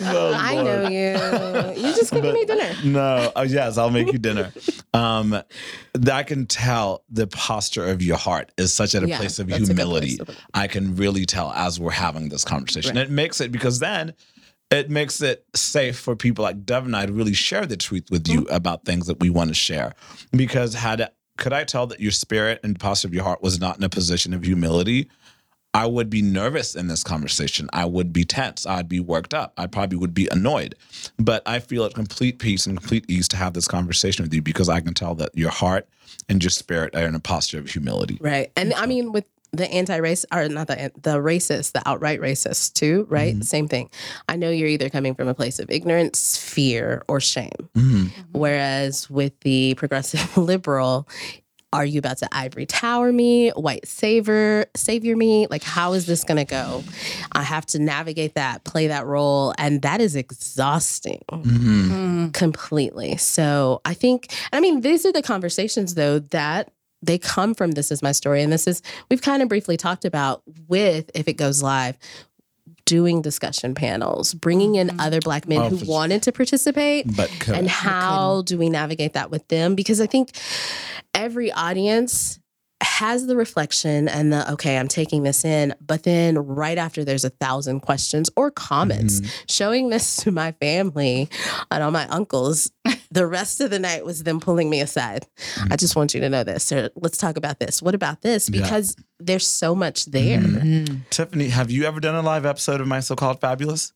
[0.00, 1.80] I know you.
[1.88, 2.74] You just giving me dinner.
[2.84, 4.52] No, oh, yes, I'll make you dinner.
[4.94, 5.30] Um,
[5.94, 9.38] th- I can tell the posture of your heart is such at a Yeah, place
[9.38, 10.16] of that's a good humility.
[10.16, 12.96] place I can really tell as we're having this conversation.
[12.96, 13.06] Right.
[13.06, 14.14] It makes it because then
[14.70, 18.10] it makes it safe for people like Dev and I to really share the truth
[18.10, 19.92] with you about things that we want to share.
[20.32, 23.76] Because had could I tell that your spirit and posture of your heart was not
[23.76, 25.10] in a position of humility,
[25.76, 27.68] I would be nervous in this conversation.
[27.70, 28.64] I would be tense.
[28.64, 29.52] I'd be worked up.
[29.58, 30.74] I probably would be annoyed.
[31.18, 34.40] But I feel at complete peace and complete ease to have this conversation with you
[34.40, 35.86] because I can tell that your heart
[36.30, 38.16] and your spirit are in a posture of humility.
[38.22, 38.50] Right.
[38.56, 43.06] And I mean, with the anti-race or not the the racist, the outright racist too,
[43.10, 43.34] right?
[43.34, 43.42] Mm-hmm.
[43.42, 43.90] Same thing.
[44.30, 47.68] I know you're either coming from a place of ignorance, fear, or shame.
[47.74, 48.12] Mhm.
[48.32, 51.06] Whereas with the progressive liberal,
[51.76, 55.46] are you about to ivory tower me, white savior, savior me?
[55.48, 56.82] Like, how is this going to go?
[57.32, 62.32] I have to navigate that, play that role, and that is exhausting Mhm.
[62.32, 63.16] completely.
[63.18, 66.70] So I think, I mean, these are the conversations though that
[67.02, 68.42] they come from this is my story.
[68.42, 68.80] And this is,
[69.10, 71.96] we've kind of briefly talked about with, if it goes live,
[72.86, 75.00] doing discussion panels, bringing in mm-hmm.
[75.00, 77.14] other Black men who wanted to participate.
[77.14, 77.54] But could.
[77.54, 79.74] And how do we navigate that with them?
[79.74, 80.30] Because I think
[81.14, 82.40] every audience
[82.82, 87.24] has the reflection and the okay, I'm taking this in, but then right after there's
[87.24, 89.20] a thousand questions or comments.
[89.20, 89.30] Mhm.
[89.48, 91.28] Showing this to my family
[91.70, 92.70] and all my uncles,
[93.10, 95.26] the rest of the night was them pulling me aside.
[95.70, 97.80] I just want you to know this, or let's talk about this.
[97.80, 98.48] What about this?
[98.50, 98.60] Yeah.
[98.62, 100.40] Because there's so much there.
[100.40, 101.00] Mm.
[101.10, 103.92] Tiffany, have you ever done a live episode of My So Called Fabulous?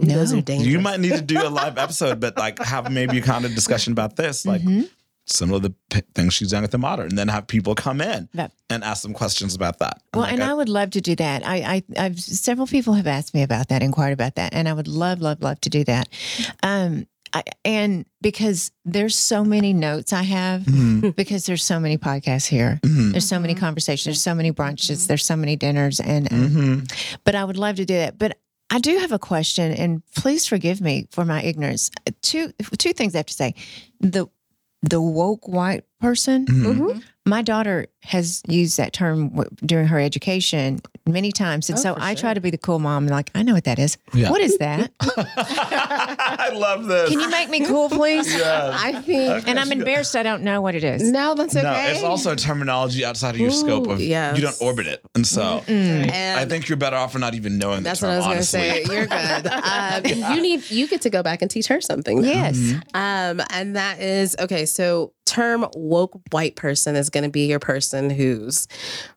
[0.00, 0.38] Those No.
[0.38, 0.68] are dangerous.
[0.68, 3.54] You might need to do a live episode, but like have maybe a kind of
[3.54, 4.88] discussion about this, like Mhm.
[5.28, 8.00] Some of the p- things she's done at the modern, and then have people come
[8.00, 10.00] in That- and ask some questions about that.
[10.14, 11.46] Well, Like, and I would love to do that.
[11.46, 14.72] I, I, I've several people have asked me about that, inquired about that, and I
[14.72, 16.08] would love, love, love to do that.
[16.62, 21.14] Um, I, and because there's so many notes I have, Mhm.
[21.22, 23.12] because there's so many podcasts here, Mhm.
[23.12, 26.92] there's so many conversations, there's so many brunches, there's so many dinners, and um, Mhm.
[27.24, 28.16] but I would love to do that.
[28.18, 28.38] But
[28.70, 31.90] I do have a question, and please forgive me for my ignorance.
[32.22, 33.54] Two two things I have to say.
[34.00, 34.26] The
[34.82, 36.46] the woke white person.
[36.46, 37.02] Mhm.
[37.28, 41.94] My daughter has used that term w- during her education many times, and Oh, so
[41.98, 42.20] I sure.
[42.22, 43.06] try to be the cool mom.
[43.06, 43.96] Like I know what that is.
[44.14, 44.30] Yeah.
[44.30, 44.90] What is that?
[45.00, 47.10] I love this.
[47.10, 48.32] Can you make me cool, please?
[48.32, 48.80] Yes.
[48.82, 49.50] I think, Okay.
[49.50, 50.16] And I'm embarrassed.
[50.16, 51.02] I don't know what it is.
[51.02, 51.64] no, that's okay.
[51.64, 54.36] No, it's also terminology outside of your scope of Ooh, yes.
[54.36, 57.58] you don't orbit it, and so And I think you're better off for not even
[57.58, 58.84] knowing That's the what I was going to say.
[58.84, 59.48] You're good.
[59.68, 62.22] Um, you need you get to go back and teach her something.
[62.22, 62.28] though.
[62.28, 62.56] Yes.
[62.58, 62.78] Mm-hmm.
[63.40, 64.64] Um, and that is okay.
[64.66, 68.68] So term woke white person is going to be your person who's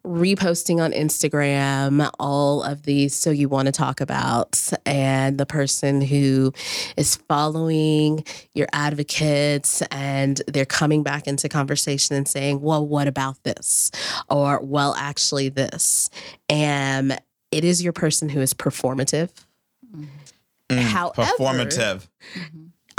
[0.04, 6.02] reposting on Instagram all of these so you want to talk about, and the person
[6.02, 6.52] who
[6.98, 8.24] is following
[8.56, 13.92] your advocates and they're coming back into conversation and saying, "Well, what about this?"
[14.30, 16.10] or "Well, actually, this."
[16.50, 17.20] And
[17.52, 19.30] it is your person who is performative.
[19.94, 20.08] Mm,
[20.80, 22.08] However- performative.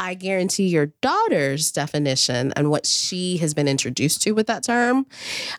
[0.03, 5.07] I guarantee your daughter's definition and what she has been introduced to with that term,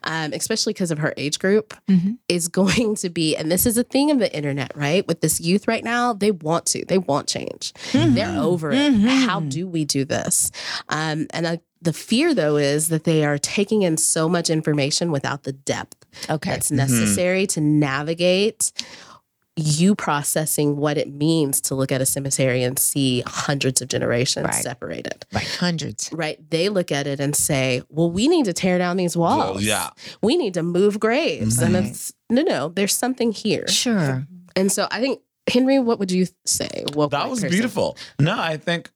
[0.03, 2.18] um, especially because of her age group, Mhm.
[2.28, 5.07] is going to be, and this is a thing of the internet, right?
[5.07, 7.72] With this youth right now, they want to, they want change.
[7.94, 8.94] They're over it.
[8.94, 9.26] Mhm.
[9.26, 10.52] How do we do this?
[10.90, 15.11] Um, and I, the fear though is that they are taking in so much information
[15.11, 15.95] without the depth
[16.30, 16.49] Okay.
[16.52, 18.72] that's necessary to navigate
[19.55, 24.45] you processing what it means to look at a cemetery and see hundreds of generations
[24.45, 24.63] Right.
[24.63, 25.25] separated.
[25.31, 25.45] Right.
[25.47, 26.09] Hundreds.
[26.11, 26.39] Right.
[26.49, 29.63] They look at it and say, well, we need to tear down these walls.
[29.63, 29.89] yeah.
[30.23, 31.59] We need to move graves.
[31.61, 33.67] And it's no, no, there's something here.
[33.67, 34.25] Sure.
[34.55, 36.85] And so I think, Henry, what would you say?
[36.93, 37.51] What That was person?
[37.51, 37.95] beautiful.
[38.19, 38.89] No, I think,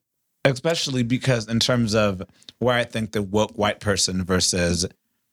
[0.44, 2.22] especially because in terms of
[2.58, 4.86] where I think the woke white person versus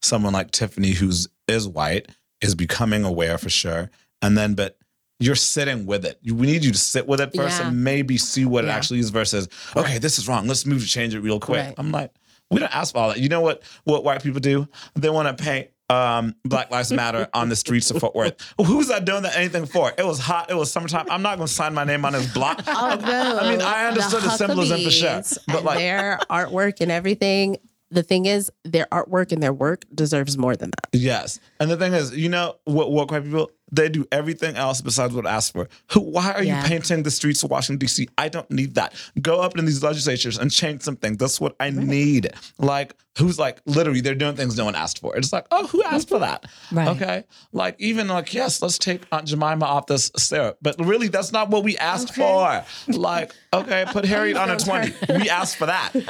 [0.04, 2.10] someone like Tiffany, who's is white,
[2.42, 3.90] is becoming aware for sure.
[4.22, 4.78] And then, but
[5.20, 6.20] you're sitting with it.
[6.26, 7.68] We need you to sit with it first Yeah.
[7.68, 10.48] and maybe see what it actually is versus, okay, this is wrong.
[10.48, 11.66] Let's move to change it real quick.
[11.68, 11.76] Right.
[11.78, 12.12] I'm like,
[12.52, 13.20] we don't ask for all that.
[13.20, 13.64] You know what?
[13.86, 14.68] What white people do?
[14.96, 18.36] They want to paint um, Black Lives Matter on the streets of Fort Worth.
[18.64, 19.92] Who's that doing that anything for?
[19.98, 20.52] It was hot.
[20.52, 21.08] It was summertime.
[21.10, 22.62] I'm not going to sign my name on this block.
[22.68, 27.58] Although I mean, I understood the symbolism for sure, but like- their artwork and everything,
[27.92, 31.00] the thing is, their artwork and their work deserves more than that.
[31.00, 31.40] Yes.
[31.60, 35.14] And the thing is, you know what what white people they do everything else besides
[35.14, 35.68] what I asked for.
[35.92, 36.62] Who why are Yeah.
[36.62, 38.08] you painting the streets of Washington, DC?
[38.18, 38.94] I don't need that.
[39.22, 41.18] Go up in these legislatures and change something.
[41.18, 42.32] That's what I need.
[42.60, 45.16] Like who's like literally they're doing things no one asked for.
[45.16, 46.46] It's like, oh, who asked for that?
[46.72, 46.90] Right.
[46.90, 47.24] Okay.
[47.54, 50.58] Like even like, yes, let's take Aunt Jemima off this syrup.
[50.62, 52.64] But really that's not what we asked for.
[52.88, 54.94] Like, okay, put Harriet on a 20.
[55.18, 55.92] We asked for that.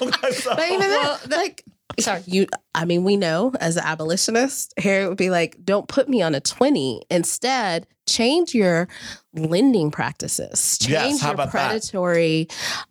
[0.00, 1.64] Okay, so- But even that, like,
[1.98, 2.46] sorry, you.
[2.74, 6.34] I mean, we know as an abolitionist, Harriet would be like, "Don't put me on
[6.34, 7.02] a twenty.
[7.10, 8.88] Instead, change your
[9.34, 10.78] lending practices.
[10.78, 12.48] Change Yes, how your predatory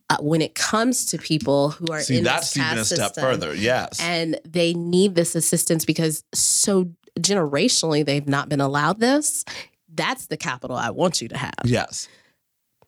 [0.09, 2.97] uh, when it comes to people who are See, in that's this even a step
[2.97, 3.53] system further.
[3.55, 3.99] Yes.
[4.01, 6.89] and they need this assistance because so
[7.19, 9.45] generationally they've not been allowed this.
[9.93, 11.53] That's the capital I want you to have.
[11.65, 12.07] yes.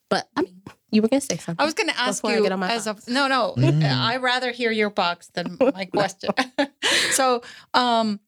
[0.10, 0.55] But I mean,
[0.96, 1.62] you were gonna say something.
[1.62, 3.54] I was going to ask you get on my as a no, no.
[3.66, 3.84] Mm.
[3.84, 6.32] I rather hear your box than my question.
[7.12, 7.42] so,
[7.74, 8.20] um,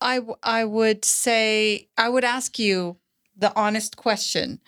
[0.00, 2.96] I w- I would say I would ask you
[3.36, 4.60] the honest question: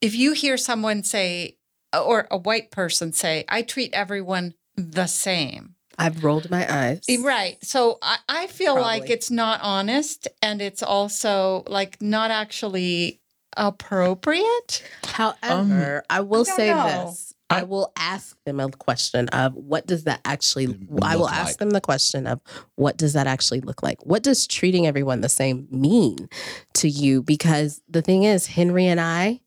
[0.00, 1.56] If you hear someone say,
[1.92, 7.02] or a white person say, "I treat everyone the same," I've rolled my eyes.
[7.22, 7.58] right?
[7.64, 13.19] So I, I feel like it's not honest, and it's also like not actually
[13.56, 14.82] appropriate.
[15.04, 17.06] However, I will Um, I say know.
[17.06, 17.34] this.
[17.52, 20.66] I will ask them a question of what does that actually
[21.02, 21.56] I will ask like.
[21.56, 22.40] them the question of
[22.76, 24.06] what does that actually look like?
[24.06, 26.28] What does treating everyone the same mean
[26.74, 27.24] to you?
[27.24, 29.40] Because the thing is, Henry and I,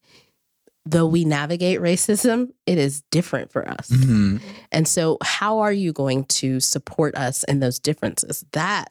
[0.85, 3.87] though we navigate racism, it is different for us.
[3.89, 4.41] Mhm.
[4.73, 8.43] And so, how are you going to support us in those differences?
[8.51, 8.89] That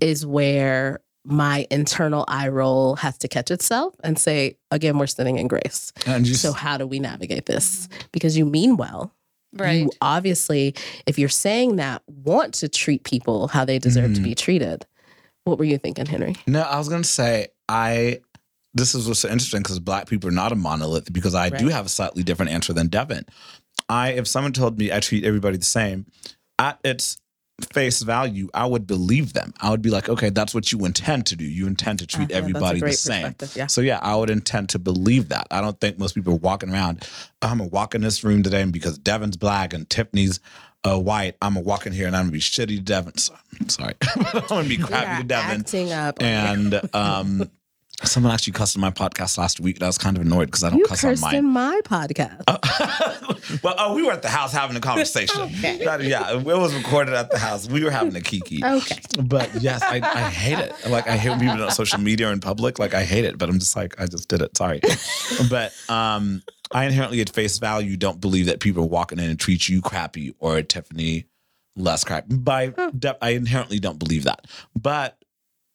[0.00, 5.38] is where my internal eye roll has to catch itself and say, again, we're sitting
[5.38, 5.92] in grace.
[6.06, 7.88] And you So, how do we navigate this?
[8.12, 9.12] Because you mean well.
[9.52, 9.80] Right.
[9.80, 10.74] You obviously,
[11.06, 14.24] if you're saying that, want to treat people how they deserve to Mhm.
[14.24, 14.86] be treated.
[15.44, 16.36] What were you thinking, Henry?
[16.46, 18.20] No, I was gonna say I.
[18.74, 21.10] This is what's so interesting because black people are not a monolith.
[21.12, 23.24] Because I do have a slightly different answer than Devin.
[23.88, 26.06] I, if someone told me I treat everybody the same,
[26.58, 27.16] at its
[27.72, 29.54] face value, I would believe them.
[29.60, 31.44] I would be like, okay, that's what you intend to do.
[31.44, 33.34] You intend to treat Uh, yeah, everybody the same.
[33.54, 33.66] yeah.
[33.66, 35.46] So yeah, I would intend to believe that.
[35.50, 37.08] I don't think most people are walking around.
[37.40, 40.38] I'm gonna walk in this room today, and because Devin's black and Tiffany's
[40.84, 43.16] uh, white, I'm gonna walk in here and I'm gonna be shitty to Devin.
[43.16, 45.60] Sorry, I'm gonna be crappy are to Devin.
[45.60, 46.22] acting up.
[46.22, 47.50] And um,
[48.04, 50.64] someone actually cussed on my podcast last week, and I was kind of annoyed because
[50.64, 51.34] I don't you cuss on mine.
[51.36, 52.42] in my podcast.
[53.62, 55.40] well, oh, we were at the house having a conversation.
[55.56, 55.84] Okay.
[55.84, 57.68] That- yeah, it was recorded at the house.
[57.68, 58.62] We were having a kiki.
[58.64, 58.98] Okay.
[59.22, 60.74] But yes, I, I hate it.
[60.88, 62.78] Like I hate when people on social media or in public.
[62.78, 64.56] Like I hate it, but I'm just like I just did it.
[64.56, 64.80] Sorry.
[65.50, 66.42] but um,
[66.72, 69.80] I inherently at face value don't believe that people are walking in and treat you
[69.80, 71.26] crappy or Tiffany
[71.76, 72.34] less crappy.
[72.36, 72.68] By
[72.98, 74.46] de- I inherently don't believe that.
[74.74, 75.16] But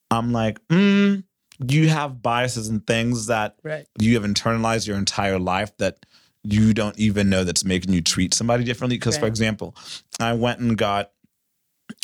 [0.09, 1.23] I'm like, mm,
[1.67, 3.85] you have biases and things that Right.
[3.99, 6.05] you have internalized your entire life that
[6.43, 8.97] you don't even know that's making you treat somebody differently.
[8.97, 9.75] Because, for example,
[10.19, 11.11] I went and got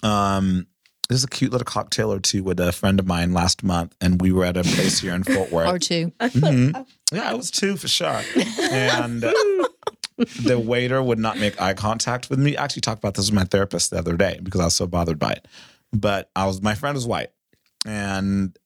[0.04, 0.68] um
[1.10, 4.22] is a cute little cocktail or two with a friend of mine last month, and
[4.22, 5.70] we were at a place here in Fort Worth.
[5.70, 6.12] Or two.
[6.20, 6.86] Mhm.
[7.14, 8.22] Yeah, it was two for sure.
[8.60, 9.32] And uh,
[10.44, 12.58] the waiter would not make eye contact with me.
[12.58, 14.86] I actually talked about this with my therapist the other day because I was so
[14.88, 15.48] bothered by it.
[15.94, 17.30] But I was my friend was white,
[17.86, 18.58] and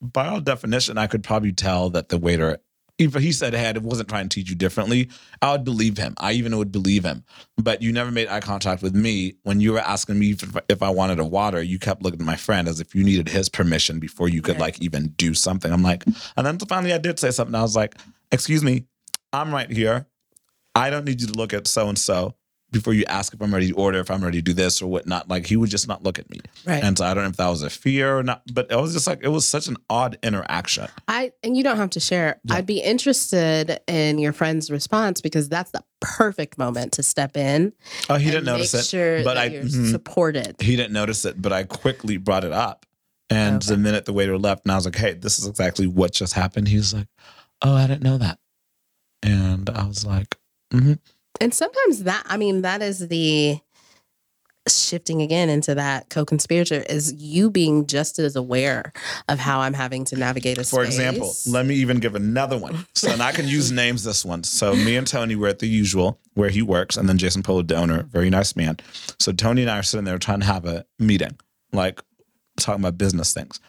[0.00, 2.58] by all definition, I could probably tell that the waiter,
[2.98, 5.08] if he said, "Hey, I wasn't trying to teach you differently,"
[5.40, 6.14] I would believe him.
[6.18, 7.24] I even would believe him.
[7.56, 10.82] But you never made eye contact with me when you were asking me if, if
[10.82, 11.62] I wanted a water.
[11.62, 14.52] You kept looking at my friend as if you needed his permission before you could
[14.54, 14.60] Right.
[14.76, 15.72] like even do something.
[15.72, 16.04] I'm like,
[16.36, 17.54] and then finally I did say something.
[17.54, 17.96] I was like,
[18.32, 18.86] "Excuse me,
[19.32, 20.06] I'm right here.
[20.74, 22.34] I don't need you to look at so and so.
[22.70, 24.88] Before you ask if I'm ready to order, if I'm ready to do this or
[24.88, 25.28] whatnot.
[25.28, 26.40] Like he would just not look at me.
[26.66, 26.82] Right.
[26.84, 28.92] And so I don't know if that was a fear or not, but it was
[28.92, 30.88] just like it was such an odd interaction.
[31.06, 32.40] I and you don't have to share.
[32.44, 32.56] Yeah.
[32.56, 37.72] I'd be interested in your friend's response because that's the perfect moment to step in.
[38.10, 38.84] Oh, he didn't notice it.
[38.84, 39.90] Sure but I you're mhm.
[39.90, 40.56] supported.
[40.60, 42.84] he didn't notice it, but I quickly brought it up.
[43.30, 43.74] And Okay.
[43.74, 46.32] the minute the waiter left, and I was like, "Hey, this is exactly what just
[46.32, 47.08] happened." He was like,
[47.60, 48.38] "Oh, I didn't know that,"
[49.22, 50.34] and I was like,
[50.72, 50.94] mm-hmm.
[51.40, 53.60] And sometimes that I mean that is the
[54.68, 58.92] shifting again into that co-conspirator is you being just as aware
[59.28, 60.96] of how I'm having to navigate a For space.
[60.98, 62.86] example, let me even give another one.
[62.94, 64.44] So, and I can use names this one.
[64.44, 67.62] So, me and Tony were at the usual where he works, and then Jason Polo,
[67.62, 68.76] the owner, very nice man.
[69.18, 71.38] So, Tony and I are sitting there trying to have a meeting,
[71.72, 72.02] like
[72.58, 73.60] talking about business things.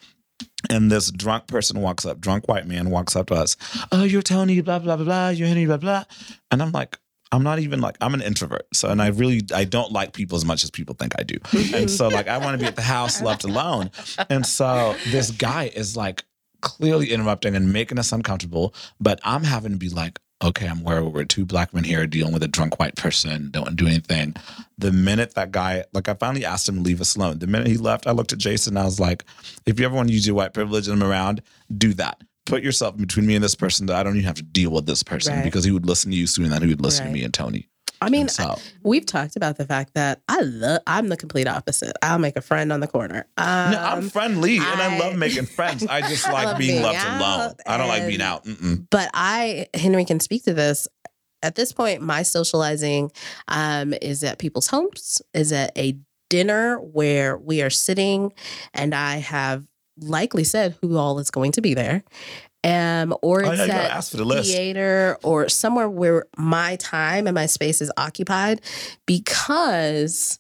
[0.70, 3.56] And this drunk person walks up, drunk white man walks up to us.
[3.92, 5.30] Oh, you're Tony, blah, blah, blah, blah.
[5.30, 6.04] You're Henry, blah, blah.
[6.52, 6.98] And I'm like,
[7.32, 8.68] I'm not even like, I'm an introvert.
[8.74, 11.38] So, and I really, I don't like people as much as people think I do.
[11.76, 13.92] And so, like, I want to be at the house left alone.
[14.30, 16.24] And so this guy is like
[16.62, 18.74] clearly interrupting and making us uncomfortable.
[19.00, 22.34] But I'm having to be like, okay, I'm where we're two black men here dealing
[22.34, 24.36] with a drunk white person, don't do anything.
[24.78, 27.40] The minute that guy, like, I finally asked him to leave us alone.
[27.40, 29.26] The minute he left, I looked at Jason and I was like,
[29.66, 31.42] if you ever want to use your white privilege and I'm around,
[31.78, 32.22] do that.
[32.50, 34.86] Put yourself between me and this person that I don't even have to deal with
[34.86, 35.44] this person Right.
[35.44, 37.12] because he would listen to you sooner than he would listen Right.
[37.12, 37.70] to me and Tony.
[38.02, 41.92] I mean, so, we've talked about the fact that I love I'm the complete opposite.
[42.02, 43.28] I'll make a friend on the corner.
[43.38, 45.86] Um, no, I'm friendly and I, I- love making friends.
[45.86, 47.54] I just like love being being left alone.
[47.68, 48.46] I don't like being out.
[48.46, 48.88] Mm-mm.
[48.90, 50.88] but I, Henry can speak to this.
[51.44, 53.12] At this point, my socializing
[53.50, 55.98] um, is at people's homes, is at a
[56.30, 58.32] dinner where we are sitting,
[58.74, 59.66] and I have
[60.02, 62.04] likely said who all is going to be there,
[62.64, 64.52] um, or Oh, it's yeah, you at ask for the list.
[64.52, 68.62] theater or somewhere where my time and my space is occupied,
[69.06, 70.40] because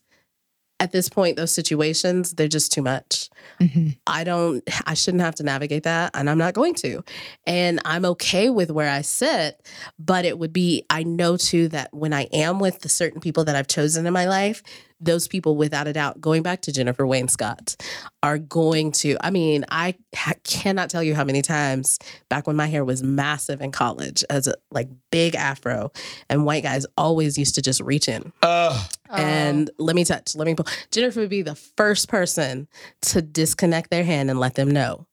[0.81, 3.29] at this point, those situations they're just too much.
[3.59, 3.97] Mhm.
[4.07, 7.03] I don't, I shouldn't have to navigate that, and I'm not going to.
[7.45, 9.59] And I'm okay with where I sit,
[9.99, 13.43] but it would be, I know too that when I am with the certain people
[13.45, 14.63] that I've chosen in my life,
[14.99, 17.75] those people, without a doubt, going back to Jennifer Wainscott,
[18.21, 21.99] are going to, I mean, I ha- cannot tell you how many times
[22.29, 25.91] back when my hair was massive in college as a like big afro,
[26.29, 28.91] and white guys always used to just reach in Ugh.
[29.09, 29.83] and oh.
[29.83, 30.67] let me touch, let me pull.
[30.91, 32.67] Jennifer would be the first person
[33.01, 35.05] to disconnect their hand and let them know.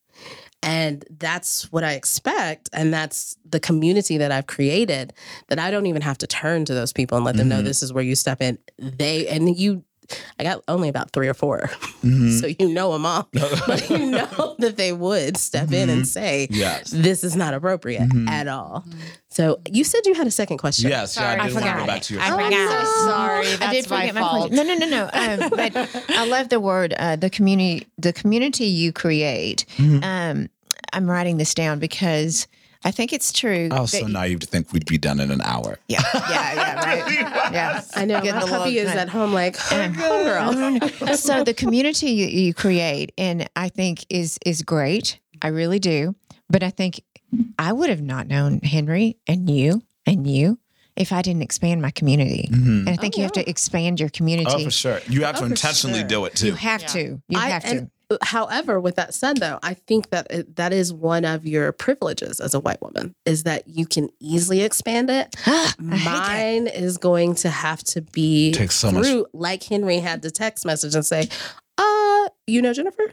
[0.66, 2.68] And that's what I expect.
[2.72, 5.12] And that's the community that I've created
[5.48, 7.64] that I don't even have to turn to those people and let them know Mhm.
[7.64, 8.58] this is where you step in.
[8.78, 9.84] They, and you,
[10.38, 11.70] I got only about three or four.
[12.02, 12.40] Mhm.
[12.40, 13.28] So you know them all.
[13.66, 16.90] but you know that they would step in and say, yes.
[16.90, 18.28] this is not appropriate Mhm.
[18.28, 18.84] at all.
[19.28, 20.88] So you said you had a second question.
[20.90, 21.86] Yes, yeah, Sorry, I I did want to go forgot.
[21.86, 22.50] back to your I Oh, forgot.
[22.50, 22.84] no.
[22.84, 23.46] So sorry.
[23.60, 24.48] I did forget my, fault.
[24.50, 24.66] question.
[24.66, 25.10] No, no, no, no.
[25.44, 27.86] Um, but I love the word uh, the community.
[27.98, 29.64] The community you create.
[29.76, 30.02] Mhm.
[30.04, 30.48] Um,
[30.96, 32.46] I'm writing this down because
[32.84, 33.68] I think it's true.
[33.70, 35.78] I was so naive to think we'd be done in an hour.
[35.88, 37.52] yeah, yeah, yeah, right.
[37.52, 38.20] Yeah, I know.
[38.22, 39.90] Get My the puppy is at home like, oh,
[40.24, 41.16] girl.
[41.16, 45.20] so the community you, you create, and I think is is great.
[45.42, 46.14] I really do.
[46.48, 47.02] But I think
[47.58, 50.58] I would have not known Henry and you and you
[50.96, 52.48] if I didn't expand my community.
[52.50, 52.80] Mhm.
[52.86, 54.50] And I think Oh, you have to expand your community.
[54.50, 55.00] Oh, for sure.
[55.08, 56.08] You have Oh, to for intentionally sure.
[56.08, 56.46] do it too.
[56.46, 56.86] You have Yeah.
[56.88, 57.00] to.
[57.28, 57.90] You I- have to.
[58.10, 61.72] And- However, with that said, though, I think that it, that is one of your
[61.72, 65.34] privileges as a white woman is that you can easily expand it.
[65.46, 66.04] I hate that.
[66.04, 70.64] Mine is going to have to be Takes so much- like Henry had the text
[70.64, 71.28] message and say,
[71.78, 73.12] "Uh, you know Jennifer,"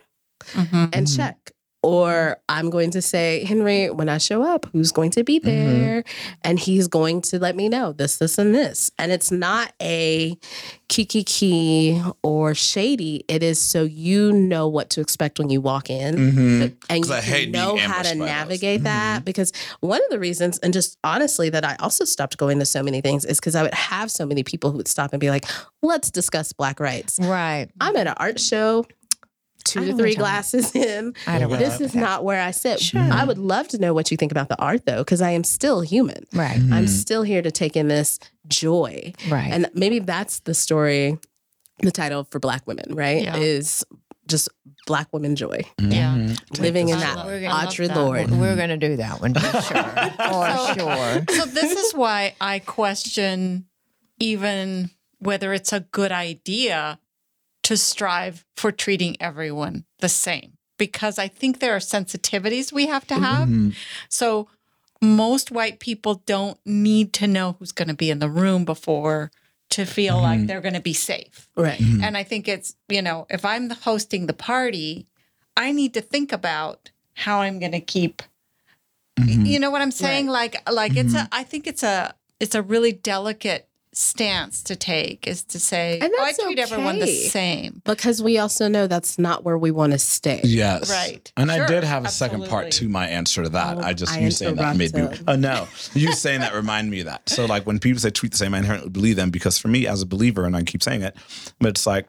[0.52, 0.90] Mhm.
[0.94, 1.16] and Mhm.
[1.16, 1.52] check.
[1.84, 5.44] Or I'm going to say, Henry, when I show up, who's going to be Mhm.
[5.44, 6.04] there?
[6.42, 8.90] And he's going to let me know this, this, and this.
[8.98, 10.38] And it's not a
[10.88, 13.26] kiki key or shady.
[13.28, 16.62] It is so you know what to expect when you walk in Mm-hmm.
[16.90, 18.26] and 'Cause you I hate know how to by those.
[18.28, 19.26] navigate that Mhm.
[19.26, 19.52] because
[19.82, 23.02] one of the reasons and just honestly that i also stopped going to so many
[23.02, 25.46] things is because i would have so many people who would stop and be like
[25.82, 27.68] let's discuss black rights Right.
[27.82, 29.03] i'm at an art show I
[29.64, 33.02] two to three glasses in I don't Well, this is not where i sit Sure.
[33.02, 35.44] i would love to know what you think about the art though because i am
[35.44, 36.58] still human Right.
[36.58, 36.90] i'm Mhm.
[36.90, 39.52] still here to take in this joy Right.
[39.52, 41.18] and maybe that's the story
[41.80, 43.38] the title for black women right Yeah.
[43.38, 43.86] is
[44.28, 44.48] just
[44.88, 46.16] black women joy Yeah.
[46.16, 46.60] Mhm.
[46.60, 47.98] living in that love- We're I gonna love Audrey that.
[47.98, 48.32] Lord.
[48.32, 49.84] We're going to do that one for sure.
[50.18, 51.26] For So- sure.
[51.38, 53.66] So this is why I question
[54.20, 57.00] even whether it's a good idea
[57.64, 63.08] to strive for treating everyone the same because I think there are sensitivities we have
[63.08, 63.48] to have.
[63.48, 63.76] Mhm.
[64.10, 64.50] So
[65.02, 69.32] most white people don't need to know who's going to be in the room before
[69.72, 70.48] to feel like mm-hmm.
[70.48, 71.50] they're going to be safe.
[71.56, 71.80] Right.
[71.80, 72.04] Mm-hmm.
[72.04, 75.08] And I think it's, you know, if I'm hosting the party,
[75.58, 78.24] I need to think about how I'm going to keep
[79.20, 79.46] mm-hmm.
[79.46, 80.28] you know what I'm saying?
[80.28, 85.28] Like like it's a I think it's a it's a really delicate stance to take
[85.28, 87.28] is to say And oh, I that's treat everyone the okay.
[87.28, 87.82] same.
[87.86, 90.42] Because we also know that's not where we want to stay.
[90.44, 90.90] Yes.
[90.90, 91.32] Right.
[91.38, 93.78] And I did have a second part to my answer to that.
[93.78, 95.08] Oh, I just I you saying that made me.
[95.28, 95.68] Oh no.
[95.94, 97.30] You saying that remind me of that.
[97.30, 99.88] So like when people say treat the same, I inherently believe them because for me
[99.88, 101.16] as a believer, and I keep saying it,
[101.60, 102.08] but it's like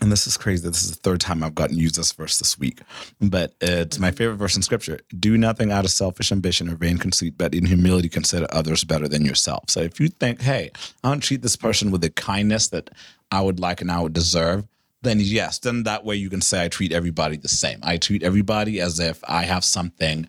[0.00, 0.68] and this is crazy.
[0.68, 2.80] This is the third time I've gotten used this verse this week.
[3.20, 5.00] But it's my favorite verse in scripture.
[5.18, 9.08] Do nothing out of selfish ambition or vain conceit, but in humility consider others better
[9.08, 9.64] than yourself.
[9.68, 10.70] So if you think, hey,
[11.04, 12.90] I don't treat this person with the kindness that
[13.30, 14.66] I would like and I would deserve,
[15.02, 17.78] then yes, then that way you can say I treat everybody the same.
[17.82, 20.26] I treat everybody as if I have something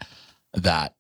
[0.54, 0.94] that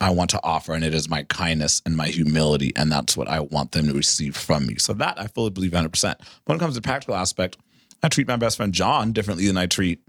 [0.00, 3.28] I want to offer, and it is my kindness and my humility, and that's what
[3.28, 4.76] I want them to receive from me.
[4.76, 6.14] So that I fully believe 100%.
[6.44, 7.56] When it comes to practical aspect,
[8.02, 10.00] I treat my best friend John differently than I treat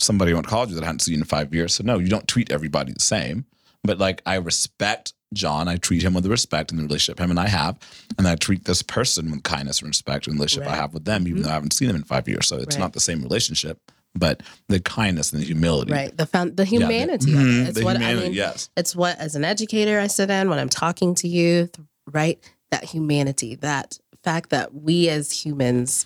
[0.00, 1.74] somebody I went to college with that I hadn't seen in five years.
[1.74, 3.46] So no, you don't treat everybody the same.
[3.84, 7.30] But like I respect John, I treat him with the respect and the relationship him
[7.30, 7.78] and I have,
[8.18, 11.04] and I treat this person with kindness and respect and the relationship I have with
[11.04, 11.44] them, even mm-hmm.
[11.44, 12.46] though I haven't seen them in five years.
[12.46, 12.82] So it's Right.
[12.82, 13.78] not the same relationship,
[14.14, 15.92] but the kindness and the humility.
[15.92, 16.16] Right.
[16.16, 17.66] The found, the Yeah, the- humanity Mhm.
[17.68, 18.32] It's the what humanity, I mean.
[18.34, 18.68] yes.
[18.76, 21.74] It's what as an educator I sit in when I'm talking to youth,
[22.10, 22.38] right?
[22.70, 26.04] That humanity, that fact that we as humans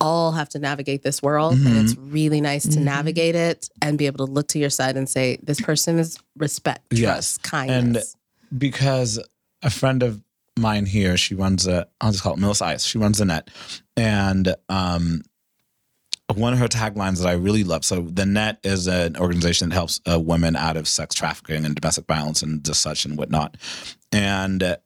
[0.00, 1.84] all have to navigate this world and Mm-hmm.
[1.84, 5.08] it's really nice to navigate it and be able to look to your side and
[5.08, 7.38] say this person is respect, Yes.
[7.38, 8.16] trust, kindness.
[8.56, 9.18] because
[9.62, 10.22] a friend of
[10.58, 12.84] mine here, she runs a, I'll just call it Millis Ice.
[12.84, 13.48] She runs the net.
[13.96, 15.22] And um,
[16.34, 17.84] one of her taglines that I really love.
[17.84, 21.74] So the net is an organization that helps uh, women out of sex trafficking and
[21.74, 23.56] domestic violence and just such and whatnot.
[24.12, 24.76] And uh,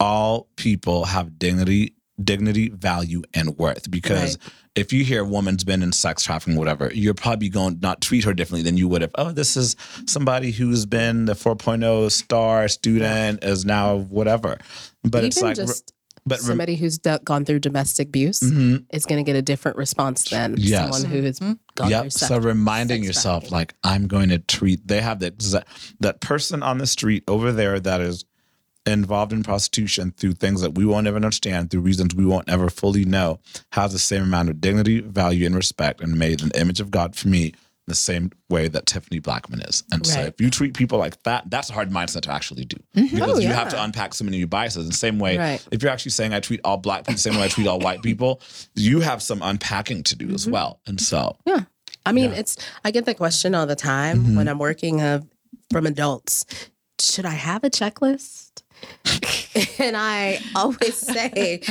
[0.00, 3.88] all people have dignity, dignity, value, and worth.
[3.90, 4.52] Because Right.
[4.74, 8.00] if you hear a woman's been in sex trafficking, whatever, you're probably going to not
[8.00, 9.76] treat her differently than you would if, oh, this is
[10.06, 14.58] somebody who's been the 4.0 star student, is now whatever.
[15.04, 15.92] But it's like, just
[16.26, 18.84] but rem- somebody who's do- gone through domestic abuse Mhm.
[18.92, 20.82] is going to get a different response than Yes.
[20.82, 22.12] someone who has gone through Yep.
[22.12, 22.28] sex.
[22.28, 23.56] So reminding sex yourself, trafficking.
[23.56, 25.62] like, I'm going to treat, they have that, exa-
[26.00, 28.24] that person on the street over there that is
[28.86, 32.70] involved in prostitution through things that we won't ever understand, through reasons we won't ever
[32.70, 33.40] fully know,
[33.72, 36.90] has the same amount of dignity, value, and respect and made in the image of
[36.92, 37.52] God for me
[37.86, 39.84] the same way that Tiffany Blackman is.
[39.92, 42.76] And so if you treat people like that, that's a hard mindset to actually do.
[42.94, 44.82] Because Oh, you have to unpack so many of your biases.
[44.84, 45.64] In the same way, Right.
[45.70, 47.78] if you're actually saying I treat all black people the same way I treat all
[47.78, 48.40] white people,
[48.74, 50.34] you have some unpacking to do Mm-hmm.
[50.34, 50.80] as well.
[50.86, 51.60] And so Yeah.
[52.04, 52.38] I mean, Yeah.
[52.38, 54.36] it's, I get the question all the time Mhm.
[54.36, 55.20] when I'm working uh,
[55.70, 56.44] from adults
[57.00, 58.62] should I have a checklist?
[59.78, 61.62] and I always say,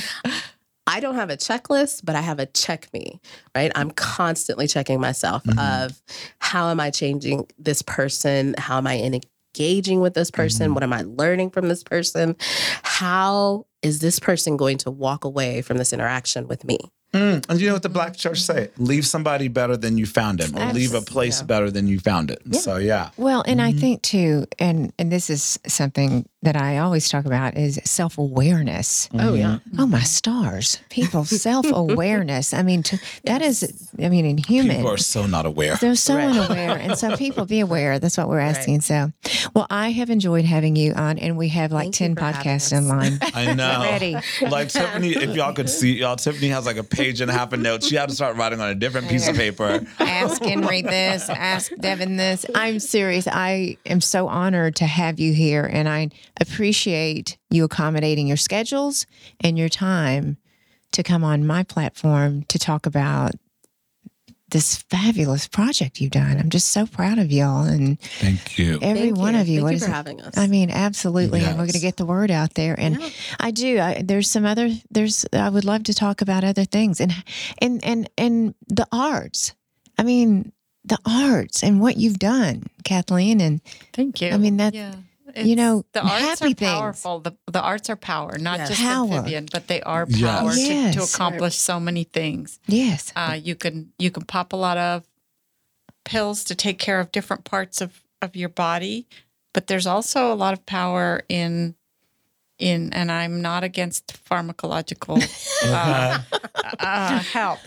[0.87, 3.19] I don't have a checklist, but I have a check me,
[3.55, 3.71] right?
[3.75, 5.85] I'm constantly checking myself Mhm.
[5.87, 6.01] of
[6.39, 8.53] how am I changing this person?
[8.57, 10.71] How am I engaging with this person?
[10.71, 10.73] Mhm.
[10.75, 12.35] What am I learning from this person?
[12.83, 16.77] How is this person going to walk away from this interaction with me?
[17.13, 18.69] Mm, and you know what the black church say?
[18.77, 21.45] Leave somebody better than you found him, or leave a place yeah.
[21.45, 22.41] better than you found it.
[22.45, 22.59] Yeah.
[22.59, 23.79] So yeah, Well, and I Mhm.
[23.79, 29.09] think too, and and this is something that I always talk about is self awareness.
[29.13, 29.59] Oh, yeah.
[29.67, 29.79] Mm-hmm.
[29.79, 32.53] Oh my stars, people self awareness.
[32.53, 34.77] I mean, to, that is, I mean, in human.
[34.77, 35.75] people are so not aware.
[35.75, 36.25] They're so Right.
[36.37, 36.77] unaware.
[36.77, 37.99] And so people be aware.
[37.99, 38.55] That's what we're Right.
[38.55, 38.81] asking.
[38.81, 39.11] So,
[39.53, 42.55] well, I have enjoyed having you on, and we have like Thank 10 for podcasts
[42.67, 42.71] us.
[42.73, 43.19] in line.
[43.33, 43.81] I know.
[43.81, 44.15] Ready.
[44.41, 47.51] Like Tiffany, if y'all could see, y'all, Tiffany has like a page and a half
[47.53, 47.87] of notes.
[47.87, 49.85] She had to start writing on a different piece of paper.
[49.99, 52.45] ask Henry this, ask Devin this.
[52.55, 53.27] I'm serious.
[53.27, 56.09] I am so honored to have you here, and I
[56.41, 59.05] appreciate you accommodating your schedules
[59.41, 60.37] and your time
[60.91, 63.31] to come on my platform to talk about
[64.49, 66.37] this fabulous project you've done.
[66.37, 68.77] I'm just so proud of y'all and Thank you.
[68.81, 69.41] every Thank one you.
[69.41, 69.61] of you.
[69.61, 69.91] Thank you for it?
[69.93, 70.37] having us.
[70.37, 72.75] I mean, absolutely, and we're going to get the word out there.
[72.79, 73.09] And Yeah.
[73.39, 73.79] I do.
[73.79, 74.69] I, there's some other.
[74.91, 75.25] There's.
[75.33, 77.11] I would love to talk about other things and
[77.59, 79.55] and and and the arts.
[79.97, 80.51] I mean,
[80.85, 83.41] the arts and what you've done, Kathleen.
[83.41, 83.61] And
[83.93, 84.29] Thank you.
[84.29, 84.93] I mean, that- yeah.
[85.35, 86.71] You know, the arts happy are things.
[86.71, 87.19] powerful.
[87.19, 88.69] The, the arts are power, not Yes.
[88.69, 89.13] just Power.
[89.13, 90.21] amphibian, but they are Yes.
[90.39, 91.13] power to, to Yes.
[91.15, 92.59] accomplish so many things.
[92.67, 95.03] yes, Uh, you can you can pop a lot of
[96.03, 99.07] pills to take care of different parts of, of your body,
[99.53, 101.75] but there's also a lot of power in
[102.57, 105.19] in and I'm not against pharmacological
[105.65, 106.19] uh,
[106.79, 107.59] uh, help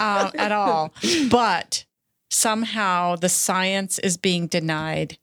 [0.00, 0.92] uh, at all,
[1.30, 1.84] but
[2.30, 5.18] somehow the science is being denied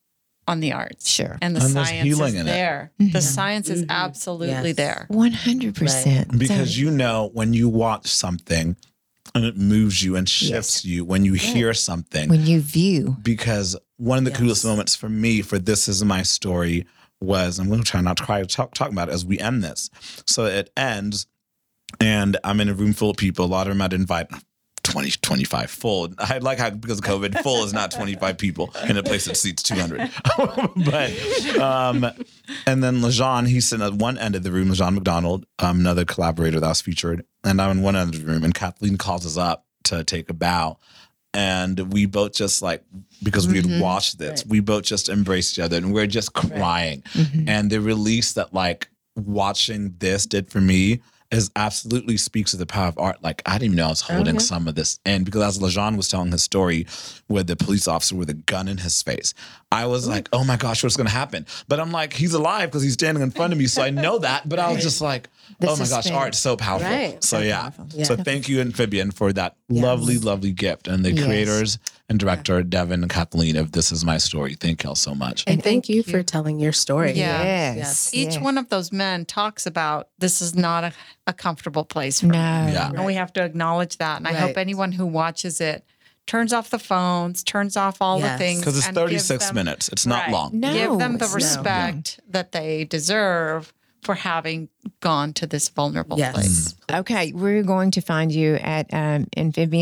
[0.49, 1.07] on the arts.
[1.07, 1.37] Sure.
[1.41, 2.51] And the And science healing is in it.
[2.51, 2.91] there.
[2.97, 3.19] The mm-hmm.
[3.19, 3.91] science is mm-hmm.
[3.91, 4.75] absolutely Yes.
[4.75, 5.07] there.
[5.11, 6.37] 100%.
[6.39, 8.75] because you know when you watch something
[9.35, 13.77] and it moves you and shifts you when you hear something when you view, because
[13.97, 16.87] one of the coolest moments for me for this is my story
[17.21, 19.63] was I'm going to try not to cry talk, talk about it as we end
[19.63, 19.89] this.
[20.25, 21.27] So it ends,
[21.99, 23.45] and I'm in a room full of people.
[23.45, 24.29] A lot of them I'd invite
[24.83, 26.09] 20, 25 full.
[26.17, 29.37] I like how because of COVID, full is not 25 people in a place that
[29.37, 30.09] seats 200.
[30.85, 32.05] but um,
[32.65, 34.69] and then Lejean, he's sitting at one end of the room.
[34.69, 38.27] Lejean McDonald, um, another collaborator that was featured, and I'm in one end of the
[38.27, 38.43] room.
[38.43, 40.77] And Kathleen calls us up to take a bow,
[41.33, 42.83] and we both just like
[43.23, 47.03] because we had watched this, we both just embraced each other, and we're just crying.
[47.47, 51.01] And the release that like watching this did for me
[51.31, 53.21] is absolutely speaks to the power of art.
[53.21, 55.95] Like I didn't even know I was holding some of this in because as Lejean
[55.95, 56.87] was telling his story
[57.29, 59.33] with the police officer with a gun in his face,
[59.71, 61.45] I was like, oh my gosh, what's gonna happen?
[61.67, 64.17] But I'm like, he's alive because he's standing in front of me, so I know
[64.19, 64.49] that.
[64.49, 65.29] But I was just like,
[65.59, 66.15] The oh my gosh, suspense.
[66.15, 66.89] art's so powerful.
[66.89, 67.23] Right.
[67.23, 67.61] So So yeah.
[67.61, 67.87] powerful.
[67.93, 68.03] Yeah.
[68.03, 70.87] So thank you, Amphibian, for that lovely, lovely gift.
[70.87, 71.25] And the Yes.
[71.25, 71.77] creators
[72.09, 74.55] and director, Devin and Kathleen of This Is My Story.
[74.55, 75.43] Thank y'all so much.
[75.45, 76.03] And thank, thank you, you.
[76.03, 77.11] for telling your story.
[77.11, 77.43] Yeah.
[77.43, 77.77] yes.
[77.77, 78.13] Yes.
[78.15, 78.41] Each yes.
[78.43, 80.93] one of those men talks about this is not a,
[81.27, 82.31] a comfortable place for No.
[82.65, 82.73] me.
[82.73, 82.89] Yeah.
[82.89, 84.17] And we have to acknowledge that.
[84.17, 85.85] And I hope anyone who watches it
[86.29, 88.33] turns off the phones, turns off all Yes.
[88.33, 88.59] the things.
[88.59, 89.89] Because it's 36 them- minutes.
[89.89, 90.31] It's not Right.
[90.31, 90.51] long.
[90.59, 91.35] No, Give them the it's not.
[91.35, 93.73] respect that they deserve
[94.03, 94.69] for having
[95.01, 96.33] gone to this vulnerable Yes.
[96.33, 96.75] place.
[96.91, 99.25] Okay, we're going to find you at um,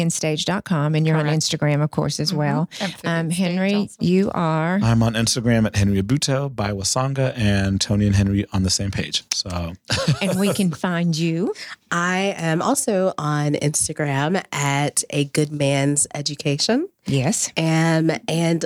[0.02, 2.69] amphibianstage.com and you're on Instagram, of course, as well.
[2.81, 3.95] Amphibian Um, Henry, also.
[3.99, 4.80] you are.
[4.81, 8.91] I'm on Instagram at Henry Abuto by Wasanga and Tony and Henry on the same
[8.91, 9.23] page.
[9.34, 9.73] So
[10.22, 11.53] and we can find you.
[11.91, 16.89] I am also on Instagram at a good man's education.
[17.06, 17.49] Yes.
[17.56, 18.65] Um, and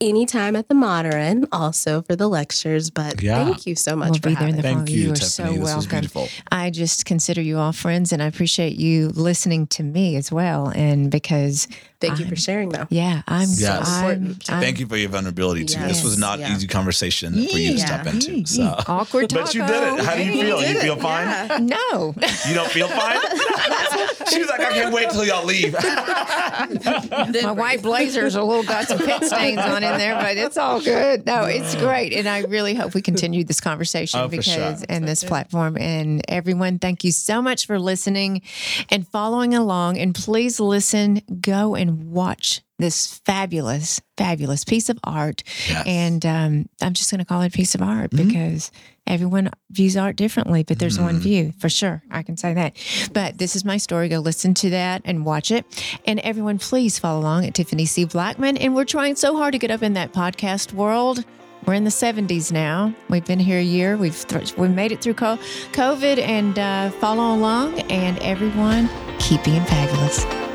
[0.00, 2.90] anytime at the Modern also for the lectures.
[2.90, 3.44] But Yeah.
[3.44, 4.68] thank you so much We'll for be there in having the me.
[4.74, 4.76] fall.
[4.86, 5.28] thank you, you are Tiffany.
[5.30, 5.90] so this was welcome.
[5.90, 6.28] beautiful.
[6.50, 10.68] I just consider you all friends and I appreciate you listening to me as well.
[10.74, 11.68] And because,
[12.00, 12.86] Thank you for sharing though.
[12.90, 13.88] yeah, I'm, Yes.
[13.88, 14.50] I'm, Important.
[14.50, 15.80] I'm Thank you for your vulnerability too.
[15.80, 16.54] This was not Yeah.
[16.54, 17.84] easy conversation for you to Yeah.
[17.86, 18.30] step into.
[18.30, 18.44] Mm-hmm.
[18.46, 20.04] So awkward But you did it.
[20.04, 20.60] How do you Hey, feel?
[20.62, 21.00] You did feel it.
[21.02, 21.66] fine?
[21.66, 22.14] No.
[22.48, 23.18] You don't feel fine?
[24.30, 25.72] She's like, I can't wait till y'all leave.
[27.42, 30.80] My white blazer's a little got some pit stains on in there, but it's all
[30.80, 31.26] good.
[31.26, 32.12] No, it's great.
[32.12, 34.76] And I really hope we continue this conversation Oh, because sure.
[34.88, 35.76] and this platform.
[35.78, 38.42] And everyone, thank you so much for listening
[38.88, 39.98] and following along.
[39.98, 45.42] And please listen, go and watch this fabulous, fabulous piece of art.
[45.68, 45.86] Yes.
[45.86, 48.70] And um, I'm just going to call it a piece of art because
[49.06, 52.02] everyone views art differently, but there's one view for sure.
[52.10, 52.76] I can say that.
[53.12, 54.08] But this is my story.
[54.08, 55.64] Go listen to that and watch it.
[56.06, 58.04] And everyone, please follow along at Tiffany C.
[58.04, 58.56] Blackman.
[58.56, 61.24] And we're trying so hard to get up in that podcast world.
[61.66, 62.94] We're in the 70s now.
[63.10, 63.96] We've been here a year.
[63.96, 65.36] We've th- we made it through co-
[65.72, 67.80] COVID and uh, follow along.
[67.90, 68.88] And everyone,
[69.18, 70.49] keep being fabulous.